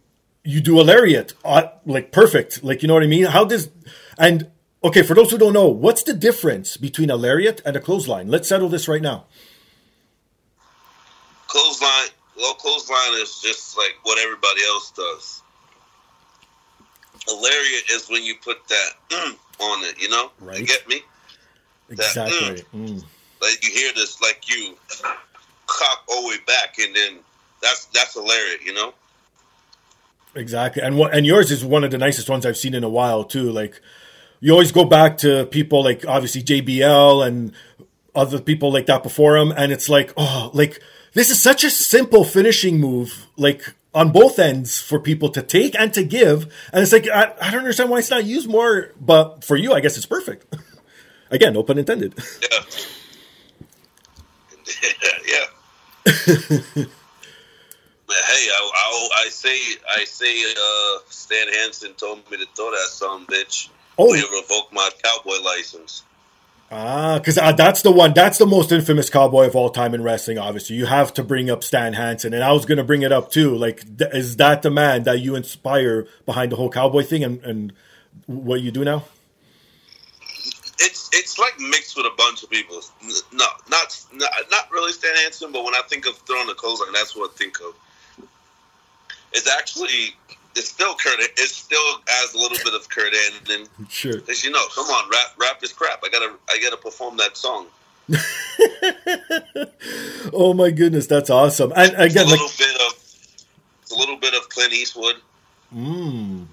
you 0.44 0.60
do 0.60 0.80
a 0.80 0.82
lariat, 0.82 1.34
uh, 1.44 1.64
like 1.84 2.12
perfect. 2.12 2.62
Like 2.62 2.82
you 2.82 2.88
know 2.88 2.94
what 2.94 3.02
I 3.02 3.08
mean? 3.08 3.24
How 3.24 3.44
does 3.44 3.70
and 4.16 4.50
okay 4.84 5.02
for 5.02 5.14
those 5.14 5.30
who 5.30 5.38
don't 5.38 5.52
know, 5.52 5.68
what's 5.68 6.02
the 6.02 6.14
difference 6.14 6.76
between 6.76 7.10
a 7.10 7.16
lariat 7.16 7.60
and 7.66 7.74
a 7.74 7.80
clothesline? 7.80 8.28
Let's 8.28 8.48
settle 8.48 8.68
this 8.68 8.86
right 8.86 9.02
now. 9.02 9.26
Well, 12.44 12.54
clothesline 12.56 13.22
is 13.22 13.40
just 13.40 13.74
like 13.74 13.96
what 14.02 14.18
everybody 14.18 14.60
else 14.66 14.90
does. 14.90 15.42
A 17.26 17.32
lariat 17.32 17.90
is 17.90 18.06
when 18.10 18.22
you 18.22 18.34
put 18.44 18.58
that 18.68 18.90
mm, 19.08 19.32
on 19.60 19.84
it, 19.84 19.98
you 19.98 20.10
know? 20.10 20.30
Right. 20.40 20.60
You 20.60 20.66
get 20.66 20.86
me? 20.86 21.00
Exactly. 21.88 22.62
Mm. 22.74 23.02
Like 23.40 23.64
you 23.64 23.70
hear 23.70 23.94
this, 23.94 24.20
like 24.20 24.42
you 24.46 24.76
cock 25.66 26.04
all 26.10 26.20
the 26.20 26.28
way 26.28 26.36
back, 26.46 26.76
and 26.78 26.94
then 26.94 27.18
that's 27.62 27.86
that's 27.86 28.14
lariat, 28.14 28.62
you 28.62 28.74
know? 28.74 28.92
Exactly. 30.34 30.82
And 30.82 30.98
what 30.98 31.14
and 31.14 31.24
yours 31.24 31.50
is 31.50 31.64
one 31.64 31.82
of 31.82 31.92
the 31.92 31.98
nicest 31.98 32.28
ones 32.28 32.44
I've 32.44 32.58
seen 32.58 32.74
in 32.74 32.84
a 32.84 32.90
while 32.90 33.24
too. 33.24 33.50
Like 33.50 33.80
you 34.40 34.52
always 34.52 34.70
go 34.70 34.84
back 34.84 35.16
to 35.18 35.46
people 35.46 35.82
like 35.82 36.04
obviously 36.06 36.42
JBL 36.42 37.26
and 37.26 37.54
other 38.14 38.38
people 38.38 38.70
like 38.70 38.84
that 38.86 39.02
before 39.02 39.34
him, 39.38 39.50
and 39.56 39.72
it's 39.72 39.88
like, 39.88 40.12
oh, 40.18 40.50
like 40.52 40.82
this 41.14 41.30
is 41.30 41.40
such 41.40 41.64
a 41.64 41.70
simple 41.70 42.24
finishing 42.24 42.80
move, 42.80 43.26
like 43.36 43.74
on 43.94 44.10
both 44.10 44.38
ends 44.38 44.80
for 44.80 44.98
people 44.98 45.28
to 45.30 45.42
take 45.42 45.78
and 45.78 45.94
to 45.94 46.02
give. 46.02 46.52
And 46.72 46.82
it's 46.82 46.92
like 46.92 47.08
I, 47.08 47.32
I 47.40 47.50
don't 47.50 47.60
understand 47.60 47.88
why 47.90 47.98
it's 47.98 48.10
not 48.10 48.24
used 48.24 48.48
more, 48.48 48.92
but 49.00 49.44
for 49.44 49.56
you, 49.56 49.72
I 49.72 49.80
guess 49.80 49.96
it's 49.96 50.06
perfect. 50.06 50.54
Again, 51.30 51.54
no 51.54 51.62
pun 51.62 51.78
intended. 51.78 52.14
Yeah. 52.42 52.58
yeah. 55.26 55.46
but 56.04 56.16
hey, 58.16 58.48
I, 58.50 58.70
I, 58.74 59.08
I 59.24 59.28
say, 59.30 59.58
I 59.96 60.04
say, 60.04 60.44
uh, 60.44 60.98
Stan 61.08 61.52
Hansen 61.54 61.94
told 61.94 62.28
me 62.30 62.36
to 62.36 62.46
throw 62.54 62.70
that 62.70 62.88
son 62.90 63.24
bitch. 63.26 63.70
Oh. 63.96 64.12
You 64.14 64.26
revoke 64.42 64.72
my 64.72 64.90
cowboy 65.02 65.40
license. 65.42 66.02
Ah, 66.70 67.18
because 67.18 67.38
uh, 67.38 67.52
that's 67.52 67.82
the 67.82 67.90
one. 67.90 68.14
That's 68.14 68.38
the 68.38 68.46
most 68.46 68.72
infamous 68.72 69.10
cowboy 69.10 69.46
of 69.46 69.56
all 69.56 69.70
time 69.70 69.94
in 69.94 70.02
wrestling. 70.02 70.38
Obviously, 70.38 70.76
you 70.76 70.86
have 70.86 71.14
to 71.14 71.24
bring 71.24 71.50
up 71.50 71.64
Stan 71.64 71.94
Hansen, 71.94 72.34
and 72.34 72.44
I 72.44 72.52
was 72.52 72.66
going 72.66 72.78
to 72.78 72.84
bring 72.84 73.02
it 73.02 73.12
up 73.12 73.30
too. 73.30 73.56
Like, 73.56 73.98
th- 73.98 74.10
is 74.14 74.36
that 74.36 74.62
the 74.62 74.70
man 74.70 75.04
that 75.04 75.20
you 75.20 75.34
inspire 75.36 76.06
behind 76.26 76.52
the 76.52 76.56
whole 76.56 76.70
cowboy 76.70 77.02
thing 77.04 77.24
and, 77.24 77.42
and 77.44 77.72
what 78.26 78.60
you 78.60 78.70
do 78.70 78.84
now? 78.84 79.04
It's 80.80 81.10
it's 81.12 81.38
like 81.38 81.58
mixed 81.60 81.96
with 81.96 82.06
a 82.06 82.14
bunch 82.18 82.42
of 82.42 82.50
people. 82.50 82.80
No, 83.32 83.46
not 83.68 84.04
not, 84.12 84.30
not 84.50 84.70
really 84.70 84.92
Stan 84.92 85.16
Hansen, 85.16 85.52
but 85.52 85.64
when 85.64 85.74
I 85.74 85.82
think 85.88 86.06
of 86.06 86.16
throwing 86.18 86.48
the 86.48 86.54
clothesline, 86.54 86.92
that's 86.92 87.16
what 87.16 87.30
I 87.30 87.34
think 87.34 87.60
of. 87.60 87.74
It's 89.32 89.48
actually 89.48 90.14
it's 90.56 90.68
still 90.68 90.94
Kurt. 90.94 91.18
It 91.20 91.38
still 91.48 92.00
has 92.06 92.34
a 92.34 92.38
little 92.38 92.58
bit 92.64 92.74
of 92.74 92.88
Kurt 92.88 93.12
Angle. 93.32 93.66
Sure. 93.88 94.20
Cause 94.20 94.44
you 94.44 94.50
know, 94.50 94.64
come 94.74 94.86
on, 94.86 95.10
rap 95.10 95.26
rap 95.38 95.62
is 95.62 95.72
crap. 95.72 96.00
I 96.04 96.08
gotta 96.10 96.34
I 96.48 96.58
gotta 96.62 96.76
perform 96.76 97.16
that 97.18 97.36
song. 97.36 97.66
Oh 100.32 100.52
my 100.54 100.70
goodness, 100.70 101.06
that's 101.06 101.30
awesome. 101.30 101.72
I 101.76 101.84
It's 101.84 101.94
a 101.94 102.02
again, 102.02 102.26
like, 102.28 102.40
little 102.40 102.48
bit 102.58 102.74
of 102.80 103.92
a 103.92 103.94
little 103.98 104.16
bit 104.16 104.34
of 104.34 104.48
Clint 104.48 104.72
Eastwood. 104.72 105.16
mm, 105.74 106.46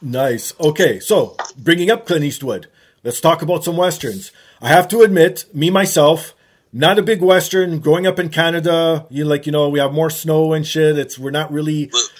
nice. 0.00 0.54
Okay, 0.60 1.00
so 1.00 1.36
bringing 1.56 1.90
up 1.90 2.06
Clint 2.06 2.24
Eastwood, 2.24 2.68
let's 3.02 3.20
talk 3.20 3.42
about 3.42 3.64
some 3.64 3.76
westerns. 3.76 4.32
I 4.60 4.68
have 4.68 4.88
to 4.88 5.00
admit, 5.00 5.44
me 5.54 5.70
myself, 5.70 6.34
not 6.72 6.98
a 6.98 7.02
big 7.02 7.20
western. 7.22 7.80
Growing 7.80 8.06
up 8.06 8.18
in 8.18 8.28
Canada, 8.28 9.06
you 9.10 9.24
like, 9.24 9.46
you 9.46 9.52
know, 9.52 9.68
we 9.68 9.78
have 9.78 9.92
more 9.92 10.10
snow 10.10 10.52
and 10.52 10.66
shit. 10.66 10.98
It's 10.98 11.18
we're 11.18 11.30
not 11.30 11.50
really. 11.52 11.86
But 11.86 12.10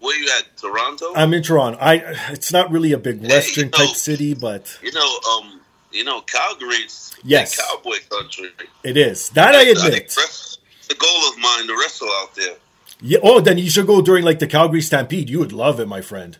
where 0.00 0.18
you 0.18 0.28
at? 0.38 0.56
Toronto? 0.56 1.12
I'm 1.14 1.32
in 1.32 1.42
Toronto. 1.42 1.78
I 1.80 2.02
it's 2.30 2.52
not 2.52 2.70
really 2.70 2.92
a 2.92 2.98
big 2.98 3.22
western 3.22 3.66
you 3.66 3.70
know- 3.70 3.86
type 3.86 3.96
city, 3.96 4.34
but 4.34 4.78
you 4.82 4.92
know, 4.92 5.18
um, 5.30 5.60
you 5.92 6.04
know, 6.04 6.20
Calgary's 6.22 7.12
Yes. 7.22 7.56
cowboy 7.60 7.98
country. 8.10 8.50
it 8.82 8.96
is. 8.96 9.28
That 9.30 9.54
I 9.54 9.64
think 9.64 9.78
admit. 9.78 10.02
It's 10.04 10.58
goal 11.00 11.28
of 11.28 11.38
mine 11.38 11.66
to 11.66 11.76
wrestle 11.76 12.08
out 12.20 12.34
there. 12.34 12.56
Yeah, 13.00 13.18
oh, 13.22 13.40
then 13.40 13.56
you 13.58 13.70
should 13.70 13.86
go 13.86 14.02
during 14.02 14.24
like 14.24 14.38
the 14.38 14.46
Calgary 14.46 14.82
Stampede. 14.82 15.30
You 15.30 15.38
would 15.38 15.52
love 15.52 15.80
it, 15.80 15.88
my 15.88 16.02
friend. 16.02 16.36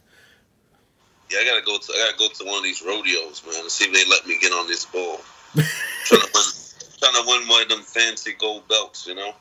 Yeah, 1.30 1.38
I 1.40 1.44
gotta 1.44 1.62
go 1.64 1.78
to 1.78 1.92
I 1.92 2.10
gotta 2.10 2.18
go 2.18 2.28
to 2.28 2.44
one 2.44 2.58
of 2.58 2.64
these 2.64 2.82
rodeos, 2.82 3.42
man, 3.46 3.60
and 3.60 3.70
see 3.70 3.84
if 3.86 3.92
they 3.92 4.04
let 4.10 4.26
me 4.26 4.38
get 4.40 4.52
on 4.52 4.66
this 4.66 4.84
bull. 4.84 5.20
trying 5.54 6.20
to 6.20 6.30
win, 6.34 6.44
trying 6.98 7.14
to 7.14 7.22
win 7.26 7.48
one 7.48 7.62
of 7.62 7.68
them 7.68 7.82
fancy 7.82 8.34
gold 8.38 8.68
belts, 8.68 9.06
you 9.06 9.14
know, 9.14 9.32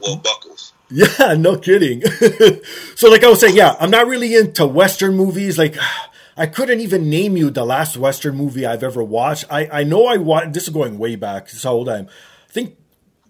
well 0.00 0.16
buckles. 0.16 0.72
Yeah, 0.90 1.34
no 1.38 1.56
kidding. 1.58 2.02
so, 2.94 3.10
like 3.10 3.24
I 3.24 3.28
was 3.28 3.40
saying, 3.40 3.56
yeah, 3.56 3.76
I'm 3.78 3.90
not 3.90 4.06
really 4.06 4.34
into 4.34 4.66
Western 4.66 5.16
movies. 5.16 5.58
Like, 5.58 5.76
I 6.36 6.46
couldn't 6.46 6.80
even 6.80 7.10
name 7.10 7.36
you 7.36 7.50
the 7.50 7.64
last 7.64 7.96
Western 7.96 8.36
movie 8.36 8.64
I've 8.64 8.84
ever 8.84 9.02
watched. 9.02 9.44
I, 9.50 9.68
I 9.80 9.84
know 9.84 10.06
I 10.06 10.18
watched, 10.18 10.52
this 10.52 10.64
is 10.64 10.68
going 10.68 10.96
way 10.96 11.16
back. 11.16 11.46
This 11.46 11.54
is 11.54 11.64
how 11.64 11.72
old 11.72 11.88
I 11.88 11.98
am. 11.98 12.06
I 12.06 12.52
think 12.52 12.76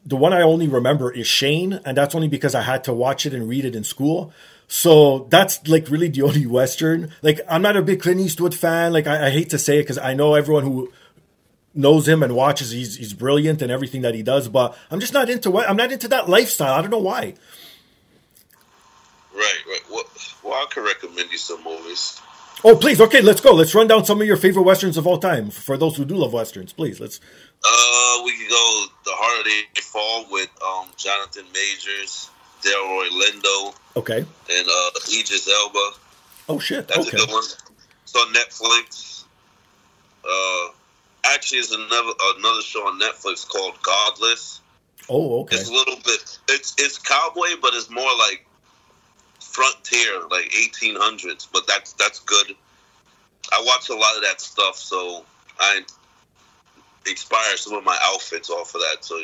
the 0.05 0.17
one 0.17 0.35
I 0.35 0.43
only 0.43 0.69
remember 0.69 1.11
is 1.11 1.27
Shane, 1.27 1.81
and 1.87 1.97
that's 1.97 2.15
only 2.15 2.29
because 2.29 2.55
I 2.55 2.63
had 2.63 2.85
to 2.85 2.93
watch 2.93 3.25
it 3.25 3.33
and 3.33 3.49
read 3.49 3.65
it 3.65 3.75
in 3.75 3.83
school. 3.83 4.33
So 4.69 5.27
that's 5.31 5.67
like 5.67 5.89
really 5.89 6.09
the 6.09 6.23
only 6.29 6.47
Western. 6.47 7.11
Like, 7.23 7.41
I'm 7.49 7.63
not 7.63 7.77
a 7.77 7.83
big 7.83 8.03
Clint 8.03 8.21
Eastwood 8.21 8.55
fan. 8.55 8.93
Like, 8.93 9.07
I, 9.07 9.29
I 9.29 9.31
hate 9.31 9.51
to 9.51 9.59
say 9.59 9.79
it 9.79 9.85
because 9.85 9.99
I 9.99 10.13
know 10.15 10.35
everyone 10.35 10.65
who 10.65 10.93
knows 11.79 12.07
him 12.09 12.23
and 12.23 12.35
watches 12.35 12.71
he's 12.73 12.97
he's 12.97 13.15
brilliant 13.15 13.63
and 13.63 13.71
everything 13.73 14.03
that 14.03 14.15
he 14.15 14.23
does 14.23 14.49
but 14.49 14.77
i'm 14.91 15.01
just 15.01 15.13
not 15.13 15.31
into 15.31 15.51
what 15.51 15.69
i'm 15.71 15.77
not 15.77 15.93
into 15.93 16.09
that 16.09 16.29
lifestyle 16.29 16.75
i 16.75 16.81
don't 16.83 16.91
know 16.91 16.99
why 17.13 17.35
Right, 19.35 19.59
right. 19.69 19.81
Well, 19.91 20.05
well, 20.43 20.55
I 20.55 20.67
could 20.71 20.85
recommend 20.85 21.31
you 21.31 21.39
some 21.39 21.63
movies. 21.63 22.21
Oh, 22.65 22.75
please. 22.77 23.01
Okay, 23.01 23.21
let's 23.21 23.41
go. 23.41 23.53
Let's 23.53 23.73
run 23.73 23.87
down 23.87 24.05
some 24.05 24.21
of 24.21 24.27
your 24.27 24.37
favorite 24.37 24.65
westerns 24.65 24.97
of 24.97 25.07
all 25.07 25.19
time 25.19 25.51
for 25.51 25.77
those 25.77 25.97
who 25.97 26.05
do 26.05 26.17
love 26.17 26.33
westerns. 26.33 26.73
Please, 26.73 26.99
let's. 26.99 27.21
Uh, 27.65 28.23
we 28.25 28.33
can 28.37 28.49
go 28.49 28.85
The 29.05 29.13
Harder 29.15 29.49
They 29.75 29.81
Fall 29.81 30.27
with 30.33 30.51
um, 30.61 30.89
Jonathan 30.97 31.45
Majors, 31.55 32.31
Delroy 32.63 33.09
Lindo, 33.11 33.75
Okay. 33.97 34.19
and 34.19 34.69
uh, 34.69 34.91
Idris 35.09 35.49
Elba. 35.49 35.91
Oh 36.49 36.59
shit. 36.59 36.89
That's 36.89 37.07
okay. 37.07 37.17
a 37.17 37.21
good 37.21 37.31
one. 37.31 37.45
It's 38.03 38.17
on 38.17 38.35
Netflix. 38.35 39.25
Uh, 40.25 40.73
actually, 41.35 41.59
is 41.59 41.73
another 41.73 42.13
another 42.37 42.63
show 42.63 42.81
on 42.81 43.01
Netflix 43.01 43.49
called 43.49 43.75
Godless. 43.83 44.61
Oh, 45.09 45.41
okay. 45.41 45.57
It's 45.57 45.69
a 45.69 45.73
little 45.73 45.97
bit. 45.97 46.39
It's 46.49 46.75
it's 46.79 46.99
cowboy, 46.99 47.61
but 47.61 47.75
it's 47.75 47.91
more 47.91 48.11
like 48.19 48.47
frontier, 49.41 50.21
like 50.31 50.51
1800s. 50.51 51.49
But 51.53 51.67
that's 51.67 51.93
that's 51.95 52.21
good. 52.21 52.55
I 53.53 53.63
watch 53.67 53.89
a 53.89 53.95
lot 53.95 54.17
of 54.17 54.23
that 54.23 54.41
stuff, 54.41 54.77
so 54.77 55.25
I 55.59 55.81
inspire 57.07 57.57
some 57.57 57.75
of 57.75 57.85
my 57.85 57.99
outfits 58.05 58.51
off 58.51 58.75
of 58.75 58.81
that. 58.83 59.05
So 59.05 59.23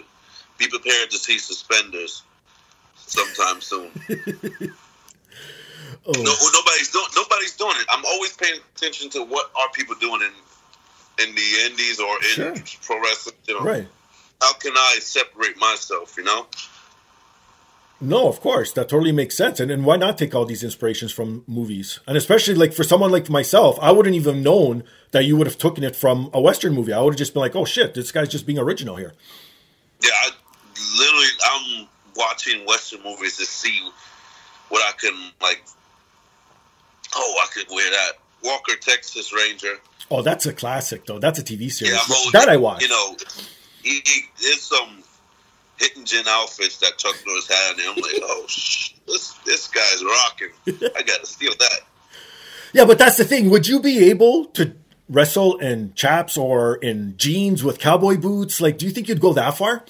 be 0.59 0.69
prepared 0.69 1.11
to 1.11 1.19
see 1.19 1.39
suspenders 1.39 2.23
sometime 2.97 3.61
soon. 3.61 3.91
Oh, 6.07 6.13
No, 6.13 6.23
nobody's 6.23 6.91
doing. 6.91 7.07
Nobody's 7.17 7.57
doing 7.57 7.77
it. 7.77 7.87
I'm 7.89 8.05
always 8.05 8.37
paying 8.37 8.61
attention 8.77 9.09
to 9.11 9.25
what 9.25 9.51
are 9.57 9.71
people 9.73 9.95
doing 9.95 10.21
in 10.21 10.33
in 11.23 11.35
the 11.35 11.49
indies 11.67 12.01
or 12.01 12.17
in 12.17 12.23
Sure. 12.23 12.55
pro 12.83 13.01
wrestling. 13.01 13.37
You 13.49 13.55
know, 13.55 13.65
right. 13.65 13.87
how 14.41 14.53
can 14.55 14.73
I 14.77 14.99
separate 15.01 15.57
myself? 15.59 16.15
You 16.17 16.25
know, 16.25 16.47
No, 18.01 18.29
of 18.29 18.41
course, 18.41 18.73
that 18.73 18.89
totally 18.89 19.13
makes 19.13 19.37
sense. 19.37 19.61
And 19.61 19.71
and 19.71 19.85
why 19.87 19.97
not 19.97 20.19
take 20.19 20.35
all 20.35 20.45
these 20.45 20.65
inspirations 20.65 21.13
from 21.13 21.45
movies? 21.47 22.01
And 22.07 22.17
especially 22.17 22.55
like 22.55 22.73
for 22.75 22.85
someone 22.85 23.11
like 23.11 23.31
myself, 23.31 23.79
I 23.81 23.93
wouldn't 23.93 24.17
even 24.17 24.43
known 24.43 24.83
that 25.13 25.25
you 25.25 25.37
would 25.37 25.47
have 25.47 25.57
taken 25.59 25.85
it 25.85 25.97
from 25.97 26.29
a 26.35 26.41
western 26.41 26.75
movie. 26.75 26.93
I 26.93 27.01
would 27.01 27.15
have 27.15 27.19
just 27.19 27.33
been 27.35 27.41
like, 27.41 27.57
"Oh 27.57 27.65
shit, 27.65 27.95
this 27.95 28.13
guy's 28.13 28.29
just 28.29 28.47
being 28.47 28.59
original 28.59 28.97
here." 28.97 29.15
yeah. 30.03 30.11
I 30.13 30.31
literally, 30.99 31.33
I'm 31.53 31.89
watching 32.17 32.67
Western 32.67 33.03
movies 33.05 33.37
to 33.39 33.47
see 33.47 33.81
what 34.69 34.83
I 34.83 34.93
can 34.99 35.15
like. 35.41 35.63
Oh, 37.15 37.35
I 37.43 37.47
could 37.55 37.69
wear 37.71 37.89
that 37.91 38.13
Walker 38.43 38.77
Texas 38.77 39.33
Ranger. 39.33 39.79
Oh, 40.11 40.23
that's 40.23 40.47
a 40.47 40.53
classic 40.53 41.07
though. 41.07 41.19
That's 41.19 41.39
a 41.39 41.43
TV 41.43 41.71
series. 41.73 41.95
Yeah, 41.95 42.01
always- 42.15 42.33
that 42.33 42.49
I 42.49 42.57
watched. 42.57 42.83
You 42.83 42.89
know, 42.89 43.17
he, 43.83 44.01
he 44.05 44.21
there's 44.43 44.63
some 44.63 45.03
hitting 45.79 46.05
gin 46.05 46.25
outfits 46.29 46.79
that 46.79 46.97
Chuck 46.99 47.17
Norris 47.27 47.49
had, 47.49 47.79
and 47.79 47.89
I'm 47.89 47.97
like, 47.97 48.21
oh, 48.23 48.45
sh- 48.49 48.95
this 49.07 49.33
this 49.45 49.69
guy's 49.69 50.03
rocking. 50.05 50.49
I 50.97 51.03
gotta 51.03 51.27
steal 51.27 51.53
that. 51.59 51.81
Yeah, 52.73 52.87
but 52.87 52.99
that's 52.99 53.17
the 53.17 53.25
thing. 53.25 53.51
Would 53.51 53.69
you 53.69 53.79
be 53.81 54.11
able 54.11 54.47
to 54.47 54.75
wrestle 55.09 55.59
in 55.59 55.95
chaps 55.95 56.37
or 56.37 56.75
in 56.75 57.15
jeans 57.17 57.63
with 57.63 57.79
cowboy 57.79 58.17
boots? 58.17 58.61
Like, 58.61 58.79
do 58.79 58.85
you 58.87 58.91
think 58.91 59.07
you'd 59.09 59.21
go 59.21 59.33
that 59.35 59.57
far? 59.57 59.85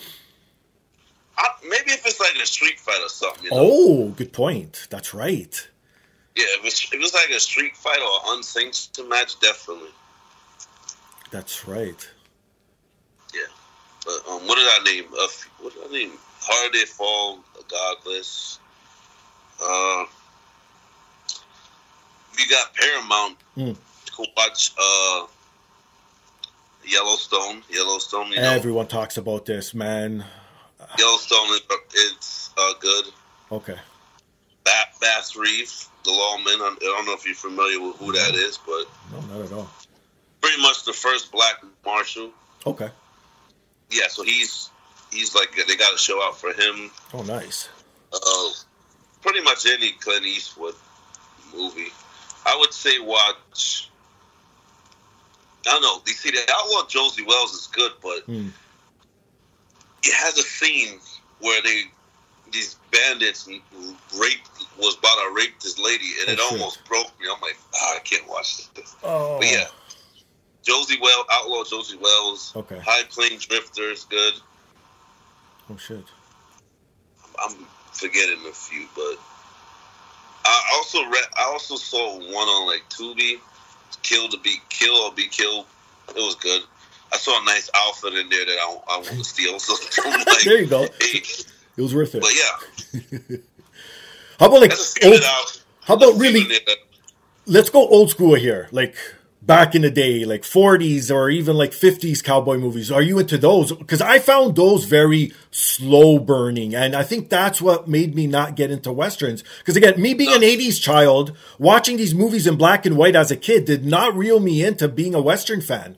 I, 1.39 1.49
maybe 1.63 1.93
if 1.93 2.05
it's 2.05 2.21
like 2.21 2.35
a 2.43 2.45
street 2.47 2.79
fight 2.79 3.01
or 3.03 3.09
something. 3.09 3.45
You 3.45 3.51
know? 3.53 3.57
Oh, 3.59 4.09
good 4.11 4.35
point. 4.35 4.87
That's 4.91 5.15
right. 5.15 5.69
Yeah, 6.37 6.45
if 6.59 6.67
it's, 6.67 6.85
if 6.93 7.01
it's 7.01 7.15
like 7.15 7.31
a 7.31 7.41
street 7.41 7.75
fight 7.75 8.01
or 8.01 8.35
unsanctioned 8.37 9.09
match, 9.09 9.41
definitely. 9.41 9.89
That's 11.35 11.67
right. 11.67 12.09
Yeah. 13.35 13.41
But 14.07 14.31
um, 14.31 14.47
what 14.47 14.55
did 14.55 14.69
I 14.69 14.83
name? 14.85 15.05
Uh, 15.13 15.27
what 15.59 15.75
did 15.75 15.83
I 15.85 15.93
name? 15.93 16.13
Harder 16.39 16.79
They 16.79 16.85
Fall, 16.85 17.41
Godless. 17.69 18.61
Uh, 19.61 20.05
we 22.37 22.47
got 22.47 22.73
Paramount. 22.77 23.37
Mm. 23.57 23.77
watch 24.37 24.75
uh, 24.81 25.27
Yellowstone. 26.87 27.65
Yellowstone, 27.69 28.29
you 28.29 28.37
know. 28.37 28.53
Everyone 28.53 28.87
talks 28.87 29.17
about 29.17 29.45
this, 29.45 29.75
man. 29.75 30.25
Yellowstone 30.97 31.49
is 31.49 31.63
it's 31.95 32.51
uh, 32.57 32.75
good. 32.79 33.07
Okay. 33.51 33.79
Ba- 34.63 34.71
Bass 35.01 35.35
Reeves, 35.35 35.89
the 36.05 36.13
lawman. 36.13 36.61
I 36.61 36.77
don't 36.81 37.07
know 37.07 37.15
if 37.15 37.27
you're 37.27 37.35
familiar 37.35 37.81
with 37.81 37.97
who 37.97 38.13
that 38.13 38.37
is, 38.37 38.57
but 38.65 38.87
No, 39.11 39.37
not 39.37 39.47
at 39.47 39.53
all. 39.53 39.69
Pretty 40.45 40.61
much 40.61 40.85
the 40.85 40.93
first 40.93 41.33
black 41.33 41.63
marshal. 41.87 42.29
Okay. 42.67 42.91
Yeah, 43.91 44.09
so 44.09 44.23
he's 44.25 44.69
he's 45.11 45.35
like 45.35 45.49
they 45.67 45.75
got 45.75 45.95
a 45.95 45.97
show 45.97 46.23
out 46.23 46.39
for 46.39 46.53
him. 46.53 46.91
Oh, 47.15 47.23
nice. 47.23 47.71
Uh, 48.13 48.51
pretty 49.23 49.41
much 49.41 49.65
any 49.65 49.93
Clint 49.93 50.27
Eastwood 50.27 50.75
movie, 51.57 51.87
I 52.45 52.55
would 52.61 52.75
say 52.75 52.99
watch. 52.99 53.89
I 55.67 55.71
don't 55.71 55.81
know. 55.81 56.03
You 56.07 56.13
see, 56.13 56.31
the 56.33 56.45
Outlaw 56.53 56.87
Josey 56.89 57.23
Wales 57.27 57.55
is 57.55 57.67
good, 57.69 57.93
but 58.03 58.25
Hmm. 58.27 58.49
it 60.03 60.13
has 60.13 60.37
a 60.37 60.43
scene 60.43 61.01
where 61.41 61.63
they 61.63 61.85
these 62.53 62.77
bandits 62.93 63.49
raped 63.49 64.51
was 64.79 64.99
about 64.99 65.17
to 65.27 65.33
rape 65.35 65.59
this 65.61 65.79
lady, 65.79 66.05
and 66.21 66.29
Oh, 66.29 66.33
it 66.33 66.39
shit. 66.39 66.53
almost 66.53 66.85
broke 66.85 67.19
me. 67.19 67.29
I'm 67.35 67.41
like, 67.41 67.57
ah, 67.75 67.97
I 67.97 67.99
can't 68.01 68.29
watch 68.29 68.69
this. 68.75 68.95
Oh. 69.03 69.39
But 69.39 69.51
yeah, 69.51 69.69
Josey 70.65 70.99
Wales, 71.01 71.27
Outlaw 71.31 71.63
Josey 71.65 71.97
Wales, 71.97 72.53
Okay. 72.57 72.79
High 72.85 73.05
Plains 73.05 73.47
Drifter 73.47 73.91
is 73.91 74.05
good. 74.05 74.35
Oh, 75.71 75.77
shit. 75.77 76.05
I'm 77.43 77.55
forgetting 77.93 78.39
a 78.49 78.53
few, 78.53 78.87
but 78.95 79.17
I 80.45 80.73
also 80.75 81.03
read. 81.05 81.25
I 81.37 81.45
also 81.53 81.77
saw 81.77 82.17
one 82.19 82.49
on 82.49 82.67
like 82.67 82.83
Tubi, 82.91 83.39
Kill 84.03 84.29
to 84.29 84.39
Be 84.39 84.57
Kill 84.69 84.95
or 84.95 85.13
Be 85.13 85.27
Killed. 85.29 85.67
It 86.11 86.17
was 86.17 86.35
good. 86.37 86.63
I 87.13 87.17
saw 87.17 87.41
a 87.41 87.45
nice 87.45 87.71
outfit 87.75 88.15
in 88.15 88.29
there 88.29 88.45
that 88.45 88.59
I, 88.59 88.79
I 88.89 88.97
want 88.97 89.07
to 89.09 89.25
steal. 89.25 89.59
So 89.59 89.75
like, 90.11 90.43
There 90.45 90.61
you 90.61 90.67
go. 90.67 90.87
hey. 91.01 91.23
It 91.77 91.83
was 91.83 91.95
worth 91.95 92.15
it. 92.15 92.21
But 92.23 92.33
yeah, 92.35 93.37
How 94.39 94.47
about 94.47 94.61
like 94.61 94.73
old, 95.05 95.21
how 95.83 95.95
about 95.95 96.15
really 96.21 96.43
get 96.45 96.63
it 96.63 96.69
out. 96.69 96.77
let's 97.47 97.69
go 97.71 97.87
old 97.89 98.11
school 98.11 98.35
here, 98.35 98.69
like 98.71 98.95
back 99.47 99.75
in 99.75 99.83
the 99.83 99.91
day, 99.91 100.25
like 100.25 100.43
40s 100.43 101.15
or 101.15 101.29
even 101.29 101.57
like 101.57 101.73
50s 101.73 102.23
cowboy 102.23 102.57
movies. 102.57 102.91
Are 102.91 103.03
you 103.03 103.19
into 103.19 103.37
those? 103.37 103.73
Because 103.73 104.01
I 104.01 104.19
found 104.19 104.57
those 104.57 104.85
very 104.85 105.33
slow 105.51 106.19
burning, 106.19 106.75
and 106.75 106.95
I 106.95 107.03
think 107.03 107.29
that's 107.29 107.61
what 107.61 107.87
made 107.87 108.15
me 108.15 108.27
not 108.27 108.57
get 108.57 108.71
into 108.71 108.93
westerns. 108.93 109.45
Because 109.59 109.77
again, 109.77 110.01
me 110.01 110.15
being 110.15 110.33
an 110.33 110.41
80s 110.41 110.81
child, 110.81 111.37
watching 111.59 111.97
these 111.97 112.15
movies 112.15 112.47
in 112.47 112.57
black 112.57 112.87
and 112.87 112.97
white 112.97 113.17
as 113.17 113.31
a 113.31 113.37
kid 113.37 113.65
did 113.65 113.85
not 113.85 114.17
reel 114.17 114.41
me 114.41 114.65
into 114.65 114.89
being 114.89 115.15
a 115.15 115.21
western 115.21 115.61
fan. 115.61 115.97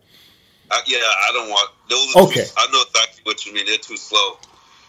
Uh, 0.70 0.80
yeah, 0.86 0.98
I 0.98 1.30
don't 1.32 1.48
want 1.48 1.70
those. 1.88 2.16
Okay. 2.16 2.44
Too, 2.44 2.50
I 2.56 2.66
know 2.72 2.82
exactly 2.82 3.20
what 3.22 3.46
you 3.46 3.54
mean. 3.54 3.66
They're 3.66 3.78
too 3.78 3.96
slow. 3.96 4.38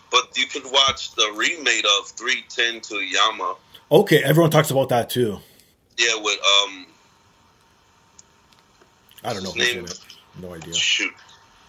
But 0.09 0.35
you 0.37 0.47
can 0.47 0.63
watch 0.71 1.13
the 1.15 1.33
remake 1.35 1.85
of 1.99 2.07
310 2.07 2.81
to 2.81 2.95
Yuma. 2.95 3.55
Okay, 3.91 4.23
everyone 4.23 4.51
talks 4.51 4.71
about 4.71 4.89
that 4.89 5.09
too. 5.09 5.39
Yeah, 5.97 6.15
with 6.21 6.39
um 6.63 6.87
I 9.27 9.33
don't 9.33 9.43
know 9.43 9.51
who's 9.51 9.73
name- 9.73 9.79
in 9.79 9.85
it. 9.85 9.99
No 10.41 10.53
idea. 10.53 10.73
Shoot. 10.73 11.13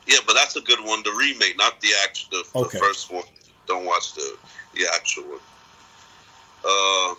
Yeah, 0.06 0.18
but 0.26 0.34
that's 0.34 0.56
a 0.56 0.60
good 0.60 0.78
one. 0.80 1.02
The 1.02 1.10
remake, 1.12 1.56
not 1.58 1.80
the 1.80 1.88
actual, 2.04 2.42
the, 2.54 2.64
the 2.70 2.78
first 2.78 3.12
one. 3.12 3.24
Don't 3.66 3.84
watch 3.84 4.14
the 4.14 4.36
the 4.74 4.86
actual 4.94 5.24
one. 5.24 5.40
Uh, 6.64 7.14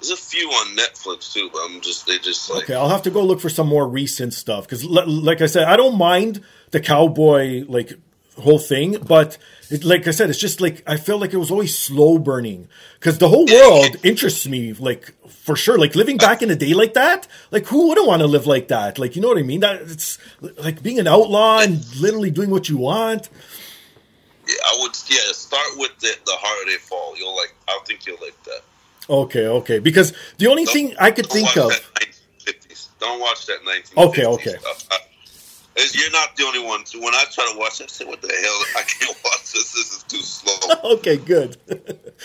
there's 0.00 0.10
a 0.10 0.16
few 0.16 0.48
on 0.48 0.76
Netflix 0.76 1.32
too, 1.32 1.50
but 1.52 1.60
I'm 1.64 1.80
just 1.80 2.06
they 2.06 2.18
just 2.18 2.48
like 2.50 2.64
Okay, 2.64 2.74
I'll 2.74 2.88
have 2.88 3.02
to 3.02 3.10
go 3.10 3.22
look 3.22 3.40
for 3.40 3.50
some 3.50 3.66
more 3.66 3.86
recent 3.86 4.32
stuff 4.32 4.64
because, 4.64 4.84
like 4.84 5.40
I 5.40 5.46
said, 5.46 5.64
I 5.64 5.76
don't 5.76 5.98
mind 5.98 6.42
the 6.70 6.80
cowboy 6.80 7.64
like 7.68 7.92
whole 8.40 8.58
thing, 8.58 8.96
but 9.06 9.38
it, 9.70 9.84
like 9.84 10.08
I 10.08 10.10
said, 10.10 10.30
it's 10.30 10.38
just 10.38 10.60
like 10.60 10.82
I 10.86 10.96
feel 10.96 11.18
like 11.18 11.32
it 11.32 11.36
was 11.36 11.50
always 11.50 11.76
slow 11.78 12.18
burning 12.18 12.68
because 12.98 13.18
the 13.18 13.28
whole 13.28 13.46
world 13.46 13.96
interests 14.02 14.46
me, 14.48 14.72
like 14.72 15.12
for 15.28 15.54
sure. 15.56 15.78
Like 15.78 15.94
living 15.94 16.16
back 16.16 16.42
in 16.42 16.48
the 16.48 16.56
day 16.56 16.74
like 16.74 16.94
that, 16.94 17.28
like 17.50 17.66
who 17.66 17.88
wouldn't 17.88 18.06
want 18.06 18.20
to 18.20 18.26
live 18.26 18.46
like 18.46 18.68
that? 18.68 18.98
Like 18.98 19.14
you 19.14 19.22
know 19.22 19.28
what 19.28 19.38
I 19.38 19.42
mean? 19.42 19.60
That 19.60 19.82
it's 19.82 20.18
like 20.40 20.82
being 20.82 20.98
an 20.98 21.06
outlaw 21.06 21.60
and 21.60 21.84
literally 22.00 22.30
doing 22.30 22.50
what 22.50 22.68
you 22.68 22.78
want. 22.78 23.28
yeah, 24.48 24.54
I 24.66 24.78
would 24.80 24.96
yeah 25.08 25.32
start 25.32 25.68
with 25.76 25.96
the 26.00 26.12
the 26.26 26.32
harder 26.32 26.70
they 26.70 26.76
fall. 26.78 27.16
You'll 27.16 27.36
like 27.36 27.54
I 27.68 27.78
think 27.86 28.06
you'll 28.06 28.18
like 28.20 28.42
that. 28.44 28.62
Okay, 29.08 29.46
okay, 29.46 29.78
because 29.78 30.12
the 30.38 30.46
only 30.48 30.66
thing 30.66 30.94
I 30.98 31.10
could 31.10 31.26
think 31.26 31.56
of. 31.56 31.70
1950s. 31.70 32.88
Don't 33.00 33.20
watch 33.20 33.46
that 33.46 33.60
1950s. 33.62 34.08
Okay, 34.08 34.26
okay. 34.26 34.56
Stuff. 34.58 35.09
You're 35.76 36.10
not 36.10 36.36
the 36.36 36.44
only 36.44 36.64
one. 36.64 36.84
So 36.84 37.00
when 37.00 37.14
I 37.14 37.24
try 37.30 37.48
to 37.52 37.58
watch, 37.58 37.80
I 37.80 37.86
say, 37.86 38.04
"What 38.04 38.20
the 38.20 38.28
hell? 38.28 38.62
I 38.76 38.82
can't 38.82 39.16
watch 39.24 39.52
this. 39.52 39.72
This 39.72 39.92
is 39.92 40.02
too 40.04 40.22
slow." 40.22 40.92
okay, 40.96 41.16
good. 41.16 41.56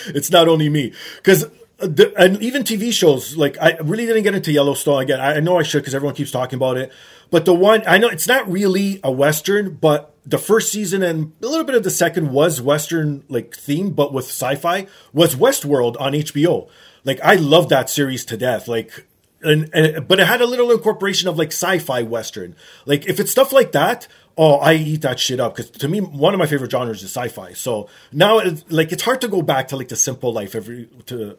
it's 0.08 0.30
not 0.30 0.48
only 0.48 0.68
me 0.68 0.92
because 1.16 1.44
uh, 1.44 1.48
the, 1.86 2.12
and 2.16 2.42
even 2.42 2.64
TV 2.64 2.92
shows, 2.92 3.36
like 3.36 3.56
I 3.60 3.76
really 3.78 4.06
didn't 4.06 4.24
get 4.24 4.34
into 4.34 4.52
Yellowstone 4.52 5.02
again. 5.02 5.20
I, 5.20 5.36
I 5.36 5.40
know 5.40 5.58
I 5.58 5.62
should 5.62 5.80
because 5.80 5.94
everyone 5.94 6.14
keeps 6.14 6.30
talking 6.30 6.56
about 6.56 6.76
it. 6.76 6.92
But 7.30 7.44
the 7.44 7.54
one 7.54 7.82
I 7.86 7.98
know 7.98 8.08
it's 8.08 8.28
not 8.28 8.50
really 8.50 9.00
a 9.02 9.10
western, 9.10 9.74
but 9.74 10.14
the 10.24 10.38
first 10.38 10.72
season 10.72 11.02
and 11.02 11.32
a 11.42 11.46
little 11.46 11.64
bit 11.64 11.76
of 11.76 11.84
the 11.84 11.90
second 11.90 12.32
was 12.32 12.60
western 12.60 13.24
like 13.28 13.54
theme, 13.54 13.90
but 13.90 14.12
with 14.12 14.26
sci-fi 14.26 14.86
was 15.12 15.36
Westworld 15.36 16.00
on 16.00 16.12
HBO. 16.12 16.68
Like 17.04 17.20
I 17.22 17.36
love 17.36 17.68
that 17.68 17.88
series 17.90 18.24
to 18.26 18.36
death. 18.36 18.68
Like 18.68 19.06
and, 19.46 19.70
and 19.74 20.08
but 20.08 20.20
it 20.20 20.26
had 20.26 20.40
a 20.42 20.46
little 20.46 20.70
incorporation 20.72 21.28
of 21.28 21.38
like 21.38 21.48
sci-fi 21.48 22.02
western. 22.02 22.56
Like 22.86 23.06
if 23.06 23.20
it's 23.20 23.30
stuff 23.32 23.52
like 23.52 23.72
that, 23.72 24.08
oh, 24.38 24.56
I 24.56 24.74
eat 24.74 25.02
that 25.02 25.20
shit 25.20 25.40
up 25.40 25.56
because 25.56 25.70
to 25.72 25.88
me 25.88 26.00
one 26.00 26.34
of 26.34 26.38
my 26.38 26.46
favorite 26.46 26.70
genres 26.72 27.02
is 27.02 27.10
sci-fi. 27.16 27.54
So 27.54 27.88
now 28.12 28.38
it's, 28.40 28.64
like 28.70 28.92
it's 28.92 29.04
hard 29.04 29.20
to 29.22 29.28
go 29.28 29.42
back 29.42 29.68
to 29.68 29.76
like 29.76 29.88
the 29.88 29.96
simple 29.96 30.32
life 30.32 30.54
every 30.54 30.88
to 31.06 31.38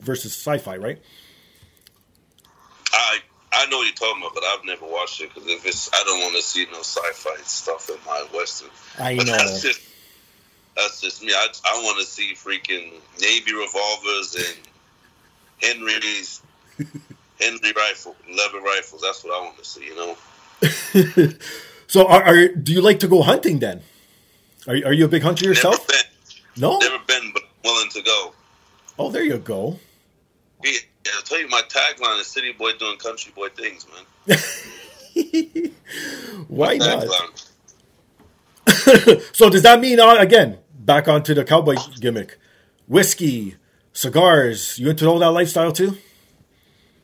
versus 0.00 0.32
sci-fi, 0.34 0.76
right? 0.76 1.00
I 2.92 3.18
I 3.52 3.66
know 3.66 3.78
what 3.78 3.84
you're 3.86 3.94
talking 3.94 4.22
about, 4.22 4.34
but 4.34 4.44
I've 4.44 4.64
never 4.64 4.86
watched 4.86 5.20
it 5.22 5.30
because 5.34 5.48
if 5.50 5.66
it's 5.66 5.90
I 5.94 6.02
don't 6.06 6.20
want 6.20 6.36
to 6.36 6.42
see 6.42 6.66
no 6.72 6.80
sci-fi 6.80 7.36
stuff 7.44 7.88
in 7.90 7.96
my 8.06 8.26
western. 8.34 8.70
I 8.98 9.14
But 9.16 9.26
know. 9.26 9.36
that's 9.38 9.62
just 9.62 9.80
that's 10.76 11.00
just 11.00 11.22
me. 11.22 11.32
I 11.34 11.48
I 11.66 11.82
want 11.84 12.00
to 12.00 12.06
see 12.06 12.34
freaking 12.34 12.92
Navy 13.20 13.54
revolvers 13.54 14.36
and 14.36 14.68
Henry's 15.62 16.42
Henry 17.40 17.72
rifle, 17.76 18.16
lever 18.28 18.60
rifles. 18.60 19.02
That's 19.02 19.22
what 19.24 19.34
I 19.34 19.44
want 19.44 19.58
to 19.58 19.64
see. 19.64 19.84
You 19.86 19.96
know. 19.96 20.16
so 21.86 22.06
are, 22.06 22.22
are 22.22 22.48
do 22.48 22.72
you 22.72 22.80
like 22.80 23.00
to 23.00 23.08
go 23.08 23.22
hunting 23.22 23.58
then? 23.58 23.82
Are 24.66 24.74
are 24.74 24.92
you 24.92 25.04
a 25.04 25.08
big 25.08 25.22
hunter 25.22 25.44
yourself? 25.44 25.76
Never 25.78 25.86
been, 25.88 26.62
No. 26.62 26.78
never 26.78 26.98
been, 27.06 27.32
but 27.32 27.42
willing 27.64 27.90
to 27.90 28.02
go. 28.02 28.32
Oh, 28.98 29.10
there 29.10 29.22
you 29.24 29.38
go. 29.38 29.78
Yeah, 30.64 30.72
I'll 31.14 31.22
tell 31.22 31.38
you, 31.38 31.48
my 31.48 31.62
tagline 31.68 32.18
is 32.20 32.26
"City 32.26 32.52
boy 32.52 32.72
doing 32.78 32.96
country 32.98 33.32
boy 33.36 33.48
things," 33.50 33.86
man. 34.26 34.38
Why 36.48 36.76
not? 36.78 37.06
So 39.32 39.50
does 39.50 39.62
that 39.62 39.80
mean 39.80 39.98
uh, 40.00 40.16
again 40.16 40.58
back 40.78 41.08
onto 41.08 41.34
the 41.34 41.44
cowboy 41.44 41.76
gimmick? 42.00 42.38
Whiskey, 42.86 43.56
cigars. 43.92 44.78
You 44.78 44.90
into 44.90 45.06
all 45.06 45.18
that 45.20 45.30
lifestyle 45.30 45.72
too? 45.72 45.98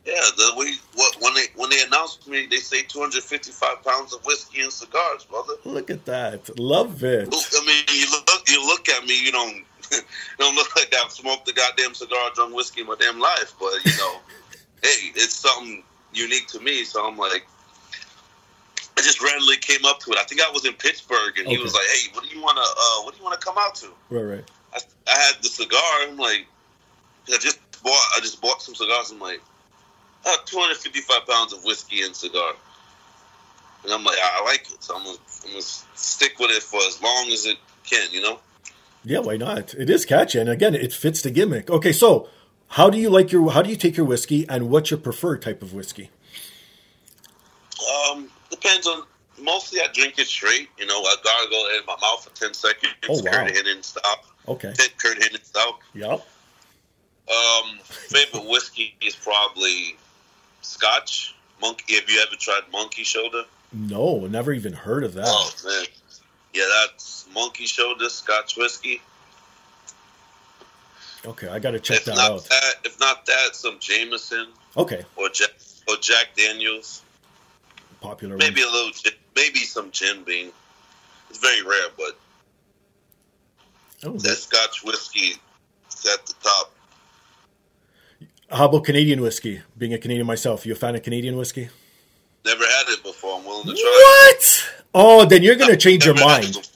Yeah, 0.04 0.14
the 0.36 0.54
we 0.58 0.76
what 0.94 1.16
when 1.20 1.34
they 1.34 1.46
when 1.54 1.70
they 1.70 1.80
announced 1.82 2.26
me, 2.26 2.46
they 2.46 2.56
say 2.56 2.82
255 2.82 3.84
pounds 3.84 4.12
of 4.12 4.24
whiskey 4.24 4.62
and 4.62 4.72
cigars, 4.72 5.24
brother. 5.24 5.54
Look 5.64 5.90
at 5.90 6.04
that. 6.06 6.58
Love 6.58 7.04
it. 7.04 7.28
Look, 7.28 7.44
I 7.54 7.64
mean, 7.64 7.84
you 7.88 8.10
look 8.10 8.48
you 8.48 8.66
look 8.66 8.88
at 8.88 9.04
me, 9.04 9.24
you 9.24 9.30
don't 9.30 9.64
don't 10.38 10.56
look 10.56 10.74
like 10.74 10.92
I've 10.94 11.12
smoked 11.12 11.48
a 11.48 11.52
goddamn 11.52 11.94
cigar, 11.94 12.30
drunk 12.34 12.54
whiskey 12.54 12.80
in 12.80 12.88
my 12.88 12.96
damn 12.98 13.20
life, 13.20 13.54
but 13.60 13.72
you 13.84 13.96
know, 13.96 14.20
hey, 14.82 15.12
it's 15.14 15.34
something 15.34 15.84
unique 16.12 16.48
to 16.48 16.58
me. 16.58 16.82
So 16.82 17.06
I'm 17.06 17.16
like, 17.16 17.46
I 18.96 19.02
just 19.02 19.22
randomly 19.22 19.56
came 19.58 19.84
up 19.84 20.00
to 20.00 20.10
it. 20.10 20.18
I 20.18 20.24
think 20.24 20.40
I 20.40 20.50
was 20.50 20.64
in 20.64 20.74
Pittsburgh, 20.74 21.38
and 21.38 21.46
he 21.46 21.58
was 21.58 21.74
like, 21.74 21.86
"Hey, 21.86 22.10
what 22.12 22.24
do 22.24 22.36
you 22.36 22.42
want 22.42 22.56
to 22.56 22.62
uh, 22.62 23.04
what 23.04 23.14
do 23.14 23.18
you 23.18 23.24
want 23.24 23.40
to 23.40 23.44
come 23.44 23.56
out 23.56 23.76
to?" 23.76 23.88
Right, 24.10 24.22
right. 24.22 24.50
I, 24.74 24.78
I 25.06 25.16
had 25.16 25.42
the 25.42 25.48
cigar. 25.48 25.80
I'm 26.00 26.16
like, 26.16 26.46
I 27.28 27.38
just 27.38 27.60
bought 27.84 28.06
I 28.16 28.20
just 28.20 28.40
bought 28.40 28.60
some 28.60 28.74
cigars. 28.74 29.12
I'm 29.12 29.20
like, 29.20 29.40
I 30.24 30.30
have 30.30 30.44
255 30.44 31.26
pounds 31.26 31.52
of 31.52 31.64
whiskey 31.64 32.02
and 32.02 32.14
cigar, 32.14 32.52
and 33.84 33.92
I'm 33.92 34.04
like, 34.04 34.18
I, 34.22 34.44
like 34.44 34.70
it, 34.72 34.82
so 34.82 34.96
I'm 34.96 35.04
gonna, 35.04 35.18
I'm 35.44 35.50
gonna 35.50 35.62
stick 35.62 36.38
with 36.38 36.50
it 36.50 36.62
for 36.62 36.80
as 36.86 37.02
long 37.02 37.28
as 37.32 37.46
it 37.46 37.56
can, 37.84 38.08
you 38.12 38.22
know. 38.22 38.38
Yeah, 39.04 39.18
why 39.18 39.36
not? 39.36 39.74
It 39.74 39.90
is 39.90 40.04
catchy, 40.04 40.38
and 40.38 40.48
again, 40.48 40.74
it 40.74 40.92
fits 40.92 41.22
the 41.22 41.30
gimmick. 41.30 41.70
Okay, 41.70 41.92
so 41.92 42.28
how 42.68 42.88
do 42.88 42.98
you 42.98 43.10
like 43.10 43.32
your? 43.32 43.50
How 43.50 43.62
do 43.62 43.70
you 43.70 43.76
take 43.76 43.96
your 43.96 44.06
whiskey, 44.06 44.46
and 44.48 44.70
what's 44.70 44.90
your 44.90 45.00
preferred 45.00 45.42
type 45.42 45.62
of 45.62 45.74
whiskey? 45.74 46.10
Um, 48.10 48.30
depends 48.50 48.86
on. 48.86 49.02
Mostly, 49.40 49.80
I 49.80 49.88
drink 49.92 50.18
it 50.18 50.28
straight. 50.28 50.68
You 50.78 50.86
know, 50.86 51.00
I 51.00 51.16
gargle 51.24 51.58
it 51.70 51.80
in 51.80 51.86
my 51.86 51.96
mouth 52.00 52.22
for 52.22 52.30
10 52.36 52.54
seconds. 52.54 52.92
Oh, 53.08 53.14
wow. 53.14 53.32
Curt 53.32 53.52
Hennig 53.52 53.82
style. 53.82 54.24
Okay. 54.46 54.72
Curt 54.98 55.18
Hennig 55.18 55.44
style. 55.44 55.80
Yep. 55.94 56.26
Um, 57.28 57.78
favorite 57.82 58.48
whiskey 58.48 58.94
is 59.00 59.16
probably 59.16 59.96
Scotch. 60.62 61.34
Monkey. 61.60 61.94
Have 61.94 62.08
you 62.10 62.20
ever 62.26 62.34
tried 62.36 62.62
Monkey 62.72 63.04
Shoulder? 63.04 63.44
No, 63.72 64.26
never 64.26 64.52
even 64.52 64.72
heard 64.72 65.04
of 65.04 65.14
that. 65.14 65.26
Oh 65.28 65.50
man, 65.64 65.84
yeah, 66.52 66.64
that's 66.82 67.26
Monkey 67.32 67.66
Shoulder 67.66 68.08
Scotch 68.08 68.56
whiskey. 68.56 69.00
Okay, 71.24 71.46
I 71.48 71.58
got 71.60 71.70
to 71.70 71.80
check 71.80 71.98
if 71.98 72.04
that 72.06 72.18
out. 72.18 72.44
that, 72.48 72.74
if 72.84 72.98
not 72.98 73.26
that, 73.26 73.50
some 73.54 73.78
Jameson 73.78 74.48
Okay, 74.76 75.04
or 75.16 75.28
Jack 75.28 75.50
or 75.88 75.96
Jack 76.00 76.30
Daniels. 76.36 77.02
popular. 78.00 78.36
Maybe 78.36 78.60
one. 78.64 78.70
a 78.70 78.72
little, 78.72 78.90
maybe 79.36 79.60
some 79.60 79.90
Jim 79.92 80.24
Beam. 80.24 80.50
It's 81.30 81.38
very 81.38 81.62
rare, 81.62 81.88
but 81.96 82.18
Oh, 84.04 84.18
that 84.18 84.36
Scotch 84.36 84.82
whiskey 84.84 85.34
is 85.88 86.06
at 86.12 86.26
the 86.26 86.34
top. 86.42 86.72
How 88.52 88.66
about 88.66 88.84
Canadian 88.84 89.20
whiskey? 89.20 89.62
Being 89.76 89.94
a 89.94 89.98
Canadian 89.98 90.26
myself, 90.26 90.66
you 90.66 90.72
a 90.72 90.76
fan 90.76 90.94
of 90.94 91.02
Canadian 91.02 91.36
whiskey? 91.36 91.68
Never 92.44 92.64
had 92.64 92.88
it 92.88 93.02
before. 93.02 93.38
I'm 93.38 93.44
willing 93.44 93.66
to 93.66 93.74
try. 93.74 94.28
What? 94.30 94.70
Oh, 94.94 95.24
then 95.24 95.42
you're 95.42 95.56
gonna 95.56 95.76
change 95.88 96.04
your 96.04 96.14
mind. 96.14 96.68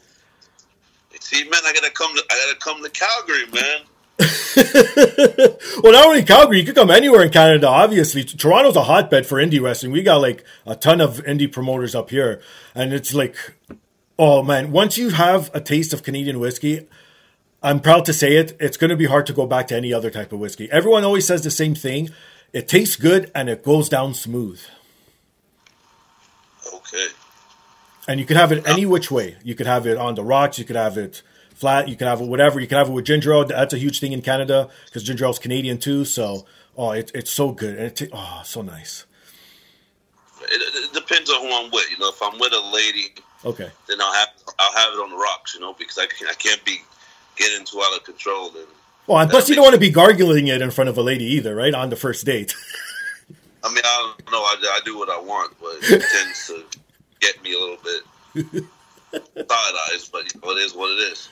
See, 1.21 1.43
man, 1.43 1.61
I 1.65 1.73
gotta 1.73 1.91
come 1.91 2.15
to 2.15 2.23
I 2.31 2.47
gotta 2.47 2.59
come 2.61 2.83
to 2.83 2.91
Calgary, 2.91 3.47
man. 3.53 3.83
well, 5.83 5.93
not 5.93 6.07
only 6.07 6.23
Calgary, 6.23 6.61
you 6.61 6.65
could 6.65 6.77
come 6.77 6.91
anywhere 6.91 7.23
in 7.23 7.31
Canada. 7.31 7.69
Obviously, 7.69 8.25
Toronto's 8.25 8.77
a 8.77 8.85
hotbed 8.85 9.27
for 9.27 9.37
indie 9.37 9.61
wrestling. 9.61 9.93
We 9.93 10.03
got 10.03 10.21
like 10.21 10.45
a 10.65 10.77
ton 10.77 11.01
of 11.01 11.23
indie 11.25 11.51
promoters 11.51 11.95
up 11.95 12.11
here, 12.11 12.41
and 12.75 12.93
it's 12.95 13.12
like, 13.12 13.37
oh 14.19 14.43
man, 14.43 14.71
once 14.71 14.97
you 14.97 15.11
have 15.11 15.51
a 15.53 15.61
taste 15.61 15.93
of 15.93 16.03
Canadian 16.03 16.39
whiskey, 16.39 16.87
I'm 17.62 17.81
proud 17.81 18.05
to 18.07 18.12
say 18.12 18.37
it. 18.37 18.57
It's 18.61 18.77
going 18.77 18.90
to 18.90 18.97
be 18.97 19.07
hard 19.07 19.27
to 19.27 19.33
go 19.33 19.47
back 19.47 19.69
to 19.69 19.77
any 19.77 19.92
other 19.92 20.11
type 20.11 20.33
of 20.33 20.38
whiskey. 20.38 20.71
Everyone 20.71 21.05
always 21.05 21.27
says 21.27 21.42
the 21.42 21.51
same 21.51 21.75
thing. 21.75 22.11
It 22.53 22.69
tastes 22.69 22.97
good 22.97 23.31
and 23.35 23.49
it 23.49 23.62
goes 23.64 23.88
down 23.88 24.14
smooth. 24.14 24.61
Okay. 26.75 27.07
And 28.09 28.21
you 28.21 28.27
can 28.27 28.37
have 28.37 28.53
it 28.53 28.66
any 28.66 28.87
which 28.87 29.11
way. 29.11 29.37
You 29.42 29.55
could 29.55 29.66
have 29.66 29.87
it 29.87 29.97
on 29.97 30.14
the 30.14 30.23
rocks. 30.23 30.59
You 30.59 30.64
could 30.64 30.77
have 30.77 30.97
it 30.97 31.23
flat. 31.55 31.88
You 31.88 31.97
can 31.97 32.07
have 32.07 32.21
it 32.21 32.29
whatever. 32.29 32.61
You 32.61 32.66
can 32.69 32.79
have 32.79 32.88
it 32.88 32.92
with 32.92 33.05
ginger 33.05 33.33
ale. 33.33 33.45
That's 33.45 33.75
a 33.75 33.79
huge 33.79 33.99
thing 33.99 34.12
in 34.12 34.23
Canada 34.23 34.69
because 34.85 35.03
ginger 35.03 35.25
ale 35.25 35.33
is 35.33 35.38
Canadian 35.38 35.79
too. 35.79 36.05
So, 36.05 36.47
oh, 36.77 36.92
it, 36.92 37.11
it's 37.14 37.31
so 37.33 37.51
good. 37.51 37.77
And 37.77 37.87
it 37.87 37.97
ta- 37.97 38.07
oh, 38.12 38.42
so 38.45 38.62
nice. 38.62 39.07
It, 40.42 40.53
it, 40.62 40.85
it 40.85 40.92
depends 40.95 41.31
on 41.31 41.40
who 41.40 41.53
I'm 41.53 41.71
with. 41.73 41.90
You 41.90 41.99
know, 41.99 42.11
if 42.11 42.23
I'm 42.23 42.38
with 42.38 42.53
a 42.53 42.71
lady, 42.73 43.14
Okay. 43.45 43.71
then 43.88 44.01
I'll 44.01 44.12
have 44.12 44.29
I'll 44.59 44.73
have 44.73 44.92
it 44.95 45.03
on 45.03 45.11
the 45.11 45.16
rocks. 45.16 45.55
You 45.55 45.61
know, 45.61 45.73
because 45.73 45.99
I 45.99 46.07
can 46.07 46.29
I 46.29 46.35
can't 46.35 46.64
be 46.64 46.79
getting 47.37 47.64
too 47.64 47.81
out 47.83 47.96
of 47.96 48.05
control. 48.05 48.49
And 48.49 48.66
Well, 49.07 49.18
and 49.18 49.31
plus 49.31 49.49
you 49.49 49.55
don't 49.55 49.64
want 49.64 49.75
to 49.75 49.81
be 49.81 49.90
gargling 49.90 50.49
it 50.49 50.61
in 50.62 50.70
front 50.70 50.88
of 50.90 50.99
a 50.99 51.03
lady 51.03 51.25
either, 51.25 51.55
right? 51.55 51.75
On 51.75 51.90
the 51.90 51.96
first 51.96 52.25
date. 52.27 52.55
I 53.64 53.68
mean, 53.68 53.83
I 53.85 54.14
don't 54.18 54.33
know. 54.33 54.38
I, 54.38 54.57
I 54.79 54.81
do 54.85 54.96
what 54.96 55.11
I 55.11 55.18
want, 55.18 55.55
but 55.61 55.77
it 55.83 56.03
tends 56.12 56.46
to 56.49 56.64
get 57.20 57.42
me 57.42 57.53
a 57.55 57.59
little 57.59 57.79
bit 57.83 58.64
side 59.51 59.75
eyes. 59.92 60.09
But 60.12 60.33
you 60.33 60.40
know, 60.40 60.51
it 60.53 60.59
is 60.61 60.75
what 60.75 60.90
it 60.92 61.03
is. 61.12 61.29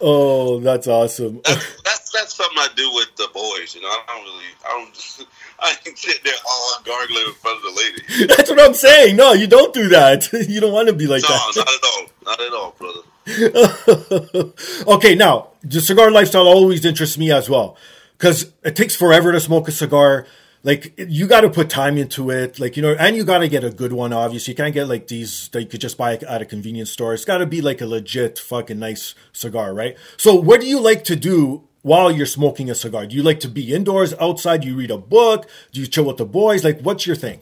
oh, 0.00 0.58
that's 0.60 0.88
awesome. 0.88 1.40
That's, 1.44 1.82
that's 1.82 2.10
that's 2.10 2.34
something 2.34 2.58
I 2.58 2.68
do 2.74 2.90
with 2.94 3.14
the 3.16 3.28
boys. 3.32 3.74
You 3.76 3.82
know, 3.82 3.88
I 3.88 4.02
don't 4.08 4.24
really 4.24 4.44
I 4.64 4.68
don't 4.70 5.26
I 5.60 5.74
ain't 5.86 5.98
sitting 5.98 6.20
there 6.24 6.34
all 6.48 6.80
gargling 6.84 7.26
in 7.28 7.34
front 7.34 7.58
of 7.58 7.62
the 7.62 7.80
lady. 8.16 8.26
that's 8.26 8.50
what 8.50 8.60
I'm 8.60 8.74
saying. 8.74 9.14
No, 9.16 9.32
you 9.34 9.46
don't 9.46 9.72
do 9.72 9.88
that. 9.90 10.32
You 10.32 10.60
don't 10.60 10.72
want 10.72 10.88
to 10.88 10.94
be 10.94 11.06
like 11.06 11.22
No, 11.22 11.28
that. 11.28 11.52
not 11.56 11.68
at 11.68 11.84
all. 11.84 12.06
Not 12.24 12.40
at 12.40 12.52
all, 12.54 12.74
brother. 12.78 13.00
okay, 14.86 15.14
now 15.14 15.48
the 15.62 15.80
cigar 15.80 16.10
lifestyle 16.10 16.48
always 16.48 16.84
interests 16.84 17.18
me 17.18 17.30
as 17.30 17.50
well 17.50 17.76
because 18.16 18.52
it 18.64 18.74
takes 18.74 18.96
forever 18.96 19.32
to 19.32 19.40
smoke 19.40 19.68
a 19.68 19.72
cigar. 19.72 20.26
Like 20.64 20.94
you 20.96 21.26
got 21.26 21.42
to 21.42 21.50
put 21.50 21.70
time 21.70 21.98
into 21.98 22.30
it, 22.30 22.58
like 22.58 22.76
you 22.76 22.82
know, 22.82 22.96
and 22.98 23.16
you 23.16 23.24
got 23.24 23.38
to 23.38 23.48
get 23.48 23.64
a 23.64 23.70
good 23.70 23.92
one. 23.92 24.12
Obviously, 24.12 24.52
you 24.52 24.56
can't 24.56 24.74
get 24.74 24.88
like 24.88 25.06
these 25.06 25.48
that 25.50 25.60
you 25.60 25.68
could 25.68 25.80
just 25.80 25.96
buy 25.96 26.14
at 26.14 26.42
a 26.42 26.44
convenience 26.44 26.90
store. 26.90 27.14
It's 27.14 27.24
got 27.24 27.38
to 27.38 27.46
be 27.46 27.60
like 27.60 27.80
a 27.80 27.86
legit 27.86 28.38
fucking 28.38 28.78
nice 28.78 29.14
cigar, 29.32 29.72
right? 29.72 29.96
So, 30.16 30.34
what 30.34 30.60
do 30.60 30.66
you 30.66 30.80
like 30.80 31.04
to 31.04 31.16
do 31.16 31.68
while 31.82 32.10
you're 32.10 32.26
smoking 32.26 32.68
a 32.70 32.74
cigar? 32.74 33.06
Do 33.06 33.14
you 33.14 33.22
like 33.22 33.40
to 33.40 33.48
be 33.48 33.72
indoors, 33.72 34.14
outside? 34.20 34.62
Do 34.62 34.68
you 34.68 34.74
read 34.74 34.90
a 34.90 34.98
book? 34.98 35.48
Do 35.72 35.80
you 35.80 35.86
chill 35.86 36.04
with 36.04 36.16
the 36.16 36.26
boys? 36.26 36.64
Like, 36.64 36.80
what's 36.80 37.06
your 37.06 37.16
thing? 37.16 37.40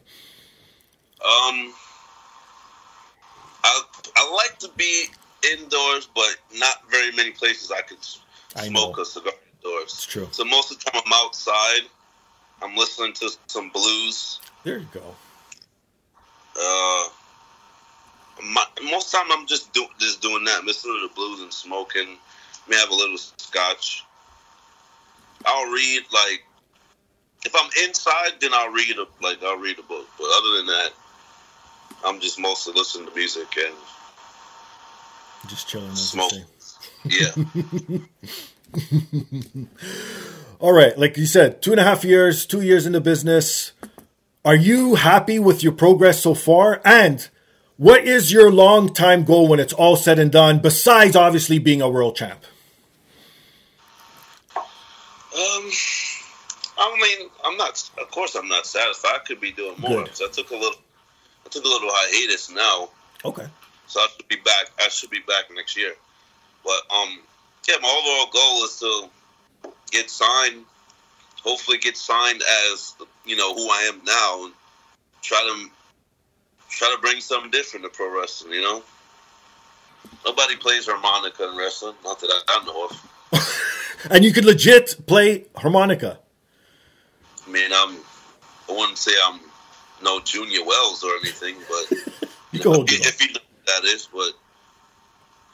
Um, 1.25 1.73
I 3.65 3.83
I 4.17 4.33
like 4.35 4.59
to 4.59 4.69
be 4.77 5.07
indoors, 5.53 6.09
but 6.15 6.37
not 6.55 6.91
very 6.91 7.13
many 7.13 7.31
places 7.31 7.71
I 7.71 7.83
could 7.83 7.99
I 8.55 8.69
smoke 8.69 8.97
know. 8.97 9.03
a 9.03 9.05
cigar 9.05 9.33
indoors. 9.63 9.93
It's 9.93 10.07
true. 10.07 10.29
So 10.31 10.45
most 10.45 10.73
of 10.73 10.79
the 10.79 10.91
time 10.91 11.03
I'm 11.05 11.13
outside. 11.13 11.89
I'm 12.63 12.75
listening 12.75 13.13
to 13.15 13.31
some 13.49 13.71
blues. 13.71 14.41
There 14.65 14.79
you 14.79 14.89
go. 14.93 15.15
Uh, 16.59 17.09
my, 18.43 18.65
most 18.85 19.07
of 19.07 19.13
the 19.13 19.19
time 19.19 19.39
I'm 19.39 19.47
just 19.47 19.73
do, 19.73 19.85
just 19.99 20.23
doing 20.23 20.45
that, 20.45 20.65
listening 20.65 20.99
to 21.01 21.09
the 21.09 21.15
blues 21.15 21.43
and 21.43 21.53
smoking. 21.53 22.17
May 22.69 22.77
have 22.77 22.91
a 22.91 22.95
little 22.95 23.19
scotch. 23.19 24.05
I'll 25.45 25.71
read 25.71 26.03
like 26.13 26.43
if 27.45 27.55
I'm 27.55 27.71
inside, 27.87 28.41
then 28.41 28.51
I'll 28.53 28.73
read 28.73 28.97
a 28.97 29.07
like 29.23 29.43
I'll 29.43 29.59
read 29.59 29.79
a 29.79 29.83
book. 29.83 30.07
But 30.19 30.27
other 30.37 30.57
than 30.57 30.67
that, 30.67 30.91
I'm 32.05 32.21
just 32.21 32.41
mostly 32.41 32.73
listening 32.75 33.09
to 33.09 33.15
music 33.15 33.47
and 33.59 33.75
Just 35.49 35.69
chilling. 35.69 35.95
smoke. 35.95 36.33
Yeah, 37.05 37.31
All 40.59 40.73
right, 40.73 40.99
like 40.99 41.17
you 41.17 41.27
said, 41.27 41.63
two 41.63 41.71
and 41.71 41.81
a 41.81 41.85
half 41.85 42.05
years, 42.05 42.47
two 42.47 42.63
years 42.63 42.87
in 42.87 42.93
the 42.93 43.01
business. 43.01 43.73
Are 44.45 44.57
you 44.57 44.95
happy 44.97 45.39
with 45.39 45.63
your 45.63 45.73
progress 45.73 46.23
so 46.23 46.35
far? 46.35 46.81
And 46.85 47.29
what 47.77 48.05
is 48.05 48.33
your 48.33 48.51
long 48.51 48.93
time 48.93 49.25
goal 49.25 49.49
when 49.49 49.61
it's 49.61 49.73
all 49.73 49.97
said 49.97 50.19
and 50.19 50.33
done, 50.33 50.59
besides 50.61 51.15
obviously 51.15 51.59
being 51.59 51.83
a 51.83 51.89
world 51.89 52.17
champ? 52.17 52.43
Um, 54.57 55.71
I 56.79 56.99
mean, 57.19 57.29
I'm 57.45 57.57
not. 57.57 57.91
Of 58.01 58.11
course, 58.11 58.35
I'm 58.35 58.49
not 58.49 58.67
satisfied. 58.67 59.13
I 59.15 59.19
could 59.19 59.41
be 59.41 59.53
doing 59.53 59.75
more. 59.79 60.05
Good. 60.05 60.17
So 60.17 60.27
I 60.27 60.31
took 60.31 60.51
a 60.51 60.55
little. 60.55 60.81
I 61.45 61.49
took 61.51 61.65
a 61.65 61.69
little 61.69 61.89
hiatus 61.93 62.51
now, 62.51 62.89
Okay. 63.25 63.47
So 63.87 64.01
I 64.01 64.07
should 64.17 64.29
be 64.29 64.37
back. 64.37 64.67
I 64.79 64.89
should 64.89 65.11
be 65.11 65.21
back 65.21 65.45
next 65.55 65.77
year. 65.77 65.95
But 66.65 66.95
um, 66.95 67.19
yeah, 67.69 67.77
my 67.81 67.89
overall 67.89 68.31
goal 68.33 68.65
is 68.65 68.79
to 68.81 69.73
get 69.91 70.11
signed. 70.11 70.65
Hopefully, 71.43 71.79
get 71.79 71.97
signed 71.97 72.43
as 72.73 72.95
you 73.25 73.37
know 73.37 73.55
who 73.55 73.69
I 73.69 73.91
am 73.93 74.03
now, 74.05 74.45
and 74.45 74.55
try 75.23 75.41
to 75.41 75.71
try 76.69 76.93
to 76.95 77.01
bring 77.01 77.21
something 77.21 77.51
different 77.51 77.85
to 77.85 77.91
pro 77.91 78.19
wrestling. 78.19 78.53
You 78.53 78.63
know, 78.63 78.83
nobody 80.25 80.57
plays 80.57 80.87
harmonica 80.87 81.49
in 81.49 81.57
wrestling, 81.57 81.95
not 82.05 82.21
that 82.21 82.31
I, 82.31 82.61
I 82.61 82.65
know 82.65 82.87
of. 82.87 83.53
And 84.09 84.25
you 84.25 84.33
could 84.33 84.45
legit 84.45 85.05
play 85.07 85.47
harmonica. 85.57 86.21
I 87.45 87.51
mean, 87.51 87.71
I'm. 87.75 87.97
I 88.69 88.73
wouldn't 88.73 88.99
say 88.99 89.13
I'm 89.27 89.41
no 90.03 90.21
Junior 90.21 90.65
Wells 90.65 91.03
or 91.03 91.11
anything, 91.17 91.57
but 91.69 92.27
You 92.57 92.63
hold 92.63 92.91
if, 92.93 93.21
you 93.21 93.33
know 93.33 93.41
that 93.67 93.85
is, 93.85 94.09
but 94.13 94.33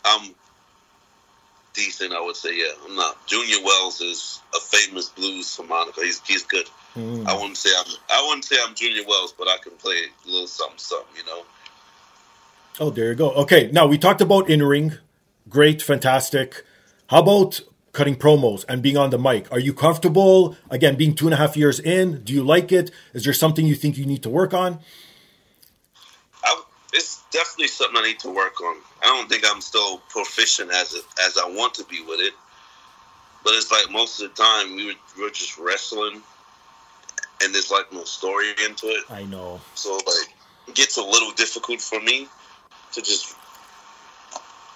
I'm 0.05 0.35
decent. 1.75 2.13
I 2.13 2.21
would 2.21 2.37
say, 2.37 2.57
yeah. 2.57 2.73
I'm 2.87 2.95
not. 2.95 3.27
Junior 3.27 3.65
Wells 3.65 4.01
is 4.01 4.41
a 4.55 4.61
famous 4.61 5.09
blues 5.09 5.57
harmonica. 5.57 6.01
He's 6.03 6.21
he's 6.27 6.45
good. 6.45 6.67
Mm. 6.95 7.27
I 7.27 7.35
wouldn't 7.35 7.57
say 7.57 7.71
I'm. 7.79 7.93
I 8.11 8.25
wouldn't 8.27 8.45
say 8.45 8.57
I'm 8.65 8.75
Junior 8.75 9.03
Wells, 9.07 9.35
but 9.37 9.49
I 9.49 9.57
can 9.63 9.73
play 9.73 9.97
a 10.25 10.29
little 10.29 10.47
something, 10.47 10.79
something. 10.79 11.17
You 11.17 11.25
know. 11.25 11.43
Oh, 12.81 12.91
there 12.91 13.09
you 13.09 13.15
go. 13.15 13.33
Okay, 13.33 13.71
now 13.73 13.87
we 13.87 13.99
talked 13.99 14.21
about 14.21 14.49
in 14.49 14.63
ring. 14.63 14.95
Great, 15.49 15.83
fantastic. 15.83 16.65
How 17.09 17.21
about 17.21 17.61
cutting 17.93 18.17
promos 18.17 18.65
and 18.69 18.83
being 18.83 18.97
on 18.97 19.11
the 19.11 19.19
mic? 19.19 19.51
Are 19.53 19.59
you 19.59 19.75
comfortable? 19.75 20.57
Again, 20.71 20.97
being 20.97 21.15
two 21.15 21.27
and 21.27 21.35
a 21.35 21.37
half 21.37 21.57
years 21.57 21.79
in, 21.79 22.23
do 22.25 22.33
you 22.33 22.43
like 22.43 22.73
it? 22.73 22.91
Is 23.13 23.25
there 23.25 23.35
something 23.35 23.67
you 23.67 23.75
think 23.75 23.99
you 23.99 24.07
need 24.07 24.23
to 24.23 24.31
work 24.31 24.55
on? 24.55 24.81
It's 26.93 27.23
definitely 27.31 27.69
something 27.69 27.97
I 27.97 28.09
need 28.09 28.19
to 28.21 28.31
work 28.31 28.61
on. 28.61 28.77
I 29.03 29.07
don't 29.07 29.29
think 29.29 29.45
I'm 29.47 29.61
still 29.61 29.99
proficient 30.09 30.71
as 30.71 30.95
it, 30.95 31.05
as 31.25 31.39
I 31.39 31.47
want 31.47 31.75
to 31.75 31.85
be 31.85 32.03
with 32.03 32.21
it. 32.21 32.35
But 33.45 33.55
it's 33.55 33.71
like 33.71 33.91
most 33.91 34.21
of 34.21 34.35
the 34.35 34.43
time 34.43 34.77
we 34.77 34.87
were, 34.87 34.93
we 35.17 35.25
were 35.25 35.31
just 35.31 35.59
wrestling, 35.59 36.23
and 37.43 37.55
there's 37.55 37.71
like 37.71 37.93
no 37.93 38.05
story 38.05 38.51
into 38.65 38.87
it. 38.87 39.05
I 39.11 39.25
know. 39.25 39.61
So 39.75 39.95
like 39.95 40.35
it 40.69 40.75
gets 40.75 40.97
a 40.97 41.03
little 41.03 41.33
difficult 41.33 41.81
for 41.81 42.01
me 42.01 42.29
to 42.93 43.01
just. 43.03 43.37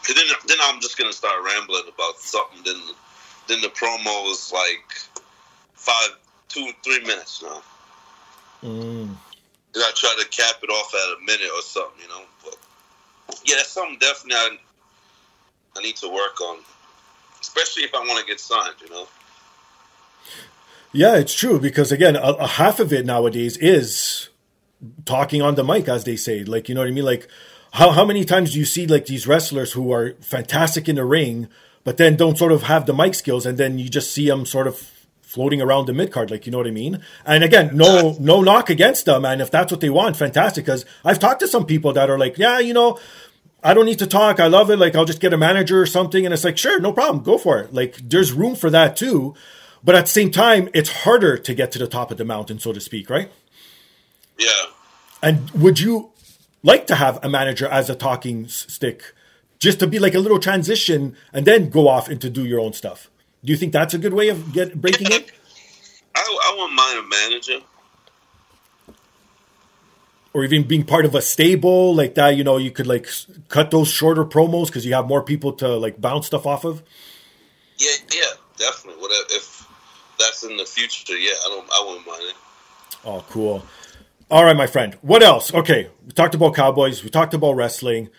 Cause 0.04 0.14
then, 0.14 0.26
then 0.46 0.58
I'm 0.62 0.80
just 0.80 0.98
gonna 0.98 1.12
start 1.12 1.34
rambling 1.44 1.82
about 1.92 2.18
something. 2.18 2.60
Then, 2.64 2.80
then 3.48 3.60
the 3.60 3.68
promo 3.68 4.30
is 4.30 4.52
like 4.52 4.94
five, 5.74 6.16
two, 6.48 6.70
three 6.82 7.00
minutes 7.00 7.42
now. 7.42 7.62
Mm. 8.62 9.16
And 9.76 9.84
I 9.84 9.92
try 9.94 10.16
to 10.18 10.28
cap 10.30 10.56
it 10.62 10.70
off 10.70 10.94
at 10.94 11.18
a 11.18 11.24
minute 11.24 11.50
or 11.54 11.60
something, 11.60 12.02
you 12.02 12.08
know. 12.08 12.22
But 12.42 12.56
yeah, 13.44 13.56
that's 13.56 13.68
something 13.68 13.98
definitely 13.98 14.36
I, 14.36 14.56
I 15.76 15.82
need 15.82 15.96
to 15.96 16.08
work 16.08 16.40
on, 16.40 16.60
especially 17.40 17.82
if 17.82 17.94
I 17.94 17.98
want 17.98 18.18
to 18.18 18.26
get 18.26 18.40
signed, 18.40 18.74
you 18.82 18.88
know. 18.88 19.06
Yeah, 20.92 21.16
it's 21.16 21.34
true 21.34 21.60
because 21.60 21.92
again, 21.92 22.16
a, 22.16 22.20
a 22.20 22.46
half 22.46 22.80
of 22.80 22.90
it 22.90 23.04
nowadays 23.04 23.58
is 23.58 24.30
talking 25.04 25.42
on 25.42 25.54
the 25.54 25.64
mic, 25.64 25.88
as 25.88 26.04
they 26.04 26.16
say. 26.16 26.42
Like, 26.42 26.70
you 26.70 26.74
know 26.74 26.80
what 26.80 26.88
I 26.88 26.92
mean? 26.92 27.04
Like, 27.04 27.28
how 27.72 27.90
how 27.90 28.06
many 28.06 28.24
times 28.24 28.54
do 28.54 28.58
you 28.58 28.64
see 28.64 28.86
like 28.86 29.04
these 29.04 29.26
wrestlers 29.26 29.72
who 29.72 29.92
are 29.92 30.14
fantastic 30.20 30.88
in 30.88 30.96
the 30.96 31.04
ring, 31.04 31.48
but 31.84 31.98
then 31.98 32.16
don't 32.16 32.38
sort 32.38 32.52
of 32.52 32.62
have 32.62 32.86
the 32.86 32.94
mic 32.94 33.14
skills, 33.14 33.44
and 33.44 33.58
then 33.58 33.78
you 33.78 33.90
just 33.90 34.10
see 34.10 34.26
them 34.26 34.46
sort 34.46 34.66
of 34.66 34.90
floating 35.36 35.60
around 35.60 35.84
the 35.84 35.92
mid 35.92 36.10
card, 36.10 36.30
like 36.30 36.46
you 36.46 36.52
know 36.52 36.56
what 36.56 36.66
I 36.66 36.70
mean? 36.70 37.02
And 37.26 37.44
again, 37.44 37.76
no 37.76 38.16
no 38.18 38.40
knock 38.40 38.70
against 38.70 39.04
them, 39.04 39.26
and 39.26 39.42
if 39.42 39.50
that's 39.50 39.70
what 39.70 39.82
they 39.82 39.90
want, 39.90 40.16
fantastic. 40.16 40.64
Because 40.64 40.86
I've 41.04 41.18
talked 41.18 41.40
to 41.40 41.46
some 41.46 41.66
people 41.66 41.92
that 41.92 42.08
are 42.08 42.18
like, 42.18 42.38
yeah, 42.38 42.58
you 42.58 42.74
know. 42.74 42.98
I 43.62 43.74
don't 43.74 43.86
need 43.86 43.98
to 43.98 44.06
talk. 44.06 44.38
I 44.38 44.46
love 44.46 44.70
it. 44.70 44.78
Like 44.78 44.94
I'll 44.94 45.06
just 45.12 45.20
get 45.20 45.32
a 45.32 45.36
manager 45.36 45.82
or 45.82 45.86
something, 45.86 46.24
and 46.24 46.32
it's 46.32 46.44
like, 46.44 46.56
sure, 46.56 46.78
no 46.78 46.92
problem, 46.92 47.24
go 47.24 47.36
for 47.36 47.58
it. 47.58 47.74
Like 47.74 47.96
there's 47.96 48.32
room 48.32 48.54
for 48.54 48.70
that 48.70 48.96
too, 48.96 49.34
but 49.82 49.94
at 49.96 50.02
the 50.02 50.14
same 50.18 50.30
time, 50.30 50.68
it's 50.72 50.90
harder 51.02 51.36
to 51.36 51.54
get 51.54 51.72
to 51.72 51.78
the 51.78 51.88
top 51.88 52.10
of 52.12 52.16
the 52.16 52.24
mountain, 52.24 52.58
so 52.60 52.72
to 52.72 52.80
speak, 52.80 53.10
right? 53.10 53.28
Yeah, 54.38 54.66
And 55.22 55.50
would 55.50 55.80
you 55.80 56.12
like 56.62 56.86
to 56.88 56.94
have 56.94 57.18
a 57.24 57.28
manager 57.28 57.66
as 57.66 57.90
a 57.90 57.94
talking 57.94 58.46
stick, 58.48 59.14
just 59.58 59.80
to 59.80 59.86
be 59.86 59.98
like 59.98 60.14
a 60.14 60.20
little 60.20 60.38
transition, 60.38 61.16
and 61.32 61.44
then 61.44 61.70
go 61.70 61.88
off 61.88 62.08
into 62.08 62.30
do 62.30 62.44
your 62.44 62.60
own 62.60 62.72
stuff? 62.72 63.10
Do 63.46 63.52
you 63.52 63.56
think 63.56 63.72
that's 63.72 63.94
a 63.94 63.98
good 63.98 64.12
way 64.12 64.28
of 64.28 64.52
get 64.52 64.78
breaking 64.80 65.06
in? 65.06 65.22
I, 66.14 66.20
I 66.20 66.54
wouldn't 66.56 66.74
mind 66.74 66.98
a 66.98 67.08
manager. 67.08 67.64
or 70.34 70.44
even 70.44 70.64
being 70.64 70.84
part 70.84 71.06
of 71.06 71.14
a 71.14 71.22
stable 71.22 71.94
like 71.94 72.14
that? 72.16 72.36
You 72.36 72.44
know, 72.44 72.58
you 72.58 72.70
could 72.70 72.86
like 72.86 73.08
cut 73.48 73.70
those 73.70 73.88
shorter 73.88 74.22
promos 74.24 74.66
because 74.66 74.84
you 74.84 74.92
have 74.92 75.06
more 75.06 75.22
people 75.22 75.52
to 75.54 75.68
like 75.76 75.98
bounce 75.98 76.26
stuff 76.26 76.44
off 76.44 76.64
of. 76.64 76.82
Yeah, 77.78 77.92
yeah, 78.12 78.22
definitely. 78.58 79.00
Whatever. 79.00 79.24
If 79.30 79.66
that's 80.18 80.44
in 80.44 80.58
the 80.58 80.66
future, 80.66 81.16
yeah, 81.16 81.30
I 81.46 81.48
don't. 81.48 81.70
I 81.70 81.84
wouldn't 81.88 82.06
mind 82.06 82.22
it. 82.24 82.36
Oh, 83.04 83.24
cool. 83.30 83.64
All 84.30 84.44
right, 84.44 84.56
my 84.56 84.66
friend. 84.66 84.98
What 85.00 85.22
else? 85.22 85.54
Okay, 85.54 85.88
we 86.04 86.12
talked 86.12 86.34
about 86.34 86.54
Cowboys. 86.54 87.02
We 87.02 87.08
talked 87.08 87.32
about 87.32 87.52
wrestling. 87.52 88.10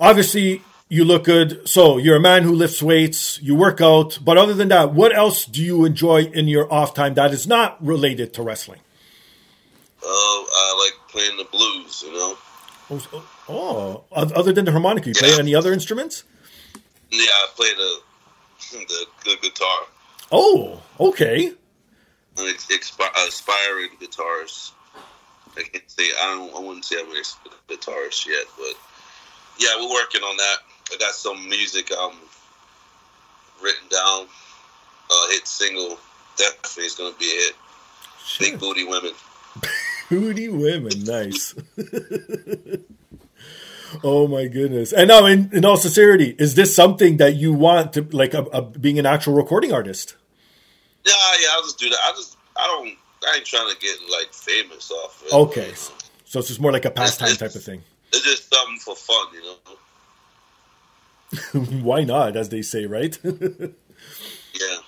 Obviously, 0.00 0.62
you 0.88 1.04
look 1.04 1.24
good. 1.24 1.68
So 1.68 1.98
you're 1.98 2.16
a 2.16 2.20
man 2.20 2.42
who 2.42 2.52
lifts 2.52 2.82
weights. 2.82 3.40
You 3.42 3.54
work 3.54 3.80
out. 3.80 4.18
But 4.22 4.38
other 4.38 4.54
than 4.54 4.68
that, 4.68 4.92
what 4.92 5.14
else 5.14 5.44
do 5.44 5.62
you 5.62 5.84
enjoy 5.84 6.22
in 6.24 6.48
your 6.48 6.72
off 6.72 6.94
time 6.94 7.14
that 7.14 7.32
is 7.32 7.46
not 7.46 7.84
related 7.84 8.32
to 8.34 8.42
wrestling? 8.42 8.80
Uh, 10.02 10.06
I 10.06 10.90
like 10.90 11.08
playing 11.08 11.36
the 11.36 11.44
blues. 11.44 12.02
You 12.06 12.12
know. 12.12 12.38
Oh, 12.90 13.24
oh, 13.48 14.04
other 14.12 14.52
than 14.52 14.64
the 14.64 14.72
harmonica, 14.72 15.08
you 15.08 15.14
play 15.14 15.38
any 15.38 15.54
other 15.54 15.74
instruments? 15.74 16.24
Yeah, 17.10 17.20
I 17.20 17.48
play 17.54 17.74
the 17.74 18.00
the, 18.86 19.06
the 19.24 19.36
guitar. 19.42 19.78
Oh, 20.32 20.80
okay. 20.98 21.48
An 22.38 22.48
ex- 22.48 22.66
expi- 22.66 23.26
aspiring 23.26 23.90
guitarist. 24.00 24.72
I 25.56 25.62
can't 25.62 25.90
say 25.90 26.04
I 26.20 26.36
don't. 26.36 26.54
I 26.54 26.66
wouldn't 26.66 26.84
say 26.84 26.96
I'm 27.00 27.10
an 27.10 27.22
guitarist 27.68 28.26
yet, 28.26 28.46
but 28.56 28.74
yeah, 29.58 29.76
we're 29.76 29.92
working 29.92 30.22
on 30.22 30.36
that. 30.36 30.56
I 30.92 30.96
got 30.98 31.14
some 31.14 31.48
music 31.48 31.90
um 31.92 32.14
written 33.62 33.88
down. 33.88 34.26
Uh, 35.10 35.28
hit 35.30 35.46
single 35.46 35.98
definitely 36.36 36.84
is 36.84 36.94
gonna 36.94 37.14
be 37.18 37.26
a 37.26 37.28
hit. 37.28 37.54
Big 38.38 38.58
booty 38.58 38.84
women. 38.84 39.12
Booty 40.10 40.48
women, 40.48 41.04
nice. 41.04 41.54
oh 44.04 44.26
my 44.26 44.46
goodness! 44.46 44.92
And 44.92 45.08
now, 45.08 45.26
in, 45.26 45.50
in 45.52 45.66
all 45.66 45.76
sincerity, 45.76 46.34
is 46.38 46.54
this 46.54 46.74
something 46.74 47.18
that 47.18 47.34
you 47.34 47.52
want 47.52 47.92
to 47.92 48.02
like 48.12 48.32
a, 48.32 48.42
a, 48.44 48.62
being 48.62 48.98
an 48.98 49.04
actual 49.04 49.34
recording 49.34 49.70
artist? 49.72 50.16
Yeah, 51.04 51.12
yeah. 51.40 51.48
I'll 51.52 51.62
just 51.62 51.78
do 51.78 51.90
that. 51.90 51.98
I 52.06 52.12
just 52.12 52.38
I 52.56 52.66
don't. 52.66 52.94
I 53.30 53.36
ain't 53.36 53.44
trying 53.44 53.70
to 53.70 53.78
get 53.80 53.98
like 54.10 54.32
famous 54.32 54.90
off. 54.90 55.22
It, 55.26 55.32
Okay, 55.34 55.60
you 55.66 55.68
know. 55.68 55.74
so 56.24 56.38
it's 56.38 56.48
just 56.48 56.60
more 56.60 56.72
like 56.72 56.86
a 56.86 56.90
pastime 56.90 57.36
type 57.36 57.54
of 57.54 57.62
thing. 57.62 57.82
It's 58.12 58.24
just 58.24 58.52
something 58.52 58.78
for 58.78 58.96
fun, 58.96 59.26
you 59.34 59.42
know. 59.42 59.56
Why 61.52 62.04
not, 62.04 62.36
as 62.36 62.48
they 62.48 62.62
say, 62.62 62.86
right? 62.86 63.18
Yeah. 64.58 64.78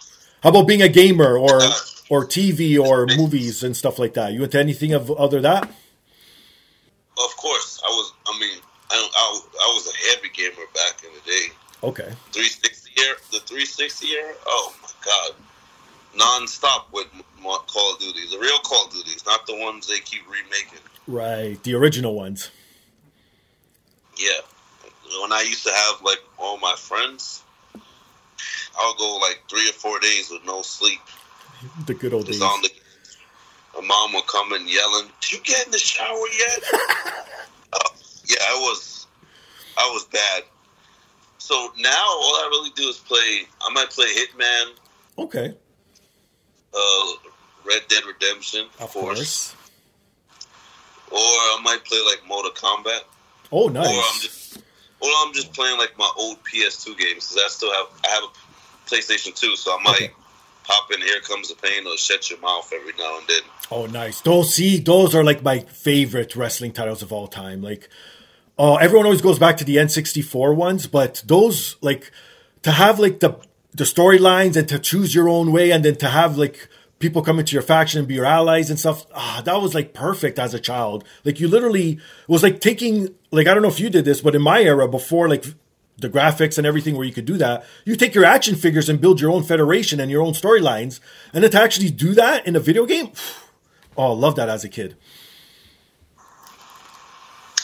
How 0.42 0.50
about 0.50 0.66
being 0.66 0.82
a 0.82 0.88
gamer 0.88 1.36
or 1.36 1.60
or 2.08 2.24
TV 2.26 2.78
or 2.80 3.06
movies 3.06 3.62
and 3.62 3.76
stuff 3.76 3.98
like 3.98 4.14
that? 4.14 4.32
You 4.32 4.42
into 4.42 4.58
anything 4.58 4.92
of 4.92 5.10
other 5.12 5.40
that? 5.42 5.64
Of 5.64 7.36
course, 7.36 7.80
I 7.84 7.88
was. 7.88 8.12
I 8.26 8.38
mean, 8.40 8.58
I, 8.90 8.96
I, 8.96 9.40
I 9.62 9.66
was 9.74 9.86
a 9.86 9.96
heavy 10.08 10.30
gamer 10.32 10.66
back 10.74 11.04
in 11.04 11.10
the 11.12 11.30
day. 11.30 11.54
Okay, 11.82 12.10
360 12.32 12.90
year, 13.00 13.14
the 13.32 13.38
360 13.40 14.06
year. 14.06 14.34
Oh 14.46 14.74
my 14.82 14.88
god, 15.04 15.34
non-stop 16.16 16.88
with 16.92 17.06
Call 17.66 17.94
of 17.94 18.00
Duty. 18.00 18.20
The 18.30 18.38
real 18.38 18.58
Call 18.60 18.86
of 18.86 18.92
Duties, 18.92 19.24
not 19.26 19.46
the 19.46 19.56
ones 19.60 19.86
they 19.86 19.98
keep 20.00 20.22
remaking. 20.26 20.80
right, 21.06 21.62
the 21.62 21.74
original 21.74 22.14
ones. 22.14 22.50
Yeah, 24.18 24.40
when 25.20 25.32
I 25.32 25.42
used 25.42 25.64
to 25.66 25.72
have 25.72 26.02
like 26.02 26.20
all 26.38 26.58
my 26.58 26.74
friends, 26.76 27.42
I'll 28.78 28.94
go 28.94 29.16
like 29.16 29.42
three 29.48 29.68
or 29.68 29.72
four 29.72 29.98
days 30.00 30.30
with 30.30 30.44
no 30.44 30.62
sleep, 30.62 31.00
The 31.86 31.94
good 31.94 32.12
old 32.14 32.26
days. 32.26 32.40
on 32.42 32.62
the 32.62 32.70
my 33.80 33.86
mom 33.86 34.12
would 34.14 34.26
come 34.26 34.52
and 34.52 34.68
yelling, 34.68 35.08
"Did 35.20 35.32
you 35.32 35.38
get 35.44 35.66
in 35.66 35.72
the 35.72 35.78
shower 35.78 36.26
yet?" 36.38 36.62
uh, 37.72 37.78
yeah, 38.26 38.36
I 38.48 38.54
was, 38.60 39.06
I 39.76 39.88
was 39.92 40.04
bad. 40.06 40.42
So 41.38 41.72
now 41.78 42.04
all 42.06 42.34
I 42.36 42.48
really 42.50 42.70
do 42.76 42.88
is 42.88 42.98
play. 42.98 43.42
I 43.60 43.72
might 43.72 43.90
play 43.90 44.06
Hitman, 44.06 44.72
Okay. 45.18 45.54
uh, 46.74 47.12
Red 47.64 47.82
Dead 47.88 48.02
Redemption, 48.04 48.66
Of 48.80 48.92
course. 48.92 49.16
course. 49.18 49.54
or 51.10 51.16
I 51.16 51.60
might 51.64 51.84
play 51.84 51.98
like 52.06 52.20
Mortal 52.28 52.50
Kombat, 52.52 53.00
Oh, 53.52 53.64
or 53.64 53.70
I'm 53.70 53.72
nice. 53.74 54.20
just, 54.22 54.58
or 55.00 55.08
I'm 55.22 55.32
just 55.32 55.52
playing 55.52 55.78
like 55.78 55.96
my 55.98 56.10
old 56.16 56.38
PS2 56.44 56.96
games 56.98 57.28
because 57.28 57.42
I 57.44 57.48
still 57.48 57.72
have 57.72 57.86
I 58.04 58.08
have 58.10 58.24
a 58.24 58.90
PlayStation 58.90 59.34
2, 59.34 59.56
so 59.56 59.76
I 59.78 59.82
might 59.82 59.94
Okay. 59.96 60.10
pop 60.64 60.90
in 60.92 61.00
Here 61.00 61.20
Comes 61.20 61.48
the 61.48 61.54
Pain 61.56 61.86
or 61.86 61.96
Shut 61.96 62.28
Your 62.30 62.40
Mouth 62.40 62.72
every 62.74 62.92
now 62.98 63.18
and 63.18 63.26
then. 63.28 63.40
Oh, 63.70 63.86
nice. 63.86 64.20
Those 64.20 64.54
see, 64.54 64.78
those 64.78 65.14
are 65.14 65.22
like 65.24 65.42
my 65.42 65.60
favorite 65.60 66.34
wrestling 66.36 66.72
titles 66.72 67.02
of 67.02 67.12
all 67.12 67.28
time. 67.28 67.62
Like, 67.62 67.88
oh, 68.58 68.76
everyone 68.76 69.06
always 69.06 69.22
goes 69.22 69.38
back 69.38 69.56
to 69.58 69.64
the 69.64 69.76
N64 69.76 70.54
ones, 70.56 70.86
but 70.86 71.22
those 71.26 71.76
like 71.80 72.10
to 72.62 72.72
have 72.72 72.98
like 72.98 73.20
the 73.20 73.36
the 73.72 73.84
storylines 73.84 74.56
and 74.56 74.68
to 74.68 74.78
choose 74.80 75.14
your 75.14 75.28
own 75.28 75.52
way, 75.52 75.70
and 75.70 75.84
then 75.84 75.94
to 75.96 76.08
have 76.08 76.36
like 76.36 76.68
people 77.00 77.22
come 77.22 77.40
into 77.40 77.54
your 77.54 77.62
faction 77.62 77.98
and 77.98 78.06
be 78.06 78.14
your 78.14 78.24
allies 78.24 78.70
and 78.70 78.78
stuff. 78.78 79.06
Ah, 79.12 79.42
that 79.44 79.60
was 79.60 79.74
like 79.74 79.92
perfect 79.92 80.38
as 80.38 80.54
a 80.54 80.60
child. 80.60 81.02
Like 81.24 81.40
you 81.40 81.48
literally 81.48 81.94
it 81.94 82.28
was 82.28 82.44
like 82.44 82.60
taking 82.60 83.12
like 83.32 83.48
I 83.48 83.54
don't 83.54 83.62
know 83.62 83.68
if 83.68 83.80
you 83.80 83.90
did 83.90 84.04
this, 84.04 84.20
but 84.20 84.36
in 84.36 84.42
my 84.42 84.62
era 84.62 84.86
before 84.86 85.28
like 85.28 85.44
the 85.98 86.08
graphics 86.08 86.56
and 86.58 86.66
everything 86.66 86.96
where 86.96 87.06
you 87.06 87.12
could 87.12 87.26
do 87.26 87.36
that. 87.38 87.64
You 87.84 87.96
take 87.96 88.14
your 88.14 88.24
action 88.24 88.54
figures 88.54 88.88
and 88.88 89.00
build 89.00 89.20
your 89.20 89.30
own 89.30 89.42
federation 89.42 90.00
and 90.00 90.10
your 90.10 90.22
own 90.22 90.32
storylines. 90.32 91.00
And 91.32 91.44
then 91.44 91.50
to 91.50 91.60
actually 91.60 91.90
do 91.90 92.14
that 92.14 92.46
in 92.46 92.56
a 92.56 92.60
video 92.60 92.86
game, 92.86 93.12
oh, 93.96 94.12
I 94.12 94.14
love 94.14 94.36
that 94.36 94.48
as 94.48 94.64
a 94.64 94.68
kid. 94.68 94.96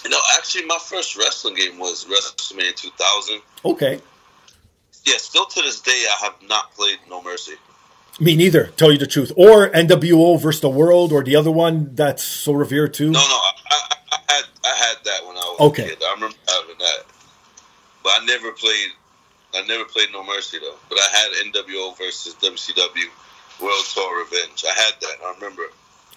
You 0.04 0.10
know, 0.10 0.20
actually, 0.36 0.66
my 0.66 0.78
first 0.78 1.16
wrestling 1.16 1.54
game 1.54 1.78
was 1.78 2.04
WrestleMania 2.04 2.76
2000. 2.76 3.40
Okay. 3.64 4.00
Yeah, 5.04 5.16
still 5.16 5.46
to 5.46 5.62
this 5.62 5.80
day, 5.80 6.04
I 6.12 6.24
have 6.24 6.36
not 6.48 6.72
played 6.72 6.98
No 7.08 7.22
Mercy. 7.22 7.54
Me 8.18 8.34
neither, 8.34 8.68
tell 8.76 8.90
you 8.90 8.98
the 8.98 9.06
truth. 9.06 9.30
Or 9.36 9.68
NWO 9.70 10.40
versus 10.40 10.62
the 10.62 10.70
World, 10.70 11.12
or 11.12 11.22
the 11.22 11.36
other 11.36 11.50
one 11.50 11.94
that's 11.94 12.22
so 12.22 12.52
revered 12.52 12.94
too. 12.94 13.10
No, 13.10 13.18
no, 13.18 13.18
I, 13.20 13.52
I, 13.70 13.94
I 14.12 14.32
had 14.32 14.44
I 14.64 14.74
had 14.74 14.96
that 15.04 15.26
when 15.26 15.36
I 15.36 15.40
was 15.40 15.60
Okay. 15.72 15.84
a 15.84 15.88
kid. 15.90 16.02
I 16.02 16.14
remember 16.14 16.36
having 16.48 16.78
that, 16.78 17.04
but 18.02 18.10
I 18.10 18.24
never 18.24 18.52
played. 18.52 18.88
I 19.54 19.66
never 19.66 19.84
played 19.84 20.08
No 20.12 20.24
Mercy 20.24 20.58
though. 20.58 20.76
But 20.88 20.98
I 20.98 21.16
had 21.16 21.52
NWO 21.52 21.96
versus 21.98 22.34
WCW 22.36 23.62
World 23.62 23.84
Tour 23.92 24.18
Revenge. 24.24 24.64
I 24.66 24.72
had 24.72 24.94
that. 25.00 25.16
I 25.22 25.34
remember. 25.34 25.64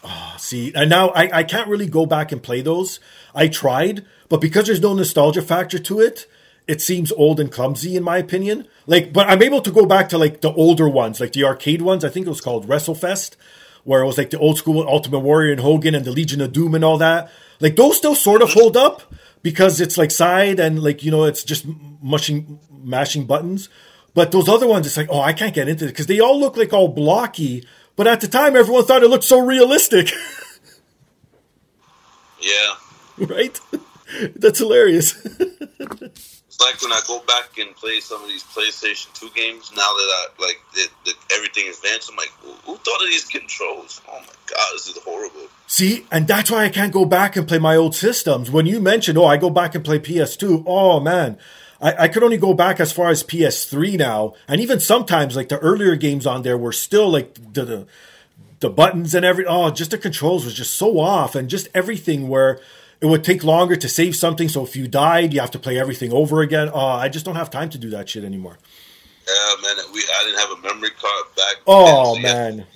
Ah, 0.02 0.36
see, 0.40 0.72
and 0.74 0.90
now 0.90 1.10
I, 1.10 1.40
I 1.40 1.44
can't 1.44 1.68
really 1.68 1.88
go 1.88 2.06
back 2.06 2.32
and 2.32 2.42
play 2.42 2.62
those. 2.62 3.02
I 3.36 3.50
tried, 3.50 4.06
but 4.30 4.40
because 4.40 4.68
there's 4.68 4.80
no 4.82 4.94
nostalgia 4.94 5.42
factor 5.42 5.78
to 5.78 6.00
it, 6.00 6.26
it 6.70 6.82
seems 6.82 7.12
old 7.14 7.40
and 7.40 7.52
clumsy 7.52 7.96
in 7.98 8.04
my 8.04 8.20
opinion. 8.20 8.68
Like, 8.86 9.12
but 9.12 9.28
I'm 9.28 9.42
able 9.42 9.60
to 9.62 9.72
go 9.72 9.88
back 9.88 10.08
to 10.10 10.20
like 10.20 10.42
the 10.42 10.54
older 10.54 10.88
ones, 10.88 11.20
like 11.20 11.34
the 11.34 11.44
arcade 11.44 11.82
ones. 11.82 12.06
I 12.06 12.10
think 12.10 12.28
it 12.28 12.30
was 12.30 12.42
called 12.42 12.68
WrestleFest, 12.68 13.36
where 13.84 14.04
it 14.04 14.06
was 14.06 14.20
like 14.20 14.30
the 14.30 14.38
old 14.38 14.60
school 14.60 14.88
Ultimate 14.88 15.22
Warrior 15.22 15.52
and 15.52 15.62
Hogan 15.62 15.96
and 15.96 16.06
the 16.06 16.12
Legion 16.12 16.42
of 16.42 16.54
Doom 16.54 16.76
and 16.76 16.86
all 16.86 17.00
that. 17.00 17.32
Like 17.60 17.76
those 17.76 17.98
still 17.98 18.14
sort 18.14 18.44
of 18.44 18.52
hold 18.52 18.78
up 18.78 19.02
because 19.42 19.82
it's 19.82 19.98
like 19.98 20.12
side 20.12 20.60
and 20.60 20.84
like 20.84 21.04
you 21.04 21.10
know 21.10 21.24
it's 21.24 21.44
just 21.44 21.66
mushing 22.02 22.60
mashing 22.72 23.26
buttons. 23.26 23.68
But 24.14 24.32
those 24.32 24.48
other 24.48 24.68
ones, 24.68 24.86
it's 24.86 24.98
like 24.98 25.10
oh 25.10 25.22
I 25.22 25.34
can't 25.34 25.56
get 25.56 25.68
into 25.68 25.86
it 25.86 25.90
because 25.90 26.06
they 26.06 26.20
all 26.20 26.40
look 26.40 26.56
like 26.56 26.72
all 26.72 26.88
blocky. 26.88 27.66
But 27.96 28.06
at 28.06 28.22
the 28.22 28.28
time, 28.28 28.56
everyone 28.56 28.86
thought 28.86 29.02
it 29.02 29.10
looked 29.10 29.24
so 29.24 29.40
realistic. 29.40 30.12
Yeah, 32.42 32.76
right? 33.18 33.60
That's 34.36 34.60
hilarious. 34.60 35.16
like 36.60 36.82
when 36.82 36.92
I 36.92 37.02
go 37.08 37.20
back 37.26 37.58
and 37.58 37.76
play 37.76 38.00
some 38.00 38.22
of 38.22 38.28
these 38.28 38.44
PlayStation 38.44 39.14
Two 39.14 39.30
games. 39.36 39.72
Now 39.72 39.78
that 39.78 39.88
I 39.88 40.28
like 40.40 40.62
that, 40.76 40.90
that 41.06 41.16
everything 41.36 41.66
is 41.68 41.78
advanced, 41.78 42.10
I'm 42.12 42.18
like, 42.18 42.32
who, 42.42 42.52
who 42.66 42.78
thought 42.78 43.02
of 43.02 43.08
these 43.08 43.26
controls? 43.26 44.02
Oh 44.08 44.20
my 44.20 44.34
god, 44.46 44.68
this 44.74 44.88
is 44.88 44.98
horrible. 45.04 45.48
See, 45.68 46.06
and 46.12 46.28
that's 46.28 46.52
why 46.52 46.66
I 46.66 46.70
can't 46.70 46.92
go 46.92 47.06
back 47.06 47.36
and 47.36 47.48
play 47.48 47.60
my 47.60 47.76
old 47.76 47.96
systems. 47.96 48.52
When 48.52 48.66
you 48.66 48.80
mentioned, 48.80 49.18
oh, 49.18 49.26
I 49.26 49.38
go 49.38 49.50
back 49.50 49.76
and 49.76 49.86
play 49.86 50.00
PS2, 50.00 50.64
oh 50.66 51.00
man, 51.00 51.38
I, 51.82 52.04
I 52.04 52.08
could 52.08 52.24
only 52.24 52.38
go 52.38 52.54
back 52.54 52.80
as 52.80 52.92
far 52.92 53.10
as 53.10 53.24
PS3 53.24 53.98
now. 53.98 54.34
And 54.48 54.60
even 54.60 54.80
sometimes, 54.80 55.36
like 55.36 55.50
the 55.50 55.60
earlier 55.60 55.96
games 55.96 56.26
on 56.26 56.42
there 56.42 56.58
were 56.58 56.72
still 56.72 57.10
like 57.10 57.36
the, 57.54 57.66
the, 57.66 57.88
the 58.60 58.70
buttons 58.70 59.16
and 59.16 59.26
every, 59.26 59.46
oh, 59.46 59.70
just 59.70 59.92
the 59.92 59.98
controls 59.98 60.46
was 60.46 60.54
just 60.54 60.74
so 60.74 61.00
off 61.00 61.36
and 61.36 61.50
just 61.50 61.70
everything 61.74 62.28
where 62.28 62.60
it 63.02 63.06
would 63.06 63.24
take 63.24 63.44
longer 63.44 63.76
to 63.76 63.88
save 63.90 64.16
something. 64.16 64.50
So 64.50 64.64
if 64.64 64.76
you 64.76 64.88
died, 64.88 65.34
you 65.34 65.40
have 65.40 65.52
to 65.52 65.60
play 65.60 65.80
everything 65.80 66.12
over 66.12 66.42
again. 66.42 66.70
Oh, 66.74 66.80
I 66.80 67.10
just 67.10 67.26
don't 67.26 67.36
have 67.36 67.50
time 67.50 67.70
to 67.72 67.78
do 67.78 67.90
that 67.92 68.10
shit 68.10 68.24
anymore. 68.24 68.58
Yeah, 69.28 69.34
man, 69.62 69.76
we 69.94 70.00
I 70.02 70.24
didn't 70.26 70.40
have 70.40 70.58
a 70.58 70.62
memory 70.62 70.90
card 70.92 71.26
back. 71.36 71.56
Oh 71.68 71.86
then, 71.86 71.96
so 71.96 72.20
you 72.22 72.28
have- 72.28 72.56
man. 72.58 72.68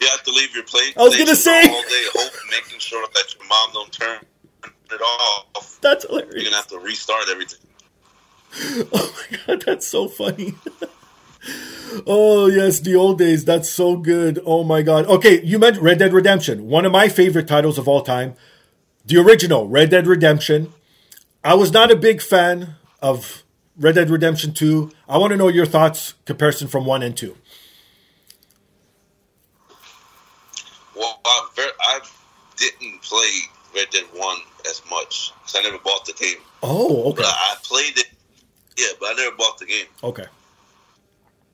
You 0.00 0.08
have 0.08 0.22
to 0.24 0.30
leave 0.32 0.52
your 0.52 0.64
plate. 0.64 0.94
I 0.96 1.02
was 1.02 1.16
gonna 1.16 1.36
say. 1.36 1.60
all 1.60 1.82
day, 1.82 2.04
hope, 2.12 2.32
making 2.50 2.80
sure 2.80 3.06
that 3.14 3.34
your 3.38 3.46
mom 3.46 3.70
don't 3.72 3.92
turn 3.92 4.18
it 4.64 5.00
off. 5.00 5.78
That's 5.80 6.04
hilarious. 6.04 6.34
You're 6.34 6.44
gonna 6.44 6.56
have 6.56 6.66
to 6.68 6.78
restart 6.80 7.24
everything. 7.30 7.60
Oh 8.92 9.14
my 9.30 9.38
god, 9.46 9.62
that's 9.64 9.86
so 9.86 10.08
funny. 10.08 10.54
oh 12.06 12.46
yes, 12.46 12.80
the 12.80 12.94
old 12.96 13.18
days. 13.18 13.44
That's 13.44 13.70
so 13.70 13.96
good. 13.96 14.40
Oh 14.44 14.64
my 14.64 14.82
god. 14.82 15.06
Okay, 15.06 15.42
you 15.42 15.58
mentioned 15.58 15.84
Red 15.84 15.98
Dead 15.98 16.12
Redemption, 16.12 16.66
one 16.66 16.84
of 16.84 16.92
my 16.92 17.08
favorite 17.08 17.48
titles 17.48 17.78
of 17.78 17.88
all 17.88 18.02
time. 18.02 18.34
The 19.04 19.18
original 19.18 19.68
Red 19.68 19.90
Dead 19.90 20.06
Redemption. 20.06 20.72
I 21.44 21.54
was 21.54 21.72
not 21.72 21.90
a 21.90 21.96
big 21.96 22.22
fan 22.22 22.76
of 23.00 23.42
Red 23.76 23.96
Dead 23.96 24.10
Redemption 24.10 24.54
2. 24.54 24.92
I 25.08 25.18
want 25.18 25.32
to 25.32 25.36
know 25.36 25.48
your 25.48 25.66
thoughts 25.66 26.14
comparison 26.24 26.68
from 26.68 26.86
1 26.86 27.02
and 27.02 27.16
2. 27.16 27.36
Well, 30.94 31.20
I, 31.24 32.00
didn't 32.56 33.02
play 33.02 33.30
Red 33.74 33.90
Dead 33.90 34.04
One 34.14 34.38
as 34.68 34.82
much 34.88 35.32
because 35.40 35.56
I 35.56 35.62
never 35.62 35.78
bought 35.82 36.04
the 36.04 36.12
game. 36.12 36.38
Oh, 36.62 37.10
okay. 37.10 37.22
But 37.22 37.26
I 37.26 37.56
played 37.64 37.98
it. 37.98 38.06
Yeah, 38.76 38.86
but 39.00 39.06
I 39.06 39.14
never 39.14 39.36
bought 39.36 39.58
the 39.58 39.66
game. 39.66 39.86
Okay. 40.02 40.26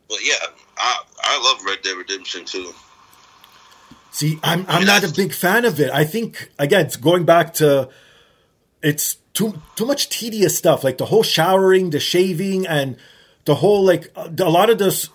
But 0.08 0.18
yeah, 0.22 0.34
I 0.76 1.02
I 1.22 1.42
love 1.42 1.64
Red 1.64 1.82
Dead 1.82 1.96
Redemption 1.96 2.44
too. 2.44 2.72
See, 4.10 4.38
I'm 4.42 4.64
I'm 4.68 4.84
not 4.84 5.04
a 5.04 5.12
big 5.12 5.32
fan 5.32 5.64
of 5.64 5.80
it. 5.80 5.90
I 5.90 6.04
think 6.04 6.50
again, 6.58 6.86
it's 6.86 6.96
going 6.96 7.24
back 7.24 7.54
to 7.54 7.88
it's 8.82 9.16
too 9.34 9.60
too 9.76 9.86
much 9.86 10.08
tedious 10.08 10.56
stuff, 10.56 10.82
like 10.84 10.98
the 10.98 11.06
whole 11.06 11.22
showering, 11.22 11.90
the 11.90 12.00
shaving, 12.00 12.66
and 12.66 12.96
the 13.44 13.56
whole 13.56 13.84
like 13.84 14.10
uh, 14.16 14.28
a 14.38 14.50
lot 14.50 14.70
of 14.70 14.78
this. 14.78 15.08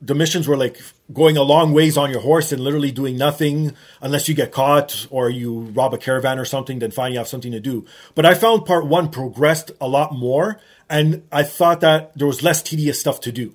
The 0.00 0.14
missions 0.14 0.46
were 0.46 0.56
like 0.56 0.78
going 1.14 1.38
a 1.38 1.42
long 1.42 1.72
ways 1.72 1.96
on 1.96 2.10
your 2.10 2.20
horse 2.20 2.52
and 2.52 2.60
literally 2.60 2.92
doing 2.92 3.16
nothing 3.16 3.74
unless 4.02 4.28
you 4.28 4.34
get 4.34 4.52
caught 4.52 5.06
or 5.08 5.30
you 5.30 5.60
rob 5.74 5.94
a 5.94 5.98
caravan 5.98 6.38
or 6.38 6.44
something. 6.44 6.78
Then 6.78 6.90
fine, 6.90 7.12
you 7.12 7.18
have 7.18 7.28
something 7.28 7.52
to 7.52 7.60
do. 7.60 7.86
But 8.14 8.26
I 8.26 8.34
found 8.34 8.66
part 8.66 8.84
one 8.86 9.08
progressed 9.08 9.70
a 9.80 9.88
lot 9.88 10.14
more, 10.14 10.60
and 10.90 11.22
I 11.32 11.42
thought 11.42 11.80
that 11.80 12.16
there 12.18 12.26
was 12.26 12.42
less 12.42 12.62
tedious 12.62 13.00
stuff 13.00 13.20
to 13.22 13.32
do. 13.32 13.54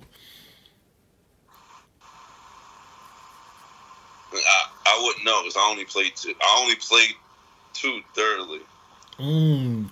I, 4.90 4.98
I 4.98 5.02
wouldn't 5.04 5.24
know 5.24 5.42
because 5.42 5.56
I 5.56 5.70
only 5.70 5.84
played 5.84 6.16
two. 6.16 6.34
I 6.40 6.60
only 6.62 6.76
played 6.76 7.14
two 7.72 8.00
thoroughly. 8.14 8.60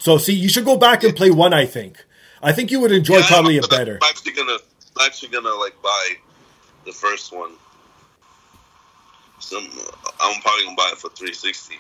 So 0.01 0.19
see, 0.19 0.35
you 0.35 0.49
should 0.49 0.65
go 0.65 0.77
back 0.77 1.05
and 1.05 1.15
play 1.15 1.31
one. 1.31 1.53
I 1.53 1.67
think. 1.67 2.05
I 2.43 2.53
think 2.53 2.71
you 2.71 2.81
would 2.81 2.93
enjoy 2.93 3.19
Yeah, 3.19 3.27
probably 3.27 3.59
I'm, 3.59 3.65
a 3.65 3.69
better. 3.69 3.99
I'm 4.03 4.09
actually 4.09 4.33
gonna 4.33 4.59
I'm 4.99 5.07
actually 5.07 5.29
gonna 5.31 5.55
like 5.55 5.81
buy 5.83 6.17
the 6.85 6.93
first 6.93 7.33
one. 7.33 7.53
Some 9.41 9.65
I'm 10.21 10.41
probably 10.41 10.65
gonna 10.65 10.77
buy 10.77 10.91
it 10.93 10.99
for 10.99 11.11
360. 11.11 11.77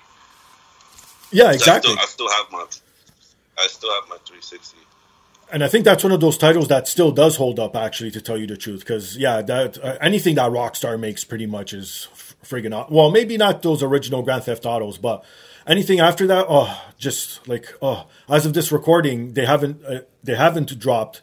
Yeah, 1.30 1.44
I 1.44 1.52
exactly. 1.54 1.92
still, 1.92 2.02
I 2.02 2.06
still 2.06 2.30
have 2.30 2.46
my 2.52 2.66
I 3.58 3.66
still 3.66 3.92
have 3.94 4.08
my 4.08 4.16
360. 4.16 4.78
And 5.50 5.64
I 5.64 5.68
think 5.68 5.84
that's 5.84 6.04
one 6.04 6.12
of 6.12 6.20
those 6.20 6.36
titles 6.36 6.68
that 6.68 6.86
still 6.88 7.10
does 7.10 7.36
hold 7.36 7.58
up, 7.58 7.74
actually, 7.74 8.10
to 8.10 8.20
tell 8.20 8.36
you 8.36 8.46
the 8.46 8.56
truth. 8.56 8.80
Because 8.80 9.16
yeah, 9.16 9.40
that 9.42 9.82
uh, 9.82 9.96
anything 10.00 10.34
that 10.34 10.50
Rockstar 10.50 11.00
makes 11.00 11.24
pretty 11.24 11.46
much 11.46 11.72
is 11.72 12.08
friggin' 12.48 12.90
well, 12.90 13.10
maybe 13.10 13.36
not 13.36 13.62
those 13.62 13.82
original 13.82 14.22
Grand 14.22 14.44
Theft 14.44 14.64
Autos, 14.66 14.98
but 14.98 15.24
anything 15.66 16.00
after 16.00 16.26
that, 16.26 16.46
oh, 16.48 16.82
just 16.98 17.46
like 17.46 17.72
oh, 17.82 18.06
as 18.28 18.46
of 18.46 18.54
this 18.54 18.72
recording, 18.72 19.34
they 19.34 19.44
haven't 19.44 19.84
uh, 19.84 20.00
they 20.24 20.34
haven't 20.34 20.78
dropped 20.78 21.22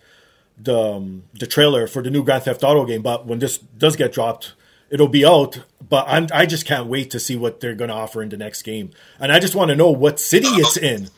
the 0.57 0.77
um, 0.77 1.23
the 1.33 1.47
trailer 1.47 1.87
for 1.87 2.01
the 2.01 2.09
new 2.09 2.23
Grand 2.23 2.43
Theft 2.43 2.63
Auto 2.63 2.85
game. 2.85 3.01
But 3.01 3.25
when 3.25 3.39
this 3.39 3.57
does 3.57 3.95
get 3.95 4.13
dropped, 4.13 4.53
it'll 4.89 5.07
be 5.07 5.25
out. 5.25 5.63
But 5.87 6.05
I'm, 6.07 6.27
I 6.33 6.45
just 6.45 6.65
can't 6.65 6.87
wait 6.87 7.11
to 7.11 7.19
see 7.19 7.35
what 7.35 7.59
they're 7.59 7.75
gonna 7.75 7.93
offer 7.93 8.21
in 8.21 8.29
the 8.29 8.37
next 8.37 8.61
game, 8.61 8.91
and 9.19 9.31
I 9.31 9.39
just 9.39 9.55
want 9.55 9.69
to 9.69 9.75
know 9.75 9.91
what 9.91 10.19
city 10.19 10.47
it's 10.47 10.77
in. 10.77 11.09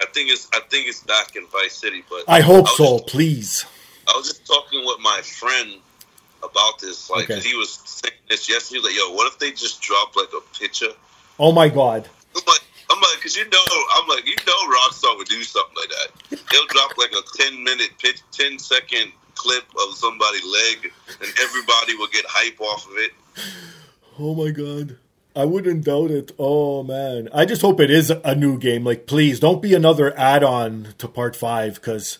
I 0.00 0.06
think 0.06 0.30
it's 0.30 0.48
I 0.52 0.60
think 0.70 0.88
it's 0.88 1.02
back 1.02 1.36
in 1.36 1.46
Vice 1.46 1.76
City, 1.76 2.04
but 2.08 2.24
I 2.28 2.40
hope 2.40 2.64
was 2.64 2.76
so, 2.76 2.98
just- 2.98 3.06
please. 3.08 3.66
I 4.08 4.16
was 4.16 4.26
just 4.28 4.44
talking 4.46 4.84
with 4.84 4.98
my 5.00 5.20
friend 5.22 5.74
about 6.42 6.78
this. 6.80 7.10
Like 7.10 7.30
Okay. 7.30 7.40
he 7.40 7.54
was 7.56 7.80
saying 7.84 8.14
this 8.28 8.48
yesterday. 8.48 8.80
He 8.80 8.82
was 8.82 8.84
like, 8.92 8.98
"Yo, 8.98 9.14
what 9.14 9.32
if 9.32 9.38
they 9.38 9.50
just 9.52 9.80
drop 9.82 10.16
like 10.16 10.30
a 10.36 10.40
picture?" 10.58 10.92
Oh 11.38 11.52
my 11.52 11.68
god. 11.68 12.08
I'm 12.36 12.42
like, 12.46 12.62
I'm 12.90 12.98
like, 13.00 13.16
because 13.16 13.36
you 13.36 13.44
know, 13.48 13.64
I'm 13.96 14.08
like, 14.08 14.26
you 14.26 14.36
know, 14.46 14.76
Rockstar 14.76 15.16
would 15.18 15.28
do 15.28 15.42
something 15.42 15.76
like 15.76 15.90
that. 15.90 16.40
They'll 16.50 16.66
drop 16.68 16.92
like 16.98 17.12
a 17.12 17.22
10 17.42 17.62
minute, 17.64 17.90
pitch, 17.98 18.20
10 18.32 18.58
second 18.58 19.12
clip 19.34 19.64
of 19.88 19.94
somebody's 19.96 20.44
leg, 20.44 20.92
and 21.22 21.32
everybody 21.40 21.96
will 21.96 22.08
get 22.08 22.24
hype 22.28 22.60
off 22.60 22.86
of 22.86 22.98
it. 22.98 23.12
Oh 24.18 24.34
my 24.34 24.50
god. 24.50 24.98
I 25.36 25.44
wouldn't 25.44 25.84
doubt 25.84 26.10
it. 26.10 26.32
Oh 26.38 26.82
man. 26.82 27.28
I 27.32 27.44
just 27.46 27.62
hope 27.62 27.80
it 27.80 27.90
is 27.90 28.10
a 28.10 28.34
new 28.34 28.58
game. 28.58 28.84
Like 28.84 29.06
please 29.06 29.40
don't 29.40 29.62
be 29.62 29.74
another 29.74 30.16
add-on 30.18 30.94
to 30.98 31.08
part 31.08 31.36
5 31.36 31.80
cuz 31.82 32.18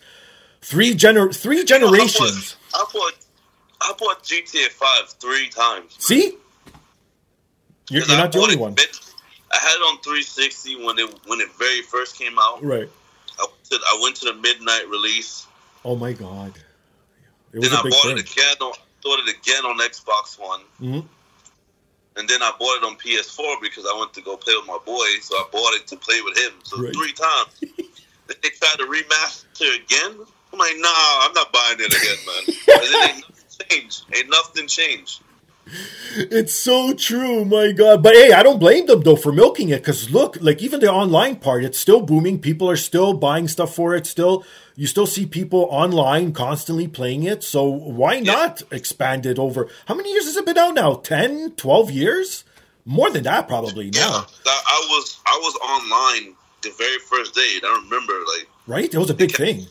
three 0.62 0.94
gener 0.94 1.34
three 1.34 1.64
generations. 1.64 2.56
I 2.74 2.84
I 2.94 3.12
bought 3.98 4.22
GTA 4.22 4.68
5 4.68 5.08
three 5.20 5.48
times. 5.48 5.96
See? 5.98 6.36
You're, 7.90 8.04
you're 8.04 8.16
I 8.16 8.18
not 8.18 8.32
the 8.32 8.38
only 8.40 8.56
one. 8.56 8.74
I 9.52 9.56
had 9.56 9.76
it 9.76 9.82
on 9.82 9.98
360 10.02 10.84
when 10.84 10.98
it 10.98 11.10
when 11.26 11.40
it 11.40 11.48
very 11.58 11.82
first 11.82 12.16
came 12.16 12.38
out. 12.38 12.62
Right. 12.62 12.88
I 13.38 13.46
went 13.46 13.64
to, 13.70 13.76
I 13.76 14.00
went 14.02 14.16
to 14.16 14.24
the 14.26 14.34
midnight 14.34 14.88
release. 14.88 15.46
Oh 15.84 15.96
my 15.96 16.12
god. 16.12 16.52
It 17.52 17.58
was 17.58 17.68
Then 17.70 17.76
a 17.78 17.80
I 17.80 17.82
big 17.82 17.92
bought 17.92 18.02
thing. 18.04 18.18
it 18.18 18.30
again. 18.32 18.56
On, 18.60 18.72
bought 19.02 19.18
it 19.26 19.34
again 19.36 19.64
on 19.64 19.78
Xbox 19.78 20.38
One. 20.38 20.60
Mhm. 20.80 21.04
And 22.16 22.28
then 22.28 22.42
I 22.42 22.52
bought 22.60 22.76
it 22.76 22.84
on 22.84 22.96
PS4 22.96 23.60
because 23.62 23.86
I 23.92 23.98
went 23.98 24.12
to 24.14 24.20
go 24.20 24.36
play 24.36 24.54
with 24.56 24.66
my 24.66 24.78
boy. 24.84 25.06
So 25.22 25.34
I 25.36 25.44
bought 25.50 25.74
it 25.74 25.86
to 25.88 25.96
play 25.96 26.20
with 26.22 26.36
him. 26.38 26.52
So 26.64 26.76
Right. 26.80 26.94
three 26.94 27.12
times. 27.12 27.48
they 28.28 28.50
tried 28.50 28.76
to 28.78 28.84
remaster 28.84 29.74
again. 29.82 30.26
I'm 30.52 30.58
like, 30.58 30.74
nah, 30.78 30.88
I'm 31.22 31.32
not 31.32 31.52
buying 31.52 31.78
it 31.80 31.92
again, 31.92 32.18
man. 32.26 33.22
and 33.60 33.72
ain't 33.72 33.80
nothing 33.80 33.80
changed. 33.80 34.04
Ain't 34.14 34.30
nothing 34.30 34.68
changed. 34.68 35.22
It's 36.16 36.54
so 36.54 36.94
true, 36.94 37.44
my 37.44 37.70
god. 37.70 38.02
But 38.02 38.14
hey, 38.14 38.32
I 38.32 38.42
don't 38.42 38.58
blame 38.58 38.86
them 38.86 39.02
though 39.02 39.16
for 39.16 39.32
milking 39.32 39.68
it 39.68 39.84
cuz 39.84 40.10
look, 40.10 40.36
like 40.40 40.62
even 40.62 40.80
the 40.80 40.90
online 40.90 41.36
part, 41.36 41.64
it's 41.64 41.78
still 41.78 42.00
booming. 42.00 42.40
People 42.40 42.68
are 42.68 42.76
still 42.76 43.14
buying 43.14 43.46
stuff 43.46 43.74
for 43.74 43.94
it. 43.94 44.06
Still 44.06 44.44
you 44.74 44.86
still 44.86 45.06
see 45.06 45.26
people 45.26 45.68
online 45.70 46.32
constantly 46.32 46.88
playing 46.88 47.22
it. 47.22 47.44
So 47.44 47.64
why 47.68 48.18
not 48.18 48.62
expand 48.72 49.26
it 49.26 49.38
over 49.38 49.68
How 49.86 49.94
many 49.94 50.10
years 50.12 50.24
has 50.24 50.36
it 50.36 50.46
been 50.46 50.58
out 50.58 50.74
now? 50.74 50.94
10, 50.94 51.52
12 51.52 51.90
years? 51.90 52.44
More 52.84 53.10
than 53.10 53.24
that 53.24 53.46
probably 53.46 53.90
Yeah, 53.92 54.00
now. 54.00 54.26
I, 54.46 54.86
was 54.88 55.20
I 55.26 55.38
was 55.40 55.54
online 55.62 56.34
the 56.62 56.70
very 56.76 56.98
first 56.98 57.34
day, 57.34 57.52
and 57.56 57.64
I 57.64 57.80
remember 57.84 58.14
like 58.34 58.48
Right? 58.66 58.92
It 58.92 58.98
was 58.98 59.10
a 59.10 59.14
big 59.14 59.32
thing. 59.32 59.66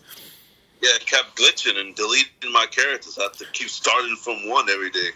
Yeah, 0.82 0.90
it 0.96 1.06
kept 1.06 1.36
glitching 1.36 1.80
and 1.80 1.96
deleting 1.96 2.52
my 2.52 2.66
characters. 2.72 3.18
I 3.18 3.24
had 3.24 3.34
to 3.34 3.46
keep 3.54 3.70
starting 3.70 4.16
from 4.16 4.48
one 4.50 4.70
every 4.70 4.90
day. 4.92 5.10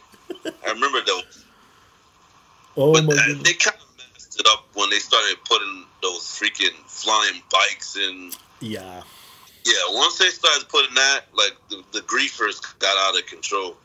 I 0.66 0.72
remember 0.72 1.00
those. 1.06 1.46
Oh 2.76 2.94
But 2.94 3.06
my 3.06 3.14
goodness. 3.16 3.44
they 3.44 3.54
kind 3.54 3.78
of 3.80 3.98
messed 4.14 4.40
it 4.40 4.48
up 4.48 4.68
when 4.74 4.90
they 4.90 5.00
started 5.00 5.38
putting 5.46 5.86
those 6.02 6.22
freaking 6.24 6.74
flying 6.88 7.42
bikes 7.52 7.96
in. 7.98 8.32
Yeah. 8.60 9.04
Yeah, 9.66 9.74
once 9.92 10.18
they 10.18 10.28
started 10.30 10.68
putting 10.68 10.94
that, 10.96 11.22
like 11.34 11.54
the, 11.70 11.84
the 11.94 12.00
griefers 12.02 12.60
got 12.80 12.98
out 12.98 13.18
of 13.20 13.26
control. 13.28 13.78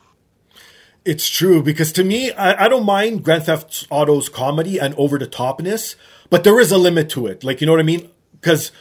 It's 1.05 1.29
true 1.29 1.63
because 1.63 1.93
to 1.93 2.03
me, 2.03 2.31
I, 2.33 2.65
I 2.65 2.67
don't 2.67 2.85
mind 2.85 3.23
Grand 3.23 3.43
Theft 3.43 3.87
Auto's 3.89 4.27
comedy 4.27 4.77
and 4.79 4.93
over 4.95 5.17
the 5.17 5.27
topness, 5.27 5.95
but 6.29 6.43
there 6.43 6.59
is 6.59 6.71
a 6.71 6.77
limit 6.77 7.09
to 7.11 7.27
it. 7.27 7.43
Like, 7.43 7.61
you 7.61 7.67
know 7.67 7.73
what 7.73 7.79
I 7.79 7.83
mean? 7.83 8.09
Because 8.33 8.71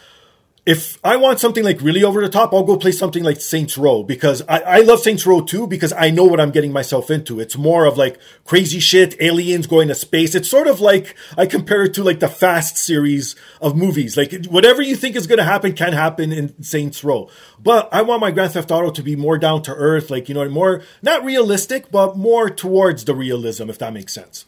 if 0.69 0.99
I 1.03 1.17
want 1.17 1.41
something 1.41 1.65
like 1.65 1.81
really 1.81 2.05
over 2.05 2.21
the 2.21 2.29
top, 2.29 2.53
I'll 2.53 2.63
go 2.63 2.77
play 2.77 2.93
something 2.93 3.25
like 3.25 3.41
Saints 3.41 3.79
Row 3.79 4.03
because 4.03 4.43
I, 4.43 4.59
I 4.59 4.79
love 4.81 5.01
Saints 5.01 5.27
Row 5.27 5.41
too 5.41 5.67
because 5.67 5.95
I 5.95 6.11
know 6.11 6.25
what 6.25 6.43
I'm 6.43 6.51
getting 6.51 6.73
myself 6.73 7.11
into. 7.11 7.41
It's 7.41 7.57
more 7.57 7.87
of 7.87 7.97
like 7.97 8.19
crazy 8.45 8.79
shit, 8.79 9.19
aliens 9.19 9.67
going 9.67 9.89
to 9.89 9.95
space. 9.95 10.35
It's 10.35 10.51
sort 10.51 10.67
of 10.67 10.79
like 10.79 11.17
I 11.39 11.47
compare 11.47 11.85
it 11.85 11.95
to 11.95 12.05
like 12.05 12.21
the 12.21 12.29
Fast 12.29 12.77
series 12.77 13.35
of 13.63 13.77
movies. 13.77 14.15
Like 14.15 14.45
whatever 14.45 14.83
you 14.83 14.95
think 14.95 15.17
is 15.17 15.27
going 15.27 15.39
to 15.39 15.45
happen 15.45 15.73
can 15.73 15.95
happen 15.95 16.33
in 16.33 16.63
Saints 16.63 17.03
Row. 17.03 17.31
But 17.59 17.89
I 17.91 18.03
want 18.03 18.21
my 18.21 18.31
Grand 18.31 18.53
Theft 18.53 18.71
Auto 18.71 18.91
to 18.91 19.03
be 19.03 19.17
more 19.17 19.39
down 19.39 19.63
to 19.63 19.75
earth, 19.75 20.11
like 20.11 20.29
you 20.29 20.35
know, 20.35 20.47
more 20.51 20.83
not 21.01 21.25
realistic, 21.25 21.91
but 21.91 22.19
more 22.19 22.51
towards 22.51 23.07
the 23.07 23.15
realism, 23.15 23.71
if 23.71 23.79
that 23.79 23.95
makes 23.95 24.13
sense. 24.13 24.45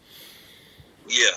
Yeah, 1.08 1.30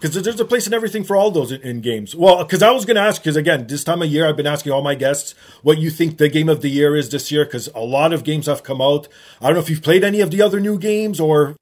Because 0.00 0.22
there's 0.22 0.40
a 0.40 0.46
place 0.46 0.64
and 0.64 0.74
everything 0.74 1.04
for 1.04 1.14
all 1.14 1.30
those 1.30 1.52
in, 1.52 1.60
in 1.60 1.80
games. 1.82 2.16
Well, 2.16 2.42
because 2.42 2.62
I 2.62 2.70
was 2.70 2.86
going 2.86 2.94
to 2.96 3.02
ask, 3.02 3.20
because 3.22 3.36
again, 3.36 3.66
this 3.66 3.84
time 3.84 4.00
of 4.00 4.08
year, 4.08 4.26
I've 4.26 4.36
been 4.36 4.46
asking 4.46 4.72
all 4.72 4.80
my 4.80 4.94
guests 4.94 5.34
what 5.62 5.76
you 5.76 5.90
think 5.90 6.16
the 6.16 6.30
game 6.30 6.48
of 6.48 6.62
the 6.62 6.70
year 6.70 6.96
is 6.96 7.10
this 7.10 7.30
year, 7.30 7.44
because 7.44 7.68
a 7.74 7.80
lot 7.80 8.14
of 8.14 8.24
games 8.24 8.46
have 8.46 8.62
come 8.62 8.80
out. 8.80 9.08
I 9.42 9.46
don't 9.46 9.54
know 9.54 9.60
if 9.60 9.68
you've 9.68 9.82
played 9.82 10.02
any 10.02 10.20
of 10.20 10.30
the 10.30 10.40
other 10.40 10.58
new 10.58 10.78
games 10.78 11.20
or. 11.20 11.56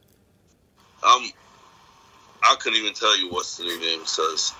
um, 1.03 1.30
I 2.43 2.55
couldn't 2.61 2.78
even 2.78 2.95
tell 2.95 3.18
you 3.18 3.30
what's 3.30 3.57
the 3.57 3.64
new 3.64 3.80
game 3.80 4.07
says. 4.07 4.53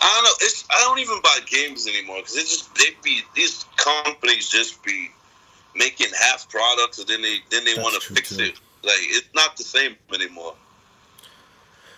I 0.00 0.12
don't 0.14 0.24
know. 0.24 0.46
It's 0.46 0.64
I 0.70 0.80
don't 0.80 0.98
even 1.00 1.20
buy 1.22 1.38
games 1.46 1.88
anymore 1.88 2.18
because 2.18 2.36
it 2.36 2.46
just 2.46 2.74
they 2.76 2.94
be 3.02 3.22
these 3.34 3.64
companies 3.76 4.48
just 4.48 4.82
be 4.84 5.10
making 5.74 6.08
half 6.20 6.48
products 6.48 6.98
and 6.98 7.08
then 7.08 7.22
they 7.22 7.38
then 7.50 7.64
they 7.64 7.74
want 7.74 8.00
to 8.00 8.14
fix 8.14 8.36
too. 8.36 8.44
it. 8.44 8.60
Like 8.84 8.94
it's 9.00 9.28
not 9.34 9.56
the 9.56 9.64
same 9.64 9.96
anymore. 10.14 10.54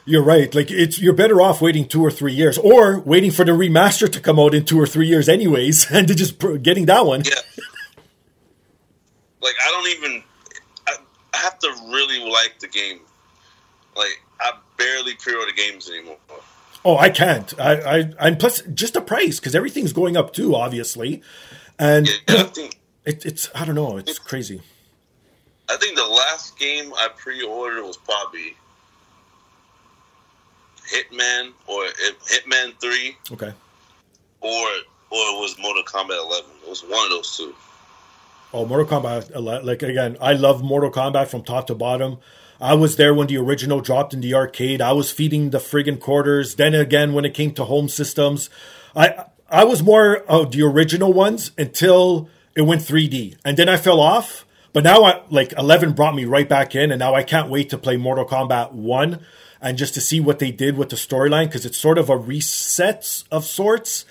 You're 0.05 0.23
right. 0.23 0.53
Like 0.55 0.71
it's 0.71 1.01
you're 1.01 1.15
better 1.15 1.41
off 1.41 1.61
waiting 1.61 1.87
two 1.87 2.03
or 2.05 2.11
three 2.11 2.33
years, 2.33 2.59
or 2.59 3.01
waiting 3.01 3.31
for 3.31 3.45
the 3.45 3.53
remaster 3.53 4.11
to 4.11 4.21
come 4.21 4.39
out 4.41 4.55
in 4.55 4.65
two 4.65 4.81
or 4.81 4.87
three 4.87 5.07
years, 5.07 5.29
anyways, 5.29 5.91
and 5.91 6.09
to 6.09 6.15
just 6.15 6.39
pr- 6.39 6.57
getting 6.57 6.87
that 6.87 7.07
one. 7.07 7.23
Yeah. 7.25 7.35
like 9.41 9.55
I 9.65 9.71
don't 9.71 10.05
even. 10.05 10.23
I, 10.89 10.97
I 11.35 11.37
have 11.39 11.59
to 11.61 11.69
really 11.89 12.31
like 12.31 12.59
the 12.61 12.69
game. 12.69 13.01
Like 13.97 14.23
I 14.41 14.53
barely 14.79 15.15
pre-order 15.15 15.53
games 15.53 15.91
anymore. 15.91 16.17
Oh, 16.85 16.97
I 16.97 17.11
can't. 17.11 17.53
I, 17.61 17.73
I 17.75 18.13
and 18.21 18.39
plus 18.39 18.63
just 18.73 18.95
the 18.95 19.03
price 19.03 19.39
because 19.39 19.55
everything's 19.55 19.93
going 19.93 20.17
up 20.17 20.33
too, 20.33 20.55
obviously, 20.55 21.23
and 21.79 22.09
Yeah, 22.09 22.15
I 22.29 22.43
think 22.45 22.81
it, 23.05 23.27
it's 23.27 23.51
I 23.55 23.67
don't 23.67 23.75
know. 23.75 23.99
It's 23.99 24.19
crazy. 24.19 24.63
I 25.69 25.77
think 25.77 25.97
the 25.97 26.07
last 26.07 26.59
game 26.59 26.93
I 26.95 27.09
pre-ordered 27.17 27.85
was 27.85 27.97
probably 27.97 28.57
Hitman 30.93 31.53
or 31.67 31.85
Hitman 32.29 32.79
Three, 32.81 33.17
Okay. 33.33 33.53
or 34.41 34.67
or 35.13 35.19
it 35.33 35.41
was 35.41 35.57
Mortal 35.59 35.83
Kombat 35.85 36.19
Eleven. 36.25 36.51
It 36.65 36.69
was 36.69 36.83
one 36.83 37.05
of 37.07 37.11
those 37.11 37.37
two. 37.37 37.55
Oh, 38.53 38.67
Mortal 38.67 38.87
Kombat. 39.01 39.31
Like 39.65 39.83
again, 39.83 40.17
I 40.21 40.33
love 40.33 40.63
Mortal 40.63 40.91
Kombat 40.91 41.29
from 41.29 41.43
top 41.43 41.67
to 41.69 41.75
bottom. 41.75 42.19
I 42.61 42.75
was 42.75 42.97
there 42.97 43.15
when 43.15 43.27
the 43.27 43.39
original 43.39 43.81
dropped 43.81 44.13
in 44.13 44.21
the 44.21 44.35
arcade. 44.35 44.83
I 44.83 44.93
was 44.93 45.11
feeding 45.11 45.49
the 45.51 45.59
friggin' 45.59 45.99
quarters. 46.01 46.57
Then 46.57 46.75
again, 46.75 47.15
when 47.15 47.25
it 47.25 47.33
came 47.33 47.53
to 47.55 47.65
home 47.65 47.89
systems, 47.89 48.51
I 48.95 49.25
I 49.49 49.65
was 49.65 49.83
more 49.83 50.17
of 50.29 50.53
the 50.53 50.63
original 50.63 51.13
ones 51.13 51.53
until 51.57 52.29
it 52.55 52.63
went 52.63 52.83
3D, 52.83 53.37
and 53.45 53.57
then 53.57 53.69
I 53.69 53.77
fell 53.77 54.01
off. 54.01 54.45
But 54.73 54.85
now, 54.85 55.05
I 55.05 55.23
like 55.31 55.53
11 55.59 55.93
brought 55.93 56.15
me 56.15 56.25
right 56.25 56.49
back 56.49 56.75
in, 56.75 56.93
and 56.93 56.99
now 56.99 57.15
I 57.15 57.23
can't 57.23 57.51
wait 57.51 57.71
to 57.71 57.79
play 57.79 57.97
Mortal 57.97 58.25
Kombat 58.25 58.73
One 58.73 59.21
and 59.61 59.77
just 59.77 59.95
to 59.95 60.01
see 60.01 60.21
what 60.21 60.39
they 60.39 60.51
did 60.51 60.77
with 60.79 60.91
the 60.91 60.97
storyline 60.97 61.47
because 61.47 61.67
it's 61.67 61.77
sort 61.77 61.99
of 61.99 62.09
a 62.09 62.17
reset 62.17 63.25
of 63.31 63.45
sorts 63.45 64.07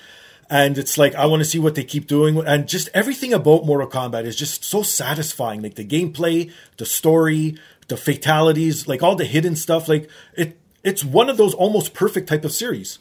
and 0.50 0.78
it's 0.78 0.98
like 0.98 1.14
I 1.16 1.26
want 1.28 1.42
to 1.42 1.46
see 1.46 1.60
what 1.60 1.76
they 1.76 1.84
keep 1.84 2.08
doing, 2.08 2.38
and 2.46 2.68
just 2.68 2.90
everything 2.94 3.34
about 3.34 3.66
Mortal 3.66 3.88
Kombat 3.88 4.26
is 4.26 4.36
just 4.36 4.64
so 4.64 4.82
satisfying. 4.82 5.62
Like 5.62 5.76
the 5.76 5.86
gameplay, 5.86 6.52
the 6.78 6.86
story, 6.86 7.58
the 7.88 7.98
fatalities, 7.98 8.88
like 8.88 9.04
all 9.04 9.16
the 9.16 9.26
hidden 9.26 9.56
stuff. 9.56 9.88
Like 9.88 10.10
it, 10.36 10.58
it's 10.84 11.04
one 11.04 11.30
of 11.30 11.38
those 11.38 11.54
almost 11.54 11.94
perfect 11.94 12.28
type 12.28 12.44
of 12.46 12.52
series. 12.52 12.98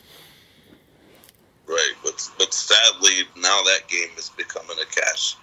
Right, 1.67 1.93
but 2.03 2.29
but 2.39 2.53
sadly 2.53 3.23
now 3.37 3.63
that 3.63 3.89
game 3.89 4.11
is 4.19 4.31
becoming 4.31 4.77
a 4.81 4.87
cash. 4.87 5.37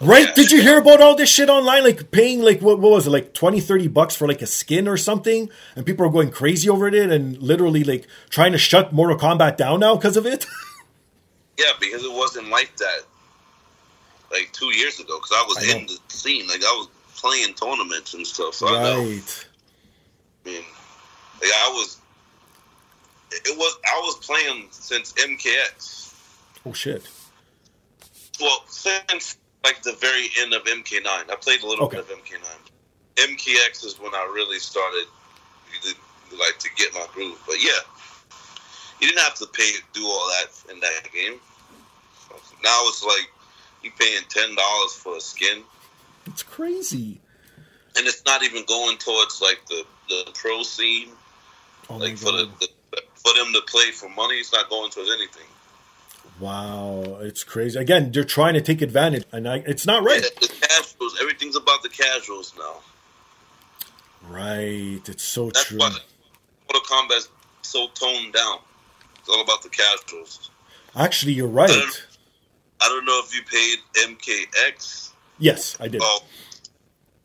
Right? 0.00 0.26
Yeah. 0.26 0.34
Did 0.34 0.50
you 0.50 0.60
hear 0.60 0.78
about 0.78 1.00
all 1.00 1.14
this 1.14 1.30
shit 1.30 1.48
online? 1.48 1.84
Like 1.84 2.10
paying 2.10 2.42
like 2.42 2.60
what, 2.60 2.78
what 2.78 2.90
was 2.90 3.06
it, 3.06 3.10
like 3.10 3.32
20, 3.32 3.60
30 3.60 3.88
bucks 3.88 4.16
for 4.16 4.26
like 4.26 4.42
a 4.42 4.46
skin 4.46 4.88
or 4.88 4.96
something? 4.96 5.48
And 5.76 5.86
people 5.86 6.04
are 6.06 6.10
going 6.10 6.30
crazy 6.30 6.68
over 6.68 6.88
it 6.88 6.94
and 6.94 7.38
literally 7.38 7.84
like 7.84 8.06
trying 8.28 8.52
to 8.52 8.58
shut 8.58 8.92
Mortal 8.92 9.16
Kombat 9.16 9.56
down 9.56 9.80
now 9.80 9.96
because 9.96 10.16
of 10.16 10.26
it. 10.26 10.46
Yeah, 11.58 11.72
because 11.78 12.02
it 12.02 12.12
wasn't 12.12 12.48
like 12.48 12.76
that 12.78 13.02
like 14.32 14.52
two 14.52 14.74
years 14.74 14.98
ago. 14.98 15.18
Because 15.18 15.32
I 15.32 15.44
was 15.46 15.68
I 15.70 15.76
in 15.76 15.86
the 15.86 15.98
scene, 16.08 16.46
like 16.48 16.62
I 16.62 16.72
was 16.72 16.88
playing 17.16 17.54
tournaments 17.54 18.14
and 18.14 18.26
stuff. 18.26 18.54
So 18.54 18.68
I 18.68 18.82
know. 18.82 18.98
right. 18.98 19.46
I 20.44 20.48
mean, 20.48 20.64
like 21.40 21.50
I 21.54 21.68
was, 21.72 22.00
it 23.30 23.56
was 23.56 23.78
I 23.84 24.00
was 24.00 24.16
playing 24.26 24.66
since 24.70 25.12
MKX. 25.12 26.14
Oh 26.66 26.72
shit. 26.72 27.08
Well, 28.40 28.64
since 28.66 29.36
like 29.64 29.82
the 29.82 29.94
very 29.94 30.28
end 30.40 30.52
of 30.54 30.62
MK9, 30.64 31.06
I 31.06 31.36
played 31.40 31.62
a 31.62 31.66
little 31.66 31.86
Okay. 31.86 31.96
bit 31.96 32.10
of 32.10 32.18
MK9. 32.18 32.46
MKX 33.16 33.84
is 33.84 33.98
when 33.98 34.14
I 34.14 34.30
really 34.34 34.58
started 34.58 35.06
like 36.38 36.58
to 36.58 36.68
get 36.76 36.92
my 36.94 37.06
groove. 37.12 37.40
But 37.46 37.56
yeah, 37.62 37.70
you 39.00 39.08
didn't 39.08 39.20
have 39.20 39.34
to 39.36 39.46
pay 39.46 39.70
do 39.92 40.04
all 40.04 40.28
that 40.38 40.72
in 40.72 40.80
that 40.80 41.08
game. 41.12 41.40
Now 42.62 42.80
it's 42.86 43.04
like 43.04 43.28
you 43.82 43.90
paying 43.98 44.22
ten 44.28 44.54
dollars 44.54 44.92
for 44.94 45.16
a 45.16 45.20
skin. 45.20 45.62
It's 46.26 46.42
crazy. 46.42 47.20
and 47.96 48.06
it's 48.06 48.24
not 48.26 48.42
even 48.42 48.64
going 48.66 48.98
towards 48.98 49.40
like 49.40 49.60
the 49.68 49.84
the 50.08 50.30
pro 50.34 50.62
scene. 50.62 51.10
Oh 51.88 51.96
like 51.96 52.16
for 52.16 52.32
the, 52.32 52.48
the 52.60 52.68
for 53.14 53.32
them 53.34 53.52
to 53.52 53.60
play 53.68 53.90
for 53.92 54.08
money, 54.08 54.36
it's 54.36 54.52
not 54.52 54.68
going 54.70 54.90
towards 54.90 55.10
anything. 55.12 55.46
Wow, 56.40 57.18
it's 57.20 57.44
crazy. 57.44 57.78
Again, 57.78 58.10
they're 58.12 58.24
trying 58.24 58.54
to 58.54 58.60
take 58.60 58.82
advantage, 58.82 59.24
and 59.32 59.48
I, 59.48 59.58
it's 59.66 59.86
not 59.86 60.02
right. 60.02 60.22
The, 60.22 60.48
the 60.48 60.66
casuals, 60.66 61.16
everything's 61.20 61.56
about 61.56 61.82
the 61.82 61.88
casuals 61.88 62.52
now. 62.58 62.76
Right. 64.28 65.00
It's 65.06 65.22
so 65.22 65.46
That's 65.46 65.64
true. 65.66 65.78
why 65.78 65.90
Mortal 66.70 66.88
Kombat's 66.88 67.28
so 67.62 67.88
toned 67.94 68.32
down. 68.32 68.58
It's 69.18 69.28
all 69.28 69.42
about 69.42 69.62
the 69.62 69.68
casuals. 69.68 70.50
Actually, 70.96 71.32
you're 71.32 71.48
right. 71.48 71.70
I 71.70 72.88
don't 72.88 73.04
know 73.04 73.20
if 73.24 73.34
you 73.34 73.42
paid 73.42 73.78
MKX. 74.16 75.10
Yes, 75.38 75.76
I 75.80 75.88
did. 75.88 76.00
Oh, 76.02 76.20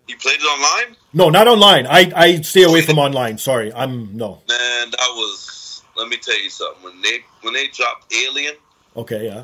you 0.08 0.18
played 0.18 0.40
it 0.40 0.44
online? 0.44 0.96
No, 1.14 1.30
not 1.30 1.48
online. 1.48 1.86
I, 1.88 2.12
I 2.16 2.42
stay 2.42 2.64
away 2.64 2.82
from 2.82 2.98
online. 2.98 3.38
Sorry. 3.38 3.72
I'm 3.74 4.16
no. 4.18 4.42
Man, 4.48 4.92
that 4.92 5.00
was. 5.16 5.84
Let 5.98 6.08
me 6.08 6.18
tell 6.18 6.42
you 6.42 6.50
something. 6.50 6.84
When 6.84 7.02
they 7.02 7.20
when 7.42 7.54
they 7.54 7.68
dropped 7.68 8.14
Alien, 8.14 8.56
Okay, 9.02 9.26
yeah. 9.26 9.44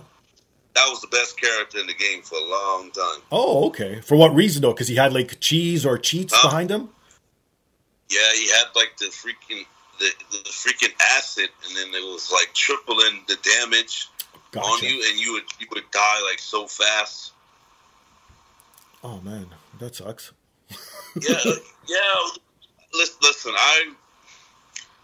that 0.76 0.86
was 0.89 0.99
the 1.01 1.08
best 1.08 1.39
character 1.39 1.80
in 1.80 1.88
the 1.88 1.93
game 1.93 2.22
for 2.22 2.38
a 2.38 2.43
long 2.43 2.91
time. 2.91 3.22
Oh, 3.32 3.68
okay. 3.68 4.01
For 4.01 4.16
what 4.18 4.34
reason 4.36 4.62
though? 4.62 4.74
Because 4.74 4.88
he 4.89 4.95
had 4.95 5.14
like 5.14 5.39
cheese 5.39 5.86
or 5.86 5.97
cheats 5.97 6.34
Huh? 6.36 6.47
behind 6.49 6.70
him. 6.70 6.89
Yeah, 8.10 8.20
he 8.36 8.47
had 8.51 8.66
like 8.76 8.97
the 8.97 9.06
freaking 9.06 9.66
the, 9.99 10.10
the 10.32 10.49
freaking 10.49 10.93
acid, 11.18 11.49
and 11.66 11.76
then 11.78 11.88
it 11.93 12.03
was 12.06 12.30
like 12.32 12.53
tripling 12.53 13.24
the 13.28 13.38
damage 13.38 14.10
on 14.58 14.80
you, 14.84 15.03
and 15.10 15.20
you 15.20 15.34
would 15.34 15.43
you 15.60 15.68
would 15.74 15.89
die 15.91 16.22
like 16.30 16.39
so 16.39 16.68
fast. 16.68 17.32
Oh 19.03 19.22
man, 19.22 19.47
that 19.80 19.95
sucks. 19.95 20.34
Yeah, 21.22 21.39
yeah. 21.88 21.97
Listen, 22.93 23.16
listen 23.22 23.53
I. 23.56 23.93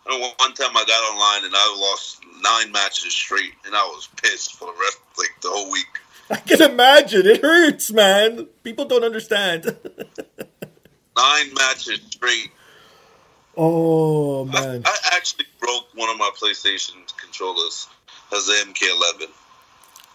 I 0.08 0.34
one 0.39 0.54
time 0.54 0.76
I 0.76 0.84
got 0.86 1.14
online 1.14 1.45
and 1.45 1.54
I 1.56 1.78
lost 1.80 2.22
nine 2.41 2.72
matches 2.72 3.14
straight, 3.14 3.54
and 3.66 3.76
I 3.76 3.84
was 3.84 4.10
pissed 4.22 4.56
for 4.56 4.66
the 4.66 4.80
rest, 4.80 4.99
like 5.18 5.41
the 5.41 5.49
whole 5.49 5.72
week. 5.72 5.86
I 6.30 6.38
can 6.38 6.62
imagine. 6.62 7.26
It 7.26 7.41
hurts, 7.41 7.91
man. 7.91 8.47
People 8.64 8.86
don't 8.86 9.04
understand. 9.04 9.66
Nine 11.18 11.54
matches 11.54 11.99
straight. 12.10 12.52
oh 13.58 14.45
man. 14.45 14.82
I 14.86 14.97
actually 15.14 15.45
broke 15.60 15.88
one 15.93 16.10
of 16.10 16.18
my 16.18 16.32
PlayStation 16.41 16.95
controllers 17.18 17.88
as 18.34 18.47
an 18.47 18.74
MK11. 18.74 19.28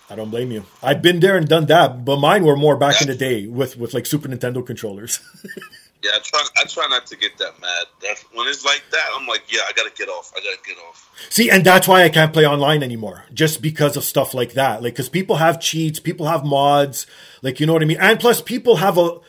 I 0.09 0.15
don't 0.15 0.31
blame 0.31 0.53
you. 0.53 0.65
I've 0.83 1.03
been 1.03 1.21
there 1.21 1.37
and 1.37 1.47
done 1.47 1.67
that, 1.67 2.05
but 2.05 2.17
mine 2.17 2.45
were 2.45 2.57
more 2.57 2.77
back 2.77 3.03
in 3.03 3.09
the 3.09 3.15
day 3.15 3.47
with 3.47 3.77
with 3.77 3.93
like 3.93 4.07
Super 4.07 4.29
Nintendo 4.29 4.65
controllers. 4.67 5.21
Yeah, 6.03 6.11
I 6.15 6.19
try. 6.23 6.43
I 6.59 6.65
try 6.65 6.87
not 6.89 7.07
to 7.07 7.17
get 7.17 7.37
that 7.39 7.61
mad. 7.61 7.85
That, 8.03 8.23
when 8.33 8.47
it's 8.49 8.65
like 8.65 8.85
that, 8.91 9.09
I'm 9.17 9.27
like, 9.27 9.45
yeah, 9.49 9.61
I 9.69 9.73
gotta 9.73 9.93
get 9.97 10.09
off. 10.09 10.33
I 10.37 10.41
gotta 10.41 10.59
get 10.65 10.77
off. 10.89 11.11
See, 11.31 11.51
and 11.51 11.65
that's 11.65 11.89
why 11.89 12.05
I 12.05 12.09
can't 12.09 12.33
play 12.33 12.47
online 12.47 12.83
anymore, 12.83 13.25
just 13.33 13.63
because 13.63 13.97
of 13.97 14.05
stuff 14.05 14.35
like 14.35 14.53
that. 14.53 14.83
Like, 14.83 14.93
because 14.93 15.09
people 15.09 15.37
have 15.37 15.61
cheats, 15.61 15.99
people 15.99 16.27
have 16.27 16.45
mods, 16.45 17.07
like 17.43 17.61
you 17.61 17.67
know 17.67 17.73
what 17.73 17.83
I 17.83 17.87
mean. 17.87 17.99
And 18.01 18.21
plus, 18.21 18.41
people 18.43 18.77
have 18.77 18.99
a 18.99 19.21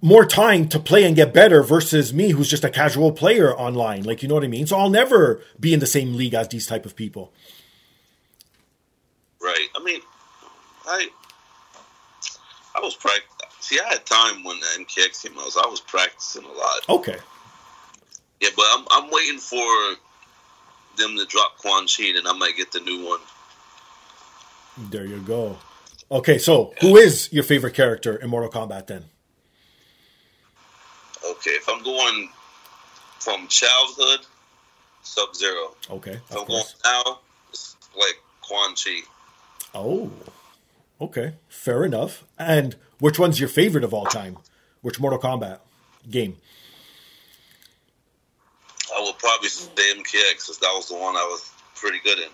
more 0.00 0.24
time 0.24 0.68
to 0.68 0.78
play 0.78 1.04
and 1.04 1.16
get 1.16 1.32
better 1.32 1.62
versus 1.62 2.12
me, 2.12 2.30
who's 2.30 2.48
just 2.48 2.64
a 2.64 2.70
casual 2.70 3.12
player 3.12 3.54
online. 3.54 4.04
Like, 4.04 4.22
you 4.22 4.28
know 4.28 4.34
what 4.34 4.44
I 4.44 4.48
mean. 4.48 4.66
So 4.66 4.76
I'll 4.76 4.90
never 4.90 5.42
be 5.58 5.72
in 5.72 5.80
the 5.80 5.86
same 5.86 6.14
league 6.14 6.34
as 6.34 6.48
these 6.48 6.66
type 6.66 6.86
of 6.86 6.94
people. 6.94 7.32
Right. 9.40 9.68
I 9.74 9.82
mean, 9.82 10.00
I 10.86 11.08
I 12.74 12.80
was 12.80 12.94
practicing. 12.94 13.35
See, 13.66 13.80
I 13.84 13.88
had 13.94 14.06
time 14.06 14.44
when 14.44 14.60
the 14.60 14.66
MKX 14.84 15.24
came 15.24 15.36
out. 15.38 15.50
So 15.50 15.60
I 15.60 15.66
was 15.66 15.80
practicing 15.80 16.44
a 16.44 16.52
lot. 16.52 16.88
Okay, 16.88 17.18
Yeah, 18.40 18.50
but 18.56 18.64
I'm 18.70 18.86
I'm 18.92 19.10
waiting 19.10 19.38
for 19.38 19.96
them 20.96 21.16
to 21.16 21.24
drop 21.26 21.58
Quan 21.58 21.86
Chi, 21.88 22.04
and 22.16 22.28
I 22.28 22.32
might 22.32 22.56
get 22.56 22.70
the 22.70 22.78
new 22.80 23.04
one. 23.06 23.18
there 24.90 25.04
you 25.04 25.18
go. 25.18 25.58
Okay, 26.12 26.38
so 26.38 26.74
who 26.80 26.96
is 26.96 27.28
your 27.32 27.42
favorite 27.42 27.74
character 27.74 28.14
in 28.14 28.30
Mortal 28.30 28.50
Kombat 28.50 28.86
then? 28.86 29.06
Okay, 31.28 31.50
if 31.50 31.68
I'm 31.68 31.82
going 31.82 32.30
from 33.18 33.48
childhood, 33.48 34.20
Sub 35.02 35.34
Zero. 35.34 35.74
Okay, 35.90 36.12
If 36.12 36.30
of 36.30 36.36
I'm 36.38 36.46
going 36.46 36.46
course. 36.46 36.76
now, 36.84 37.18
it's 37.50 37.76
like 37.96 38.16
Quan 38.42 38.76
Chi. 38.76 39.00
Oh, 39.74 40.08
okay, 41.00 41.34
fair 41.48 41.84
enough. 41.84 42.24
And 42.38 42.76
which 42.98 43.18
one's 43.18 43.40
your 43.40 43.48
favorite 43.48 43.84
of 43.84 43.92
all 43.92 44.06
time? 44.06 44.38
Which 44.82 45.00
Mortal 45.00 45.18
Kombat 45.18 45.60
game? 46.10 46.36
I 48.96 49.02
would 49.02 49.18
probably 49.18 49.48
say 49.48 49.66
MKX, 49.66 50.32
because 50.34 50.58
that 50.60 50.72
was 50.74 50.88
the 50.88 50.94
one 50.94 51.16
I 51.16 51.24
was 51.24 51.50
pretty 51.74 51.98
good 52.04 52.18
in. 52.18 52.28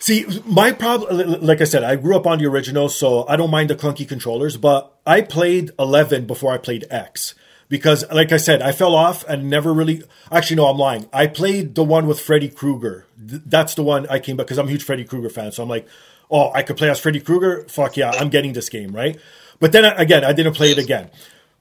See, 0.00 0.26
my 0.46 0.72
problem, 0.72 1.42
like 1.42 1.60
I 1.60 1.64
said, 1.64 1.82
I 1.82 1.96
grew 1.96 2.16
up 2.16 2.26
on 2.26 2.38
the 2.38 2.46
original, 2.46 2.88
so 2.88 3.26
I 3.28 3.36
don't 3.36 3.50
mind 3.50 3.68
the 3.70 3.74
clunky 3.74 4.08
controllers, 4.08 4.56
but 4.56 4.96
I 5.04 5.22
played 5.22 5.72
11 5.78 6.26
before 6.26 6.52
I 6.52 6.58
played 6.58 6.86
X. 6.88 7.34
Because, 7.68 8.10
like 8.10 8.32
I 8.32 8.38
said, 8.38 8.62
I 8.62 8.72
fell 8.72 8.94
off 8.94 9.24
and 9.28 9.50
never 9.50 9.74
really. 9.74 10.02
Actually, 10.32 10.56
no, 10.56 10.68
I'm 10.68 10.78
lying. 10.78 11.06
I 11.12 11.26
played 11.26 11.74
the 11.74 11.84
one 11.84 12.06
with 12.06 12.18
Freddy 12.18 12.48
Krueger. 12.48 13.04
That's 13.18 13.74
the 13.74 13.82
one 13.82 14.06
I 14.08 14.20
came 14.20 14.38
back 14.38 14.46
because 14.46 14.56
I'm 14.56 14.68
a 14.68 14.70
huge 14.70 14.84
Freddy 14.84 15.04
Krueger 15.04 15.28
fan. 15.28 15.52
So 15.52 15.64
I'm 15.64 15.68
like, 15.68 15.86
oh, 16.30 16.50
I 16.52 16.62
could 16.62 16.76
play 16.76 16.90
as 16.90 17.00
Freddy 17.00 17.20
Krueger? 17.20 17.64
Fuck 17.68 17.96
yeah, 17.96 18.10
I'm 18.10 18.28
getting 18.28 18.52
this 18.52 18.68
game, 18.68 18.92
right? 18.94 19.18
But 19.60 19.72
then, 19.72 19.84
again, 19.84 20.24
I 20.24 20.32
didn't 20.32 20.54
play 20.54 20.70
it 20.70 20.78
again. 20.78 21.10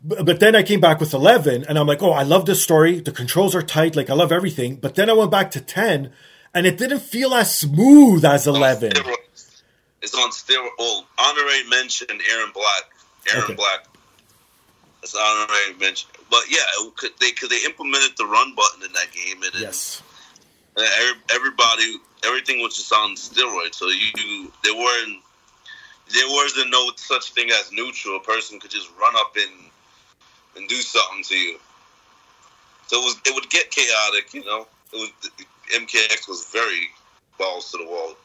But, 0.03 0.39
then 0.39 0.55
I 0.55 0.61
came 0.61 0.79
back 0.79 0.99
with 0.99 1.13
11 1.13 1.65
and 1.67 1.77
I'm 1.77 1.87
like, 1.87 2.03
oh, 2.03 2.11
I 2.11 2.21
love 2.21 2.45
this 2.45 2.61
story. 2.61 2.99
The 2.99 3.11
controls 3.11 3.55
are 3.55 3.63
tight. 3.63 3.95
Like, 3.95 4.09
I 4.09 4.13
love 4.13 4.31
everything. 4.31 4.75
But 4.75 4.95
then 4.95 5.09
I 5.09 5.13
went 5.13 5.31
back 5.31 5.49
to 5.51 5.61
10 5.61 6.13
and 6.53 6.65
it 6.67 6.77
didn't 6.77 6.99
feel 6.99 7.33
as 7.33 7.55
smooth 7.57 8.23
as 8.23 8.45
11. 8.45 8.91
It's 10.01 10.13
on 10.13 10.29
steroids. 10.29 10.69
Oh, 10.79 11.05
honorary 11.17 11.67
mention 11.69 12.07
Erron 12.07 12.53
Black. 12.53 12.83
Erron 13.25 13.43
Okay. 13.43 13.55
Black. 13.55 13.87
It's 15.01 15.15
honorary 15.15 15.73
mention. 15.79 16.09
But 16.29 16.43
yeah, 16.49 16.59
could, 16.95 17.11
they 17.19 17.31
because 17.31 17.49
they 17.49 17.65
implemented 17.65 18.11
the 18.17 18.25
run 18.25 18.53
button 18.55 18.83
in 18.83 18.93
that 18.93 19.07
game, 19.11 19.41
and, 19.43 19.51
Yes. 19.59 20.01
everybody, 21.29 21.97
everything 22.25 22.59
was 22.59 22.75
just 22.75 22.91
on 22.93 23.15
steroids. 23.15 23.75
So 23.75 23.87
you, 23.87 24.51
there 24.63 24.75
weren't, 24.75 25.21
there 26.13 26.27
wasn't 26.27 26.71
no 26.71 26.91
such 26.95 27.31
thing 27.31 27.49
as 27.51 27.71
neutral. 27.71 28.17
A 28.17 28.19
person 28.21 28.59
could 28.59 28.71
just 28.71 28.89
run 28.99 29.13
up 29.15 29.35
and 29.35 29.69
and 30.55 30.67
do 30.67 30.75
something 30.75 31.23
to 31.23 31.35
you. 31.35 31.59
So 32.87 32.99
it 32.99 33.03
was, 33.03 33.21
it 33.25 33.35
would 33.35 33.49
get 33.49 33.69
chaotic, 33.69 34.33
you 34.33 34.43
know. 34.43 34.65
It 34.93 34.97
was 34.97 35.31
MKX 35.75 36.27
was 36.27 36.47
very 36.51 36.87
balls 37.37 37.71
to 37.71 37.77
the 37.77 37.85
wall. 37.85 38.15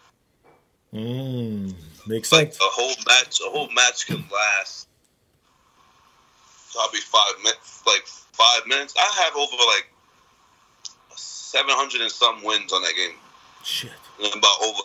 Mm, 0.95 1.75
makes 2.07 2.33
like 2.33 2.53
sense. 2.53 2.59
a 2.61 2.69
whole 2.71 2.95
match 3.07 3.41
a 3.41 3.51
whole 3.51 3.71
match 3.71 4.07
can 4.07 4.23
last 4.31 4.87
probably 6.73 7.01
five 7.01 7.33
minutes 7.43 7.83
like 7.87 8.07
five 8.07 8.67
minutes 8.67 8.95
i 8.99 9.23
have 9.25 9.35
over 9.35 9.57
like 9.75 9.89
700 11.17 12.03
and 12.03 12.11
some 12.11 12.45
wins 12.45 12.75
on 12.75 12.83
that 12.83 12.95
game 12.95 13.17
Shit. 13.65 13.91
and 14.23 14.35
about 14.35 14.57
over 14.63 14.79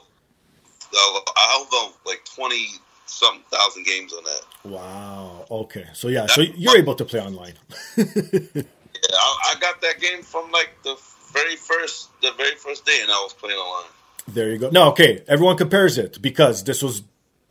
uh, 0.93 1.19
i 1.35 1.65
over 1.65 1.93
like 2.05 2.23
20 2.35 2.67
something 3.05 3.41
thousand 3.51 3.85
games 3.85 4.13
on 4.13 4.23
that 4.23 4.41
Wow. 4.65 5.45
Okay. 5.49 5.85
So 5.93 6.09
yeah. 6.09 6.25
So 6.27 6.41
you're 6.41 6.77
able 6.77 6.93
to 6.95 7.05
play 7.05 7.21
online. 7.21 7.53
yeah 7.97 8.03
I, 9.13 9.53
I 9.55 9.59
got 9.61 9.79
that 9.81 9.99
game 10.01 10.21
from 10.21 10.51
like 10.51 10.71
the 10.83 10.95
very 11.31 11.55
first 11.55 12.09
the 12.21 12.31
very 12.37 12.55
first 12.55 12.85
day 12.85 12.99
and 13.01 13.09
i 13.09 13.15
was 13.23 13.33
playing 13.33 13.57
online 13.57 13.91
There 14.27 14.51
you 14.51 14.57
go. 14.57 14.69
No. 14.71 14.89
Okay. 14.89 15.23
Everyone 15.27 15.55
compares 15.55 15.97
it 15.97 16.21
because 16.21 16.63
this 16.65 16.83
was, 16.83 17.03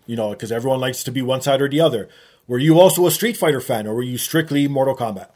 you 0.06 0.14
know, 0.16 0.30
because 0.30 0.52
everyone 0.52 0.78
likes 0.80 1.02
to 1.04 1.10
be 1.10 1.22
one 1.22 1.40
side 1.40 1.62
or 1.62 1.68
the 1.70 1.80
other. 1.80 2.08
Were 2.46 2.58
you 2.58 2.78
also 2.78 3.06
a 3.06 3.10
Street 3.10 3.36
Fighter 3.38 3.60
fan, 3.62 3.86
or 3.86 3.94
were 3.94 4.02
you 4.02 4.18
strictly 4.18 4.68
Mortal 4.68 4.94
Kombat? 4.96 5.30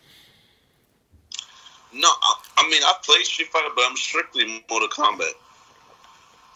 no 1.92 2.08
I, 2.08 2.34
I 2.58 2.62
mean 2.70 2.82
i 2.84 2.92
play 3.02 3.22
street 3.24 3.48
fighter 3.48 3.66
but 3.74 3.84
i'm 3.88 3.96
strictly 3.96 4.62
mortal 4.70 4.88
kombat 4.88 5.32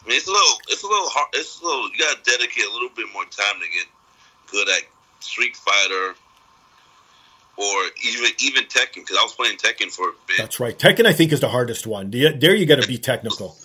I 0.05 0.09
mean, 0.09 0.17
it's 0.19 0.27
a 0.29 0.31
little, 0.33 0.59
it's 0.69 0.83
a 0.83 0.87
little 0.87 1.09
hard. 1.09 1.29
It's 1.35 1.61
a 1.61 1.65
little. 1.65 1.89
You 1.91 1.99
gotta 1.99 2.21
dedicate 2.25 2.65
a 2.69 2.73
little 2.73 2.91
bit 2.95 3.07
more 3.13 3.25
time 3.25 3.61
to 3.61 3.67
get 3.73 3.87
good 4.51 4.69
at 4.69 4.83
Street 5.21 5.57
Fighter, 5.57 6.15
or 7.57 7.91
even 8.05 8.31
even 8.41 8.65
Tekken. 8.65 8.97
Because 8.97 9.17
I 9.19 9.23
was 9.23 9.33
playing 9.33 9.57
Tekken 9.57 9.91
for 9.91 10.11
a 10.11 10.13
bit, 10.27 10.37
That's 10.39 10.61
right. 10.61 10.79
Tekken, 10.79 11.07
I 11.07 11.13
think, 11.13 11.33
is 11.33 11.41
the 11.41 11.49
hardest 11.49 11.87
one. 11.87 12.11
There, 12.11 12.55
you 12.55 12.67
got 12.67 12.83
to 12.83 12.87
be 12.87 12.99
technical. 12.99 13.57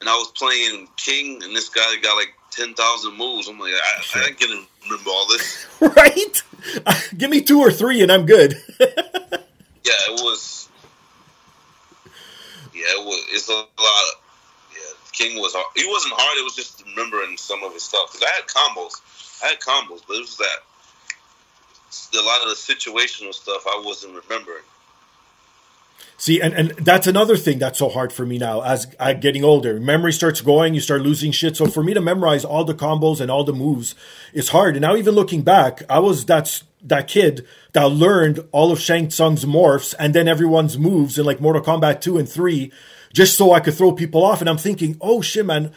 and 0.00 0.08
I 0.10 0.14
was 0.16 0.32
playing 0.32 0.88
King, 0.96 1.42
and 1.44 1.54
this 1.54 1.68
guy 1.68 1.94
got 2.02 2.16
like 2.16 2.34
ten 2.50 2.74
thousand 2.74 3.16
moves. 3.16 3.46
I'm 3.48 3.60
like, 3.60 3.72
I, 3.72 4.20
I 4.26 4.30
can't 4.32 4.66
remember 4.84 5.10
all 5.10 5.28
this. 5.28 5.66
right? 5.80 6.42
Give 7.16 7.30
me 7.30 7.40
two 7.42 7.60
or 7.60 7.70
three, 7.70 8.02
and 8.02 8.10
I'm 8.10 8.26
good. 8.26 8.56
Yeah, 9.86 9.92
it 10.14 10.20
was. 10.20 10.68
Yeah, 12.74 12.82
it 12.88 13.04
was. 13.06 13.24
It's 13.30 13.48
a 13.48 13.52
lot. 13.52 13.66
Of, 13.68 14.20
King 15.16 15.40
was. 15.40 15.54
hard. 15.54 15.66
He 15.74 15.86
wasn't 15.88 16.14
hard. 16.16 16.38
It 16.38 16.44
was 16.44 16.54
just 16.54 16.84
remembering 16.86 17.36
some 17.36 17.64
of 17.64 17.72
his 17.72 17.82
stuff. 17.82 18.12
Because 18.12 18.28
I 18.28 18.32
had 18.36 18.46
combos. 18.46 19.42
I 19.42 19.48
had 19.48 19.60
combos, 19.60 20.02
but 20.06 20.16
it 20.16 20.20
was 20.20 20.36
that 20.36 20.60
a 22.14 22.22
lot 22.22 22.42
of 22.42 22.48
the 22.48 22.54
situational 22.54 23.32
stuff 23.32 23.64
I 23.66 23.82
wasn't 23.84 24.14
remembering. 24.14 24.62
See, 26.18 26.40
and, 26.40 26.54
and 26.54 26.70
that's 26.70 27.06
another 27.06 27.36
thing 27.36 27.58
that's 27.58 27.78
so 27.78 27.88
hard 27.90 28.12
for 28.12 28.24
me 28.24 28.38
now 28.38 28.62
as 28.62 28.86
I'm 28.98 29.20
getting 29.20 29.44
older. 29.44 29.78
Memory 29.78 30.12
starts 30.12 30.40
going, 30.40 30.72
you 30.72 30.80
start 30.80 31.02
losing 31.02 31.30
shit. 31.30 31.56
So 31.56 31.66
for 31.66 31.82
me 31.82 31.92
to 31.94 32.00
memorize 32.00 32.44
all 32.44 32.64
the 32.64 32.74
combos 32.74 33.20
and 33.20 33.30
all 33.30 33.44
the 33.44 33.52
moves 33.52 33.94
is 34.32 34.48
hard. 34.48 34.76
And 34.76 34.82
now 34.82 34.96
even 34.96 35.14
looking 35.14 35.42
back, 35.42 35.82
I 35.90 35.98
was 35.98 36.24
that 36.26 36.62
that 36.82 37.08
kid 37.08 37.46
that 37.72 37.88
learned 37.88 38.46
all 38.52 38.72
of 38.72 38.80
Shang 38.80 39.10
Tsung's 39.10 39.44
morphs 39.44 39.94
and 39.98 40.14
then 40.14 40.28
everyone's 40.28 40.78
moves 40.78 41.18
in 41.18 41.26
like 41.26 41.40
Mortal 41.40 41.62
Kombat 41.62 42.00
2 42.00 42.16
and 42.16 42.28
3 42.28 42.72
just 43.16 43.38
so 43.38 43.52
I 43.52 43.60
could 43.60 43.72
throw 43.72 43.92
people 43.92 44.22
off. 44.22 44.42
And 44.42 44.48
I'm 44.48 44.58
thinking, 44.58 44.98
oh 45.00 45.22
shit, 45.22 45.46
man, 45.46 45.72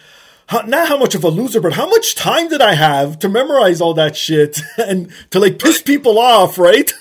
how, 0.47 0.59
not 0.61 0.89
how 0.89 0.97
much 0.97 1.15
of 1.15 1.23
a 1.23 1.29
loser, 1.29 1.61
but 1.61 1.73
how 1.73 1.87
much 1.87 2.13
time 2.13 2.49
did 2.49 2.61
I 2.61 2.73
have 2.73 3.17
to 3.19 3.29
memorize 3.29 3.79
all 3.79 3.93
that 3.93 4.17
shit 4.17 4.59
and 4.77 5.09
to 5.31 5.39
like 5.39 5.57
piss 5.57 5.81
people 5.81 6.19
off, 6.19 6.59
right? 6.59 6.91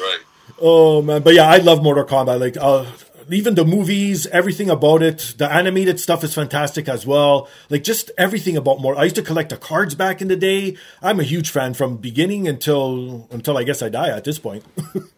Right. 0.00 0.20
Oh 0.58 1.02
man, 1.02 1.22
but 1.22 1.34
yeah, 1.34 1.48
I 1.48 1.58
love 1.58 1.82
Mortal 1.82 2.04
Kombat. 2.04 2.40
Like, 2.40 2.56
uh, 2.56 2.86
even 3.30 3.56
the 3.56 3.64
movies, 3.64 4.26
everything 4.28 4.70
about 4.70 5.02
it, 5.02 5.34
the 5.36 5.52
animated 5.52 6.00
stuff 6.00 6.24
is 6.24 6.34
fantastic 6.34 6.88
as 6.88 7.06
well. 7.06 7.46
Like, 7.68 7.84
just 7.84 8.10
everything 8.16 8.56
about 8.56 8.80
more. 8.80 8.96
I 8.96 9.04
used 9.04 9.16
to 9.16 9.22
collect 9.22 9.50
the 9.50 9.58
cards 9.58 9.94
back 9.94 10.22
in 10.22 10.28
the 10.28 10.36
day. 10.36 10.78
I'm 11.02 11.20
a 11.20 11.24
huge 11.24 11.50
fan 11.50 11.74
from 11.74 11.98
beginning 11.98 12.48
until 12.48 13.28
until 13.30 13.58
I 13.58 13.64
guess 13.64 13.82
I 13.82 13.90
die 13.90 14.08
at 14.08 14.24
this 14.24 14.38
point. 14.38 14.64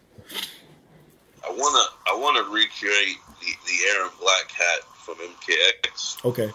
I 1.61 1.63
wanna 1.63 1.85
I 2.07 2.17
wanna 2.23 2.49
recreate 2.51 3.17
the, 3.41 3.47
the 3.67 3.73
Erron 3.91 4.19
Black 4.21 4.51
hat 4.51 4.85
from 5.05 5.17
MKX. 5.17 6.25
okay. 6.25 6.51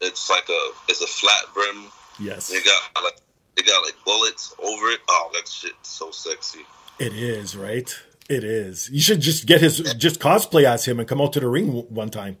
It's 0.00 0.30
like 0.30 0.48
a 0.48 0.70
it's 0.88 1.02
a 1.02 1.06
flat 1.06 1.44
brim. 1.52 1.84
Yes, 2.18 2.48
They 2.48 2.62
got 2.62 3.02
like 3.04 3.16
they 3.56 3.62
got 3.62 3.84
like 3.84 3.94
bullets 4.04 4.54
over 4.58 4.86
it. 4.90 5.00
Oh, 5.08 5.30
that 5.34 5.46
shit's 5.48 5.88
so 5.88 6.10
sexy. 6.10 6.60
it 6.98 7.12
is 7.12 7.56
right. 7.56 7.94
It 8.28 8.44
is. 8.44 8.88
You 8.90 9.00
should 9.00 9.20
just 9.20 9.44
get 9.46 9.60
his 9.60 9.78
just 9.94 10.20
cosplay 10.20 10.64
as 10.64 10.84
him 10.86 10.98
and 11.00 11.08
come 11.08 11.20
out 11.20 11.32
to 11.34 11.40
the 11.40 11.48
ring 11.48 11.66
w- 11.66 11.86
one 11.88 12.08
time. 12.10 12.38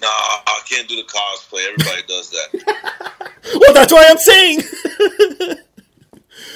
Nah, 0.00 0.06
I 0.08 0.60
can't 0.68 0.88
do 0.88 0.96
the 0.96 1.02
cosplay. 1.02 1.66
Everybody 1.72 2.02
does 2.06 2.30
that. 2.30 3.16
Well, 3.54 3.72
that's 3.72 3.92
why 3.92 4.06
I'm 4.08 4.18
saying. 4.18 4.60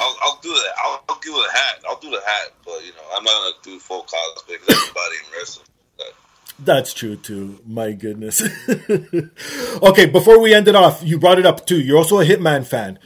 I'll, 0.01 0.16
I'll 0.22 0.40
do 0.42 0.51
that. 0.51 0.72
I'll, 0.82 1.05
I'll 1.09 1.20
do 1.20 1.32
the 1.32 1.49
hat. 1.53 1.84
I'll 1.88 2.01
do 2.01 2.11
the 2.11 2.20
hat, 2.24 2.53
but 2.64 2.84
you 2.84 2.92
know, 2.92 3.03
I'm 3.16 3.24
not 3.24 3.32
gonna 3.32 3.55
do 3.62 3.78
full 3.78 4.03
cosplay 4.03 4.59
because 4.61 4.68
everybody 4.68 5.16
in 5.16 5.38
wrestling. 5.38 5.66
that. 5.99 6.12
That's 6.59 6.95
true 6.95 7.16
too. 7.16 7.61
My 7.66 7.92
goodness. 7.92 8.42
okay, 9.82 10.07
before 10.07 10.40
we 10.40 10.55
end 10.55 10.68
it 10.68 10.74
off, 10.74 11.03
you 11.03 11.18
brought 11.18 11.38
it 11.38 11.47
up 11.47 11.66
too. 11.66 11.80
You're 11.80 11.99
also 11.99 12.20
a 12.20 12.24
Hitman 12.24 12.66
fan. 12.66 12.99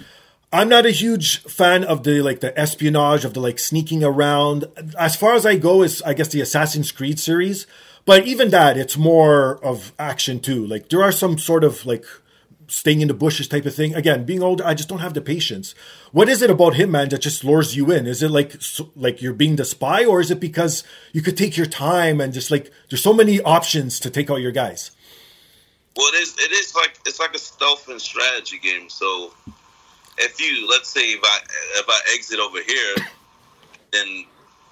I'm 0.52 0.68
not 0.68 0.86
a 0.86 0.90
huge 0.90 1.42
fan 1.42 1.84
of 1.84 2.04
the 2.04 2.22
like 2.22 2.40
the 2.40 2.58
espionage 2.58 3.24
of 3.24 3.34
the 3.34 3.40
like 3.40 3.58
sneaking 3.58 4.02
around. 4.02 4.64
As 4.98 5.14
far 5.14 5.34
as 5.34 5.44
I 5.44 5.56
go 5.56 5.82
is 5.82 6.00
I 6.02 6.14
guess 6.14 6.28
the 6.28 6.40
Assassin's 6.40 6.90
Creed 6.90 7.20
series, 7.20 7.66
but 8.06 8.26
even 8.26 8.50
that 8.50 8.78
it's 8.78 8.96
more 8.96 9.62
of 9.62 9.92
action 9.98 10.40
too. 10.40 10.66
Like 10.66 10.88
there 10.88 11.02
are 11.02 11.12
some 11.12 11.36
sort 11.36 11.64
of 11.64 11.84
like 11.84 12.04
staying 12.68 13.00
in 13.00 13.08
the 13.08 13.14
bushes 13.14 13.48
type 13.48 13.66
of 13.66 13.74
thing. 13.74 13.94
Again, 13.94 14.24
being 14.24 14.42
older, 14.42 14.64
I 14.64 14.74
just 14.74 14.88
don't 14.88 15.00
have 15.00 15.14
the 15.14 15.20
patience. 15.20 15.74
What 16.12 16.28
is 16.28 16.42
it 16.42 16.50
about 16.50 16.74
Hitman 16.74 17.10
that 17.10 17.20
just 17.20 17.44
lures 17.44 17.76
you 17.76 17.90
in? 17.90 18.06
Is 18.06 18.22
it 18.22 18.30
like 18.30 18.56
like 18.94 19.20
you're 19.20 19.32
being 19.32 19.56
the 19.56 19.64
spy, 19.64 20.04
or 20.04 20.20
is 20.20 20.30
it 20.30 20.40
because 20.40 20.84
you 21.12 21.22
could 21.22 21.36
take 21.36 21.56
your 21.56 21.66
time 21.66 22.20
and 22.20 22.32
just 22.32 22.50
like 22.50 22.70
there's 22.88 23.02
so 23.02 23.12
many 23.12 23.40
options 23.40 23.98
to 24.00 24.10
take 24.10 24.30
out 24.30 24.36
your 24.36 24.52
guys? 24.52 24.90
Well, 25.96 26.08
it 26.14 26.16
is. 26.22 26.36
It 26.38 26.52
is 26.52 26.74
like 26.74 26.98
it's 27.06 27.18
like 27.18 27.34
a 27.34 27.38
stealth 27.38 27.88
and 27.88 28.00
strategy 28.00 28.58
game. 28.58 28.88
So, 28.88 29.32
if 30.18 30.40
you 30.40 30.68
let's 30.68 30.88
say 30.88 31.12
if 31.12 31.20
I 31.24 31.38
if 31.80 31.86
I 31.88 32.00
exit 32.14 32.38
over 32.38 32.62
here, 32.62 32.94
then 33.92 34.24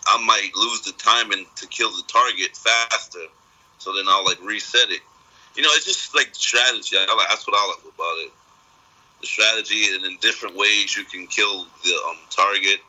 I 0.07 0.25
might 0.25 0.51
lose 0.55 0.83
the 0.83 0.93
timing 0.93 1.47
to 1.57 1.67
kill 1.67 1.91
the 1.91 2.03
target 2.07 2.57
faster. 2.57 3.27
So 3.79 3.95
then 3.95 4.05
I'll 4.09 4.25
like 4.25 4.41
reset 4.43 4.91
it. 4.91 5.01
You 5.57 5.63
know, 5.63 5.71
it's 5.73 5.87
just 5.87 6.15
like 6.15 6.31
strategy. 6.33 6.97
I 6.97 7.15
like 7.15 7.29
that's 7.29 7.47
what 7.47 7.57
I 7.57 7.67
like 7.69 7.95
about 7.95 8.17
it. 8.27 8.33
The 9.21 9.27
strategy, 9.27 9.95
and 9.95 10.05
in 10.05 10.19
different 10.21 10.57
ways 10.57 10.97
you 10.97 11.05
can 11.05 11.27
kill 11.27 11.65
the 11.83 11.95
um, 12.09 12.17
target. 12.31 12.81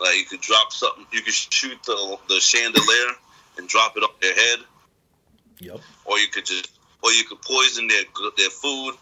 Like 0.00 0.16
you 0.16 0.24
could 0.24 0.40
drop 0.40 0.72
something, 0.72 1.06
you 1.12 1.20
could 1.22 1.34
shoot 1.34 1.78
the 1.84 2.18
the 2.28 2.40
chandelier 2.40 3.12
and 3.58 3.68
drop 3.68 3.96
it 3.96 4.02
on 4.02 4.10
their 4.20 4.34
head 4.34 4.60
Yep, 5.60 5.80
or 6.04 6.18
you 6.18 6.28
could 6.28 6.46
just, 6.46 6.70
or 7.02 7.10
you 7.12 7.24
could 7.24 7.42
poison 7.42 7.88
their 7.88 8.04
their 8.36 8.50
food, 8.50 8.94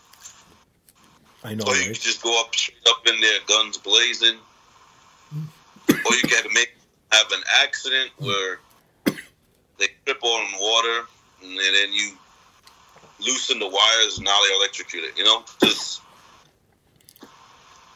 I 1.45 1.55
know, 1.55 1.64
or 1.67 1.77
you 1.77 1.89
could 1.89 2.01
just 2.01 2.23
go 2.23 2.41
up 2.41 2.55
straight 2.55 2.79
up 2.89 3.07
in 3.07 3.21
there, 3.21 3.39
guns 3.47 3.77
blazing, 3.77 4.39
or 5.89 6.14
you 6.14 6.23
could 6.23 6.51
make 6.53 6.73
have 7.12 7.31
an 7.31 7.43
accident 7.62 8.11
where 8.19 8.59
they 9.79 9.87
trip 10.05 10.23
on 10.23 10.47
water 10.59 11.07
and 11.43 11.59
then 11.59 11.93
you 11.93 12.12
loosen 13.27 13.59
the 13.59 13.68
wires 13.68 14.16
and 14.16 14.24
now 14.24 14.39
they're 14.43 14.57
electrocuted. 14.57 15.18
You 15.18 15.24
know, 15.24 15.45
just 15.62 16.03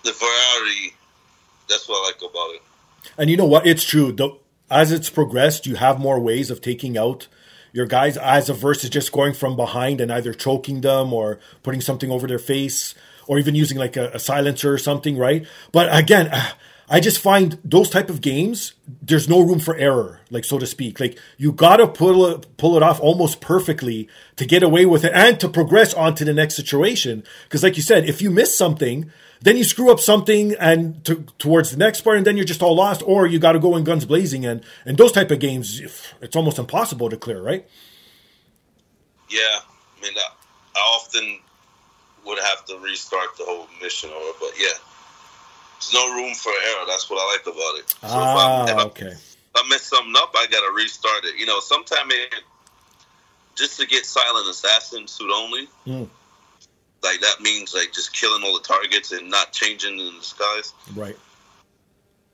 the 0.05 0.13
variety. 0.13 0.95
That's 1.69 1.89
what 1.89 2.03
I 2.03 2.07
like 2.13 2.31
about 2.31 2.55
it. 2.55 2.63
And 3.17 3.31
you 3.31 3.37
know 3.37 3.47
what? 3.47 3.67
It's 3.67 3.85
true. 3.85 4.13
The, 4.13 4.37
as 4.71 4.93
it's 4.93 5.11
progressed, 5.11 5.67
you 5.67 5.77
have 5.77 5.99
more 5.99 6.21
ways 6.21 6.51
of 6.51 6.61
taking 6.61 6.99
out 6.99 7.29
your 7.73 7.87
guys 7.87 8.17
as 8.17 8.49
a 8.49 8.55
versus 8.55 8.91
just 8.91 9.13
going 9.13 9.33
from 9.33 9.57
behind 9.57 10.01
and 10.01 10.11
either 10.11 10.33
choking 10.33 10.81
them 10.81 11.13
or 11.13 11.39
putting 11.63 11.81
something 11.81 12.11
over 12.11 12.27
their 12.27 12.39
face 12.39 12.95
or 13.27 13.39
even 13.39 13.55
using 13.55 13.79
like 13.79 13.97
a, 13.97 14.11
a 14.11 14.19
silencer 14.19 14.73
or 14.73 14.79
something, 14.79 15.17
right? 15.17 15.47
But 15.71 15.95
again, 15.97 16.33
I 16.93 16.99
just 16.99 17.21
find 17.21 17.57
those 17.65 17.89
type 17.89 18.11
of 18.11 18.21
games, 18.21 18.73
there's 19.01 19.29
no 19.29 19.41
room 19.41 19.61
for 19.61 19.77
error, 19.77 20.21
like 20.29 20.45
so 20.45 20.59
to 20.59 20.67
speak. 20.67 20.99
Like 20.99 21.17
you 21.39 21.53
gotta 21.53 21.87
pull 21.87 22.27
it, 22.27 22.57
pull 22.57 22.77
it 22.77 22.83
off 22.83 22.99
almost 22.99 23.41
perfectly 23.41 24.09
to 24.35 24.45
get 24.45 24.65
away 24.65 24.85
with 24.87 25.05
it 25.05 25.13
and 25.15 25.39
to 25.39 25.49
progress 25.49 25.95
on 25.95 26.17
to 26.17 26.25
the 26.25 26.35
next 26.35 26.57
situation. 26.57 27.23
Because 27.45 27.63
like 27.63 27.77
you 27.77 27.83
said, 27.85 28.07
if 28.07 28.21
you 28.21 28.29
miss 28.29 28.59
something, 28.59 29.11
then 29.41 29.57
you 29.57 29.63
screw 29.63 29.93
up 29.93 30.01
something 30.01 30.55
and 30.59 31.05
to, 31.05 31.25
towards 31.39 31.71
the 31.71 31.77
next 31.77 32.01
part, 32.01 32.17
and 32.17 32.27
then 32.27 32.37
you're 32.37 32.45
just 32.45 32.61
all 32.61 32.75
lost, 32.75 33.05
or 33.07 33.25
you 33.25 33.39
got 33.39 33.53
to 33.53 33.61
go 33.61 33.77
in 33.77 33.85
guns 33.85 34.05
blazing. 34.05 34.45
And 34.45 34.63
and 34.85 34.99
those 34.99 35.13
type 35.13 35.31
of 35.31 35.39
games, 35.39 35.81
it's 36.21 36.35
almost 36.35 36.59
impossible 36.59 37.09
to 37.09 37.17
clear, 37.17 37.41
right? 37.41 37.69
Yeah, 39.29 39.39
I 39.39 40.03
mean, 40.03 40.13
I, 40.17 40.29
I 40.75 40.81
often 40.97 41.39
would 42.27 42.39
have 42.41 42.65
to 42.67 42.79
restart 42.79 43.37
the 43.39 43.45
whole 43.45 43.69
mission, 43.81 44.11
or 44.11 44.35
but 44.41 44.51
yeah, 44.59 44.77
there's 45.81 45.95
no 45.95 46.13
room 46.15 46.35
for 46.35 46.51
error. 46.51 46.85
That's 46.87 47.09
what 47.09 47.17
I 47.19 47.33
like 47.33 47.47
about 47.47 47.79
it. 47.81 47.91
So 47.91 47.97
if, 48.07 48.13
I, 48.13 48.65
if, 48.69 48.77
Ah, 48.77 48.81
I, 48.81 48.85
okay. 48.87 49.07
if 49.07 49.55
I 49.57 49.69
mess 49.69 49.83
something 49.83 50.15
up, 50.19 50.33
I 50.37 50.47
gotta 50.51 50.73
restart 50.75 51.25
it. 51.25 51.39
You 51.39 51.47
know, 51.47 51.61
sometimes 51.61 52.13
just 53.57 53.81
to 53.81 53.87
get 53.87 54.05
silent 54.07 54.49
assassin 54.49 55.07
suit 55.09 55.31
only, 55.35 55.69
Mm. 55.87 56.09
like 57.03 57.21
that 57.21 57.41
means 57.41 57.75
like 57.75 57.93
just 57.93 58.13
killing 58.13 58.43
all 58.45 58.53
the 58.55 58.65
targets 58.67 59.13
and 59.13 59.31
not 59.31 59.53
changing 59.53 59.99
in 59.99 60.17
the 60.17 60.23
skies. 60.23 60.73
Right. 60.95 61.17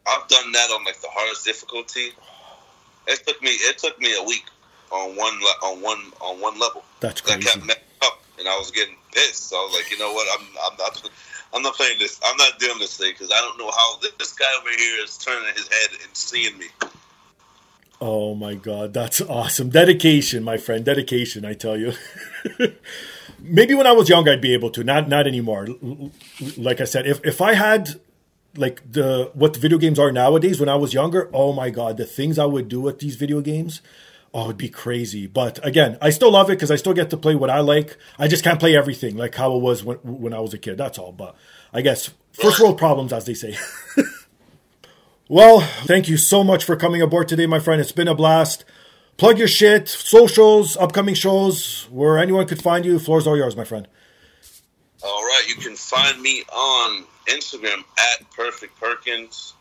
I've 0.09 0.27
done 0.29 0.53
that 0.53 0.71
on 0.71 0.85
like 0.85 1.01
the 1.01 1.09
hardest 1.11 1.45
difficulty. 1.45 2.13
It 3.09 3.27
took 3.27 3.41
me 3.43 3.51
it 3.51 3.79
took 3.79 3.99
me 4.01 4.15
a 4.19 4.23
week 4.23 4.45
on 4.91 5.17
one 5.17 5.35
le- 5.41 5.69
on 5.69 5.83
one 5.83 6.13
on 6.21 6.41
one 6.41 6.59
level. 6.59 6.85
That's 7.01 7.23
I 7.31 7.39
kept 7.39 7.65
messing 7.65 7.83
up, 8.03 8.23
and 8.39 8.49
I 8.49 8.57
was 8.59 8.71
getting 8.73 8.97
pissed. 9.13 9.49
So 9.49 9.57
I 9.57 9.61
was 9.65 9.75
like, 9.81 9.91
you 9.91 9.99
know 9.99 10.13
what? 10.13 10.27
I'm 10.39 10.47
I'm 10.71 10.77
not 10.79 11.11
I'm 11.57 11.63
not 11.63 11.75
playing 11.75 11.99
this. 11.99 12.21
I'm 12.23 12.37
not 12.37 12.59
doing 12.59 12.79
this 12.79 12.99
thing 12.99 13.13
because 13.13 13.33
I 13.33 13.41
don't 13.41 13.59
know 13.59 13.71
how 13.71 13.99
this, 14.19 14.33
guy 14.35 14.45
over 14.61 14.69
here 14.69 15.03
is 15.03 15.17
turning 15.17 15.55
his 15.55 15.67
head 15.67 15.89
and 16.05 16.15
seeing 16.15 16.59
me. 16.59 16.67
Oh 17.99 18.35
my 18.35 18.55
god, 18.55 18.93
that's 18.93 19.23
awesome. 19.23 19.71
Dedication, 19.71 20.45
my 20.45 20.59
friend. 20.59 20.85
Dedication, 20.85 21.47
I 21.47 21.55
tell 21.55 21.79
you. 21.79 21.95
Maybe 23.39 23.73
when 23.75 23.87
I 23.87 23.93
was 23.93 24.11
young 24.11 24.29
I'd 24.29 24.43
be 24.43 24.53
able 24.53 24.69
to, 24.71 24.85
not 24.85 25.09
not 25.09 25.27
anymore. 25.27 25.67
Like 26.59 26.83
I 26.83 26.85
said, 26.85 27.07
if 27.07 27.25
if 27.25 27.41
I 27.41 27.55
had 27.55 28.01
like 28.55 28.83
the 28.93 29.31
what 29.33 29.55
the 29.55 29.61
video 29.61 29.79
games 29.79 29.99
are 29.99 30.13
nowadays 30.13 30.61
when 30.61 30.69
I 30.69 30.77
was 30.77 30.93
younger, 30.93 31.31
oh 31.33 31.55
my 31.55 31.71
god, 31.71 31.97
the 31.97 32.05
things 32.05 32.39
I 32.39 32.45
would 32.45 32.69
do 32.69 32.83
with 32.83 32.99
these 32.99 33.17
video 33.17 33.41
games, 33.41 33.81
oh, 34.37 34.45
it'd 34.45 34.57
be 34.57 34.69
crazy. 34.69 35.27
But 35.27 35.65
again, 35.65 35.99
I 36.01 36.11
still 36.11 36.31
love 36.31 36.51
it 36.51 36.55
because 36.55 36.71
I 36.71 36.77
still 36.77 36.95
get 36.95 37.11
to 37.11 37.17
play 37.17 37.35
what 37.35 37.51
I 37.51 37.61
like. 37.61 37.97
I 38.19 38.29
just 38.29 38.45
can't 38.45 38.61
play 38.61 38.77
everything 38.77 39.17
like 39.17 39.35
how 39.35 39.57
it 39.57 39.61
was 39.61 39.83
when 39.83 39.97
when 39.99 40.33
I 40.33 40.41
was 40.41 40.55
a 40.55 40.59
kid. 40.59 40.77
That's 40.77 40.99
all. 40.99 41.13
But 41.13 41.35
I 41.73 41.81
guess 41.81 42.11
first 42.33 42.61
world 42.61 42.79
problems, 42.79 43.13
as 43.13 43.25
they 43.25 43.35
say. 43.35 43.57
Well, 45.29 45.61
thank 45.61 46.09
you 46.09 46.17
so 46.19 46.45
much 46.45 46.63
for 46.63 46.77
coming 46.77 47.03
aboard 47.03 47.27
today, 47.27 47.47
my 47.47 47.59
friend. 47.59 47.81
It's 47.81 47.91
been 47.91 48.07
a 48.07 48.15
blast. 48.15 48.65
Plug 49.17 49.39
your 49.41 49.49
shit, 49.49 49.89
socials, 49.89 50.77
upcoming 50.77 51.17
shows, 51.17 51.89
where 51.91 52.17
anyone 52.17 52.47
could 52.47 52.63
find 52.63 52.85
you. 52.85 53.01
Floor's 53.01 53.27
all 53.27 53.37
yours, 53.37 53.57
my 53.57 53.65
friend. 53.65 53.89
All 55.03 55.23
right, 55.25 55.45
you 55.49 55.57
can 55.57 55.75
find 55.75 56.23
me 56.23 56.45
on 56.45 57.05
Instagram 57.29 57.83
at 57.99 58.31
Perfect 58.37 58.79
Perkins. 58.79 59.55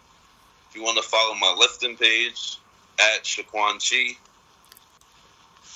If 0.69 0.75
you 0.75 0.83
want 0.83 0.97
to 0.97 1.03
follow 1.03 1.33
my 1.33 1.55
lifting 1.57 1.97
page 1.97 2.59
at 2.99 3.23
Shaquan 3.23 3.79
Chi. 3.81 4.15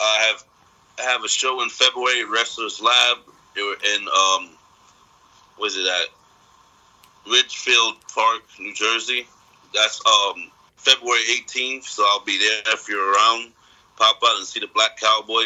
I 0.01 0.31
have 0.31 0.43
I 0.99 1.11
have 1.11 1.23
a 1.23 1.29
show 1.29 1.61
in 1.61 1.69
February, 1.69 2.25
Wrestlers 2.25 2.81
Lab. 2.81 3.17
In 3.57 4.07
um, 4.07 4.49
was 5.59 5.75
it 5.75 5.85
at 5.85 6.09
Ridgefield 7.29 7.95
Park, 8.13 8.41
New 8.59 8.73
Jersey. 8.73 9.27
That's 9.73 10.01
um, 10.05 10.51
February 10.77 11.21
18th, 11.29 11.83
so 11.83 12.05
I'll 12.07 12.23
be 12.23 12.37
there 12.37 12.73
if 12.73 12.87
you're 12.87 13.13
around. 13.13 13.51
Pop 13.97 14.19
out 14.25 14.37
and 14.37 14.47
see 14.47 14.59
the 14.59 14.67
Black 14.73 14.97
Cowboy. 14.99 15.43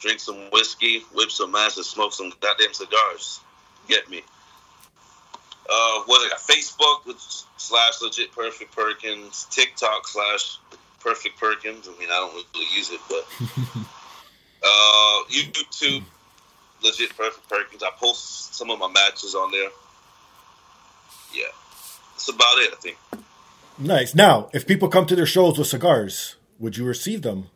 Drink 0.00 0.20
some 0.20 0.50
whiskey, 0.52 1.00
whip 1.12 1.30
some 1.30 1.54
ass, 1.54 1.76
and 1.76 1.84
smoke 1.84 2.12
some 2.12 2.32
goddamn 2.40 2.72
cigars. 2.72 3.40
Get 3.88 4.08
me. 4.08 4.22
Uh, 5.70 6.02
what 6.06 6.24
I 6.24 6.30
got? 6.30 6.38
Facebook 6.38 7.44
slash 7.58 8.00
legit 8.00 8.32
perfect 8.32 8.74
Perkins, 8.74 9.46
TikTok 9.50 10.08
slash 10.08 10.58
perfect 11.00 11.38
Perkins. 11.38 11.88
I 11.88 11.98
mean, 11.98 12.08
I 12.10 12.16
don't 12.16 12.34
really 12.34 12.66
use 12.74 12.90
it, 12.90 13.00
but 13.08 13.26
uh, 14.64 15.22
YouTube 15.30 16.04
legit 16.82 17.16
perfect 17.16 17.48
Perkins. 17.48 17.82
I 17.82 17.90
post 17.98 18.54
some 18.54 18.70
of 18.70 18.78
my 18.78 18.88
matches 18.88 19.34
on 19.34 19.50
there. 19.50 19.70
Yeah, 21.32 21.52
that's 22.12 22.28
about 22.28 22.58
it. 22.58 22.72
I 22.72 22.76
think. 22.76 22.96
Nice. 23.78 24.14
Now, 24.14 24.48
if 24.52 24.66
people 24.66 24.88
come 24.88 25.06
to 25.06 25.14
their 25.16 25.26
shows 25.26 25.58
with 25.58 25.68
cigars, 25.68 26.36
would 26.58 26.76
you 26.76 26.84
receive 26.84 27.22
them? 27.22 27.48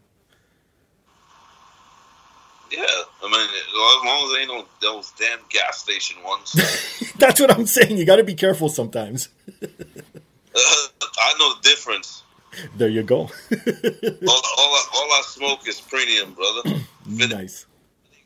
Yeah, 2.71 2.85
I 3.23 3.29
mean, 3.31 3.35
as 3.35 4.07
long 4.07 4.25
as 4.25 4.33
they 4.33 4.41
ain't 4.41 4.49
no 4.49 4.65
those 4.81 5.13
damn 5.19 5.41
gas 5.51 5.83
station 5.83 6.23
ones. 6.23 6.53
That's 7.19 7.41
what 7.41 7.51
I'm 7.51 7.67
saying. 7.67 7.99
You 7.99 8.07
got 8.07 8.17
to 8.17 8.25
be 8.25 8.35
careful 8.35 8.69
sometimes. 8.69 9.29
uh, 9.63 9.67
I 10.57 11.35
know 11.39 11.55
the 11.55 11.61
difference. 11.63 12.23
There 12.77 12.89
you 12.89 13.03
go. 13.03 13.17
all, 13.21 13.29
all, 13.29 13.31
I, 13.51 14.85
all 14.95 15.11
I 15.11 15.23
smoke 15.27 15.67
is 15.67 15.81
premium, 15.81 16.35
brother. 16.35 16.81
nice. 17.07 17.67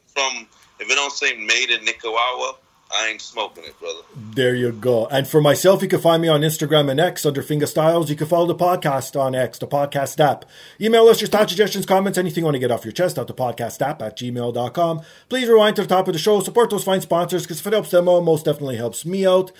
From 0.09 0.47
if 0.79 0.91
it 0.91 0.95
don't 0.95 1.13
say 1.13 1.37
made 1.37 1.71
in 1.71 1.85
Nicaragua, 1.85 2.57
I 2.91 3.09
ain't 3.09 3.21
smoking 3.21 3.65
it, 3.65 3.79
brother. 3.81 4.01
There 4.15 4.55
you 4.55 4.71
go. 4.71 5.07
And 5.07 5.27
for 5.27 5.41
myself, 5.41 5.83
you 5.83 5.89
can 5.89 6.01
find 6.01 6.23
me 6.23 6.29
on 6.29 6.43
Instagram 6.43 6.91
and 6.91 7.01
X 7.01 7.27
under 7.27 7.43
Fingastylz. 7.43 8.09
You 8.09 8.17
can 8.17 8.29
follow 8.29 8.47
the 8.47 8.55
podcast 8.55 9.21
on 9.21 9.35
X, 9.35 9.59
dapodcastdap. 9.59 10.45
Email 10.81 11.09
us 11.09 11.21
your 11.21 11.29
thoughts, 11.29 11.51
suggestions, 11.51 11.85
comments, 11.85 12.17
anything 12.17 12.43
you 12.43 12.45
want 12.45 12.55
to 12.55 12.61
get 12.61 12.71
off 12.71 12.85
your 12.85 12.93
chest 12.93 13.19
at 13.19 13.27
dapodcastdap 13.27 14.01
at 14.01 14.17
gmail.com. 14.17 15.03
Please 15.29 15.49
rewind 15.49 15.77
to 15.77 15.83
the 15.83 15.89
top 15.89 16.07
of 16.07 16.13
the 16.13 16.19
show. 16.19 16.41
Support 16.41 16.71
those 16.71 16.85
fine 16.85 17.01
sponsors 17.01 17.43
because 17.43 17.59
if 17.59 17.67
it 17.67 17.73
helps 17.73 17.91
them 17.91 18.09
out, 18.09 18.23
most 18.23 18.45
definitely 18.45 18.77
helps 18.77 19.05
me 19.05 19.27
out. 19.27 19.51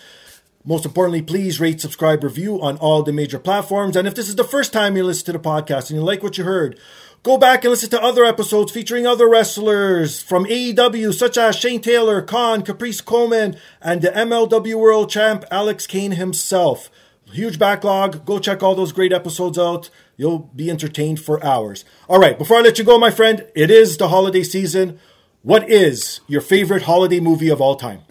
Most 0.67 0.85
importantly, 0.85 1.23
please 1.23 1.61
rate, 1.61 1.81
subscribe, 1.81 2.25
review 2.25 2.61
on 2.61 2.77
all 2.79 3.03
the 3.03 3.13
major 3.13 3.39
platforms. 3.39 3.97
And 3.97 4.07
if 4.07 4.15
this 4.15 4.29
is 4.29 4.35
the 4.35 4.45
first 4.45 4.73
time 4.73 4.97
you 4.97 5.05
listen 5.05 5.27
to 5.27 5.33
the 5.33 5.39
podcast 5.39 5.89
and 5.89 5.99
you 5.99 6.05
like 6.05 6.23
what 6.23 6.37
you 6.37 6.45
heard, 6.45 6.79
Go 7.27 7.37
back 7.37 7.65
and 7.65 7.73
listen 7.73 7.91
to 7.91 8.01
other 8.01 8.25
episodes 8.25 8.71
featuring 8.71 9.05
other 9.05 9.29
wrestlers 9.29 10.23
from 10.23 10.45
AEW, 10.45 11.13
such 11.13 11.37
as 11.37 11.57
Shane 11.57 11.81
Taylor, 11.81 12.23
Kaun, 12.23 12.63
Caprice 12.63 13.01
Coleman, 13.01 13.57
and 13.83 14.01
the 14.01 14.11
MLW 14.11 14.77
World 14.77 15.11
Champ 15.11 15.45
Alex 15.51 15.89
Kane 15.89 16.13
himself. 16.13 16.89
Huge 17.33 17.59
backlog. 17.59 18.25
Go 18.25 18.39
check 18.39 18.63
all 18.63 18.77
those 18.77 18.93
great 18.93 19.13
episodes 19.13 19.59
out. 19.59 19.91
You'll 20.17 20.39
be 20.55 20.71
entertained 20.71 21.19
for 21.19 21.45
hours. 21.45 21.85
All 22.09 22.21
right, 22.21 22.39
before 22.39 22.59
I 22.59 22.61
let 22.61 22.79
you 22.79 22.85
go, 22.85 22.97
my 22.97 23.11
friend, 23.11 23.45
it 23.57 23.73
is 23.73 23.97
the 23.97 24.07
holiday 24.07 24.45
season. 24.45 25.01
What 25.43 25.69
is 25.69 26.21
your 26.29 26.41
favorite 26.41 26.83
holiday 26.83 27.19
movie 27.19 27.49
of 27.49 27.61
all 27.61 27.75
time? 27.75 28.03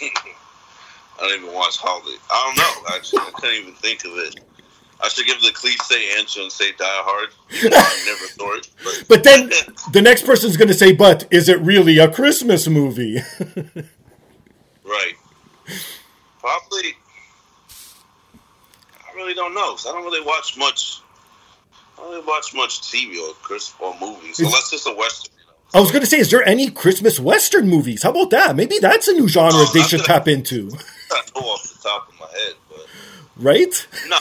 I 0.00 1.11
don't 1.28 1.42
even 1.42 1.54
watch 1.54 1.76
holiday. 1.78 2.18
I 2.30 2.44
don't 2.46 2.56
know. 2.58 2.96
Actually, 2.96 3.20
I 3.20 3.40
can't 3.40 3.62
even 3.62 3.74
think 3.74 4.04
of 4.04 4.12
it. 4.12 4.40
I 5.02 5.08
should 5.08 5.26
give 5.26 5.40
the 5.40 5.50
cliche 5.52 6.18
answer 6.18 6.40
and 6.40 6.52
say 6.52 6.70
Die 6.72 6.84
Hard. 6.84 7.30
I 7.50 8.02
never 8.06 8.26
thought. 8.28 8.68
But, 8.84 9.04
but 9.08 9.24
then 9.24 9.50
the 9.92 10.00
next 10.00 10.24
person's 10.24 10.56
going 10.56 10.68
to 10.68 10.74
say, 10.74 10.92
"But 10.92 11.26
is 11.30 11.48
it 11.48 11.60
really 11.60 11.98
a 11.98 12.08
Christmas 12.08 12.68
movie?" 12.68 13.16
right. 14.84 15.14
Probably. 16.38 16.94
I 18.94 19.14
really 19.16 19.34
don't 19.34 19.54
know. 19.54 19.76
I 19.76 19.92
don't 19.92 20.04
really 20.04 20.24
watch 20.24 20.56
much. 20.56 21.00
I 21.98 22.02
don't 22.02 22.10
really 22.12 22.26
watch 22.26 22.54
much 22.54 22.82
TV 22.82 23.20
or 23.20 23.34
Christmas 23.34 23.76
or 23.80 23.94
movies 24.00 24.38
unless 24.38 24.72
it's 24.72 24.86
a 24.86 24.94
western. 24.94 25.32
I 25.74 25.80
was 25.80 25.90
going 25.90 26.02
to 26.02 26.06
say, 26.06 26.18
is 26.18 26.30
there 26.30 26.46
any 26.46 26.70
Christmas 26.70 27.18
Western 27.18 27.66
movies? 27.66 28.02
How 28.02 28.10
about 28.10 28.28
that? 28.30 28.56
Maybe 28.56 28.78
that's 28.78 29.08
a 29.08 29.14
new 29.14 29.26
genre 29.26 29.64
they 29.72 29.82
should 29.82 30.04
tap 30.04 30.28
into. 30.28 30.70
I 31.12 31.22
know 31.34 31.46
off 31.46 31.62
the 31.62 31.78
top 31.82 32.08
of 32.08 32.20
my 32.20 32.26
head, 32.26 32.54
but 32.68 32.86
right? 33.36 33.86
No, 34.08 34.18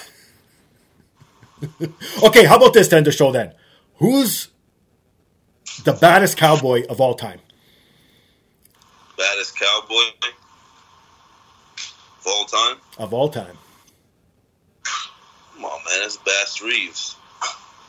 okay, 2.23 2.45
how 2.45 2.57
about 2.57 2.73
this 2.73 2.87
to 2.87 3.11
show 3.11 3.31
then? 3.31 3.53
Who's 3.97 4.49
the 5.83 5.93
baddest 5.93 6.37
cowboy 6.37 6.85
of 6.87 6.99
all 6.99 7.13
time? 7.13 7.39
Baddest 9.17 9.57
cowboy 9.59 10.03
of 12.19 12.27
all 12.27 12.45
time? 12.45 12.77
Of 12.97 13.13
all 13.13 13.29
time. 13.29 13.57
Come 14.83 15.65
on, 15.65 15.79
man, 15.85 16.05
it's 16.05 16.17
Bass 16.17 16.61
Reeves. 16.61 17.15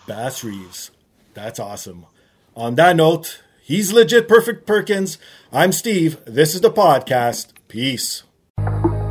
Bass 0.07 0.45
Reeves. 0.45 0.91
That's 1.35 1.59
awesome. 1.59 2.07
On 2.55 2.75
that 2.75 2.97
note, 2.97 3.41
he's 3.63 3.93
legit 3.93 4.29
perfect 4.29 4.67
Perkins. 4.67 5.17
I'm 5.51 5.73
Steve. 5.73 6.19
This 6.27 6.55
is 6.55 6.61
the 6.61 6.71
podcast. 6.71 7.53
Peace. 7.69 8.25
Thank 8.65 8.85
you. 8.85 9.02